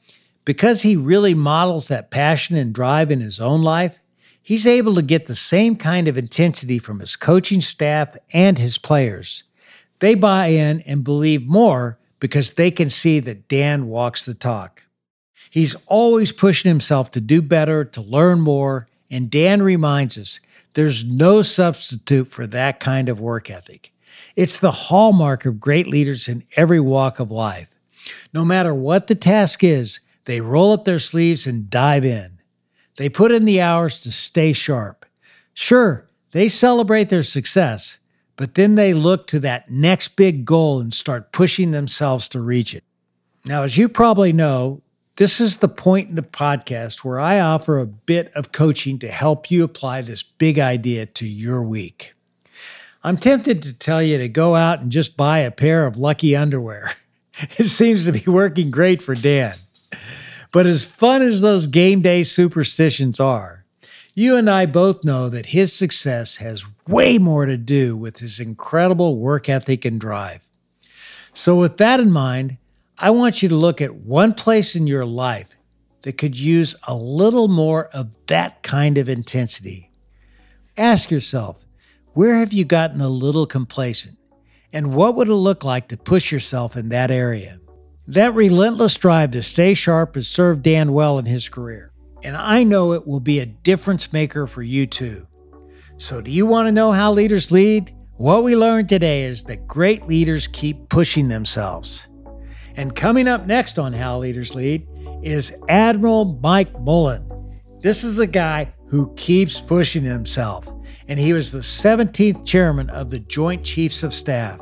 because 0.46 0.82
he 0.82 0.96
really 0.96 1.34
models 1.34 1.88
that 1.88 2.12
passion 2.12 2.56
and 2.56 2.74
drive 2.74 3.12
in 3.12 3.20
his 3.20 3.40
own 3.40 3.62
life, 3.62 4.00
he's 4.42 4.66
able 4.66 4.96
to 4.96 5.02
get 5.02 5.26
the 5.26 5.36
same 5.36 5.76
kind 5.76 6.08
of 6.08 6.18
intensity 6.18 6.80
from 6.80 7.00
his 7.00 7.16
coaching 7.16 7.62
staff 7.62 8.16
and 8.34 8.58
his 8.58 8.78
players. 8.78 9.44
They 10.00 10.16
buy 10.16 10.48
in 10.48 10.82
and 10.82 11.04
believe 11.04 11.46
more 11.46 12.00
because 12.20 12.54
they 12.54 12.72
can 12.72 12.90
see 12.90 13.20
that 13.20 13.48
Dan 13.48 13.88
walks 13.88 14.26
the 14.26 14.34
talk. 14.34 14.84
He's 15.50 15.76
always 15.86 16.32
pushing 16.32 16.70
himself 16.70 17.12
to 17.12 17.22
do 17.22 17.42
better, 17.42 17.84
to 17.86 18.02
learn 18.02 18.42
more, 18.42 18.88
and 19.10 19.30
Dan 19.30 19.62
reminds 19.62 20.18
us 20.18 20.40
there's 20.74 21.04
no 21.04 21.42
substitute 21.42 22.28
for 22.28 22.46
that 22.48 22.80
kind 22.80 23.10
of 23.10 23.20
work 23.20 23.50
ethic. 23.50 23.92
It's 24.36 24.60
the 24.60 24.72
hallmark 24.72 25.46
of 25.46 25.60
great 25.60 25.88
leaders 25.88 26.28
in 26.28 26.44
every 26.56 26.80
walk 26.80 27.20
of 27.20 27.32
life. 27.32 27.74
No 28.34 28.46
matter 28.46 28.74
what 28.74 29.08
the 29.08 29.16
task 29.16 29.64
is, 29.64 30.00
they 30.26 30.42
roll 30.42 30.74
up 30.74 30.86
their 30.86 31.00
sleeves 31.00 31.48
and 31.48 31.70
dive 31.70 32.06
in. 32.06 32.40
They 32.98 33.10
put 33.10 33.32
in 33.32 33.46
the 33.46 33.62
hours 33.62 34.00
to 34.02 34.12
stay 34.12 34.54
sharp. 34.54 35.06
Sure, 35.54 36.08
they 36.32 36.48
celebrate 36.48 37.10
their 37.10 37.24
success, 37.24 38.00
but 38.36 38.56
then 38.56 38.76
they 38.76 38.94
look 38.94 39.28
to 39.28 39.40
that 39.40 39.70
next 39.70 40.10
big 40.10 40.46
goal 40.46 40.80
and 40.80 40.94
start 40.94 41.32
pushing 41.32 41.72
themselves 41.72 42.28
to 42.30 42.42
reach 42.42 42.74
it. 42.74 42.84
Now, 43.46 43.64
as 43.64 43.78
you 43.78 43.88
probably 43.88 44.34
know, 44.34 44.82
this 45.16 45.40
is 45.40 45.58
the 45.58 45.70
point 45.70 46.10
in 46.10 46.16
the 46.16 46.22
podcast 46.22 47.04
where 47.04 47.20
I 47.20 47.40
offer 47.40 47.80
a 47.80 47.88
bit 47.88 48.32
of 48.36 48.52
coaching 48.52 49.00
to 49.00 49.10
help 49.10 49.50
you 49.50 49.64
apply 49.64 50.02
this 50.02 50.22
big 50.22 50.60
idea 50.60 51.06
to 51.08 51.26
your 51.28 51.64
week. 51.64 52.14
I'm 53.08 53.16
tempted 53.16 53.62
to 53.62 53.72
tell 53.72 54.04
you 54.04 54.18
to 54.18 54.28
go 54.28 54.56
out 54.56 54.82
and 54.82 54.92
just 54.92 55.16
buy 55.16 55.38
a 55.38 55.50
pair 55.50 55.88
of 55.88 55.96
lucky 55.96 56.36
underwear. 56.36 56.92
It 57.60 57.68
seems 57.68 58.06
to 58.06 58.12
be 58.12 58.24
working 58.26 58.72
great 58.72 59.00
for 59.00 59.14
Dan. 59.14 59.54
But 60.52 60.66
as 60.66 60.84
fun 60.84 61.22
as 61.22 61.40
those 61.40 61.68
game 61.68 62.02
day 62.02 62.24
superstitions 62.24 63.20
are, 63.20 63.64
you 64.16 64.36
and 64.36 64.50
I 64.50 64.66
both 64.66 65.06
know 65.06 65.30
that 65.30 65.48
his 65.48 65.72
success 65.72 66.38
has 66.38 66.66
way 66.88 67.20
more 67.20 67.46
to 67.46 67.56
do 67.56 67.96
with 67.96 68.18
his 68.18 68.40
incredible 68.40 69.18
work 69.18 69.48
ethic 69.48 69.86
and 69.86 70.02
drive. 70.02 70.50
So, 71.32 71.56
with 71.56 71.78
that 71.78 72.00
in 72.00 72.12
mind, 72.12 72.58
I 72.98 73.12
want 73.12 73.44
you 73.44 73.50
to 73.50 73.56
look 73.56 73.82
at 73.82 73.94
one 73.94 74.34
place 74.34 74.76
in 74.76 74.88
your 74.88 75.06
life 75.06 75.56
that 76.02 76.18
could 76.18 76.40
use 76.40 76.76
a 76.88 76.96
little 76.96 77.48
more 77.48 77.86
of 77.90 78.16
that 78.26 78.64
kind 78.64 78.98
of 78.98 79.08
intensity. 79.08 79.92
Ask 80.76 81.12
yourself, 81.12 81.67
where 82.18 82.38
have 82.38 82.52
you 82.52 82.66
gotten 82.66 83.00
a 83.00 83.08
little 83.08 83.46
complacent? 83.46 84.18
And 84.74 84.96
what 84.96 85.14
would 85.14 85.28
it 85.28 85.36
look 85.36 85.64
like 85.64 85.90
to 85.90 85.98
push 85.98 86.32
yourself 86.32 86.76
in 86.76 86.90
that 86.90 87.12
area? 87.12 87.60
That 88.08 88.34
relentless 88.34 88.96
drive 88.96 89.30
to 89.32 89.44
stay 89.44 89.76
sharp 89.76 90.16
has 90.16 90.28
served 90.28 90.64
Dan 90.64 90.94
well 90.94 91.20
in 91.20 91.26
his 91.26 91.48
career, 91.48 91.94
and 92.24 92.36
I 92.36 92.64
know 92.64 92.94
it 92.94 93.06
will 93.06 93.20
be 93.20 93.40
a 93.40 93.46
difference 93.46 94.12
maker 94.12 94.48
for 94.48 94.64
you 94.64 94.88
too. 94.88 95.28
So, 95.98 96.20
do 96.20 96.32
you 96.32 96.48
want 96.48 96.68
to 96.68 96.72
know 96.72 96.92
how 96.92 97.12
leaders 97.12 97.52
lead? 97.52 97.96
What 98.16 98.44
we 98.44 98.56
learned 98.56 98.90
today 98.90 99.22
is 99.22 99.44
that 99.44 99.68
great 99.68 100.08
leaders 100.08 100.48
keep 100.48 100.90
pushing 100.90 101.28
themselves. 101.28 102.08
And 102.76 102.96
coming 102.96 103.28
up 103.28 103.46
next 103.46 103.78
on 103.78 103.94
How 103.94 104.18
Leaders 104.18 104.56
Lead 104.56 104.88
is 105.22 105.54
Admiral 105.70 106.40
Mike 106.42 106.80
Mullen. 106.80 107.62
This 107.82 108.04
is 108.04 108.18
a 108.18 108.26
guy 108.26 108.74
who 108.88 109.14
keeps 109.14 109.60
pushing 109.60 110.04
himself, 110.04 110.68
and 111.08 111.20
he 111.20 111.34
was 111.34 111.52
the 111.52 111.60
17th 111.60 112.46
chairman 112.46 112.90
of 112.90 113.10
the 113.10 113.20
Joint 113.20 113.64
Chiefs 113.64 114.04
of 114.04 114.14
Staff. 114.14 114.60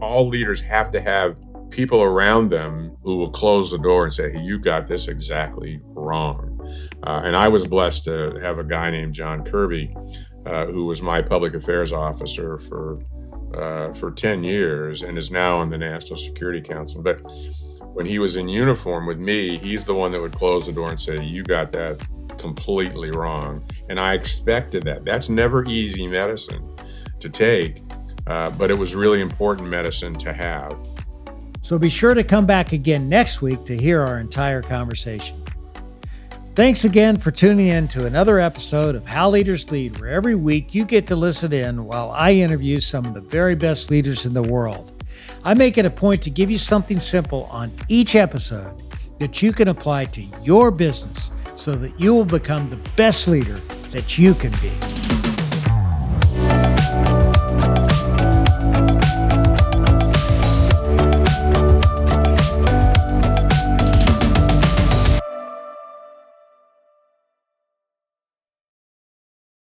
All 0.00 0.26
leaders 0.26 0.60
have 0.62 0.90
to 0.92 1.00
have 1.00 1.36
people 1.70 2.02
around 2.02 2.50
them 2.50 2.96
who 3.02 3.18
will 3.18 3.30
close 3.30 3.70
the 3.70 3.78
door 3.78 4.04
and 4.04 4.12
say, 4.12 4.32
hey, 4.32 4.40
You 4.40 4.58
got 4.58 4.86
this 4.86 5.08
exactly 5.08 5.80
wrong. 5.84 6.54
Uh, 7.04 7.22
and 7.24 7.36
I 7.36 7.48
was 7.48 7.66
blessed 7.66 8.04
to 8.04 8.38
have 8.42 8.58
a 8.58 8.64
guy 8.64 8.90
named 8.90 9.14
John 9.14 9.44
Kirby, 9.44 9.94
uh, 10.46 10.66
who 10.66 10.84
was 10.86 11.02
my 11.02 11.22
public 11.22 11.54
affairs 11.54 11.92
officer 11.92 12.58
for 12.58 13.00
uh, 13.54 13.94
for 13.94 14.10
10 14.10 14.44
years 14.44 15.02
and 15.02 15.16
is 15.16 15.30
now 15.30 15.58
on 15.58 15.70
the 15.70 15.78
National 15.78 16.16
Security 16.16 16.60
Council. 16.60 17.02
But 17.02 17.20
when 17.94 18.04
he 18.04 18.18
was 18.18 18.36
in 18.36 18.48
uniform 18.48 19.06
with 19.06 19.18
me, 19.18 19.56
he's 19.56 19.84
the 19.84 19.94
one 19.94 20.12
that 20.12 20.20
would 20.20 20.32
close 20.32 20.66
the 20.66 20.72
door 20.72 20.90
and 20.90 21.00
say, 21.00 21.22
You 21.24 21.42
got 21.42 21.72
that 21.72 21.96
completely 22.38 23.10
wrong. 23.10 23.64
And 23.88 23.98
I 23.98 24.14
expected 24.14 24.84
that. 24.84 25.04
That's 25.04 25.28
never 25.28 25.64
easy 25.64 26.06
medicine 26.06 26.64
to 27.20 27.28
take, 27.28 27.82
uh, 28.26 28.50
but 28.58 28.70
it 28.70 28.78
was 28.78 28.94
really 28.94 29.20
important 29.20 29.68
medicine 29.68 30.14
to 30.14 30.32
have. 30.32 30.76
So 31.62 31.78
be 31.78 31.90
sure 31.90 32.14
to 32.14 32.24
come 32.24 32.46
back 32.46 32.72
again 32.72 33.08
next 33.08 33.42
week 33.42 33.64
to 33.66 33.76
hear 33.76 34.00
our 34.00 34.18
entire 34.18 34.62
conversation. 34.62 35.36
Thanks 36.54 36.84
again 36.84 37.16
for 37.16 37.30
tuning 37.30 37.66
in 37.66 37.86
to 37.88 38.06
another 38.06 38.40
episode 38.40 38.94
of 38.96 39.06
How 39.06 39.30
Leaders 39.30 39.70
Lead, 39.70 40.00
where 40.00 40.08
every 40.08 40.34
week 40.34 40.74
you 40.74 40.84
get 40.84 41.06
to 41.06 41.14
listen 41.14 41.52
in 41.52 41.84
while 41.84 42.10
I 42.10 42.32
interview 42.32 42.80
some 42.80 43.06
of 43.06 43.14
the 43.14 43.20
very 43.20 43.54
best 43.54 43.90
leaders 43.90 44.26
in 44.26 44.34
the 44.34 44.42
world. 44.42 45.04
I 45.44 45.54
make 45.54 45.78
it 45.78 45.86
a 45.86 45.90
point 45.90 46.22
to 46.22 46.30
give 46.30 46.50
you 46.50 46.58
something 46.58 46.98
simple 46.98 47.44
on 47.52 47.70
each 47.88 48.16
episode 48.16 48.82
that 49.20 49.42
you 49.42 49.52
can 49.52 49.68
apply 49.68 50.06
to 50.06 50.22
your 50.42 50.70
business 50.70 51.30
so 51.58 51.74
that 51.74 51.98
you 51.98 52.14
will 52.14 52.24
become 52.24 52.70
the 52.70 52.78
best 52.94 53.26
leader 53.26 53.60
that 53.90 54.16
you 54.16 54.32
can 54.32 54.52
be. 54.62 55.07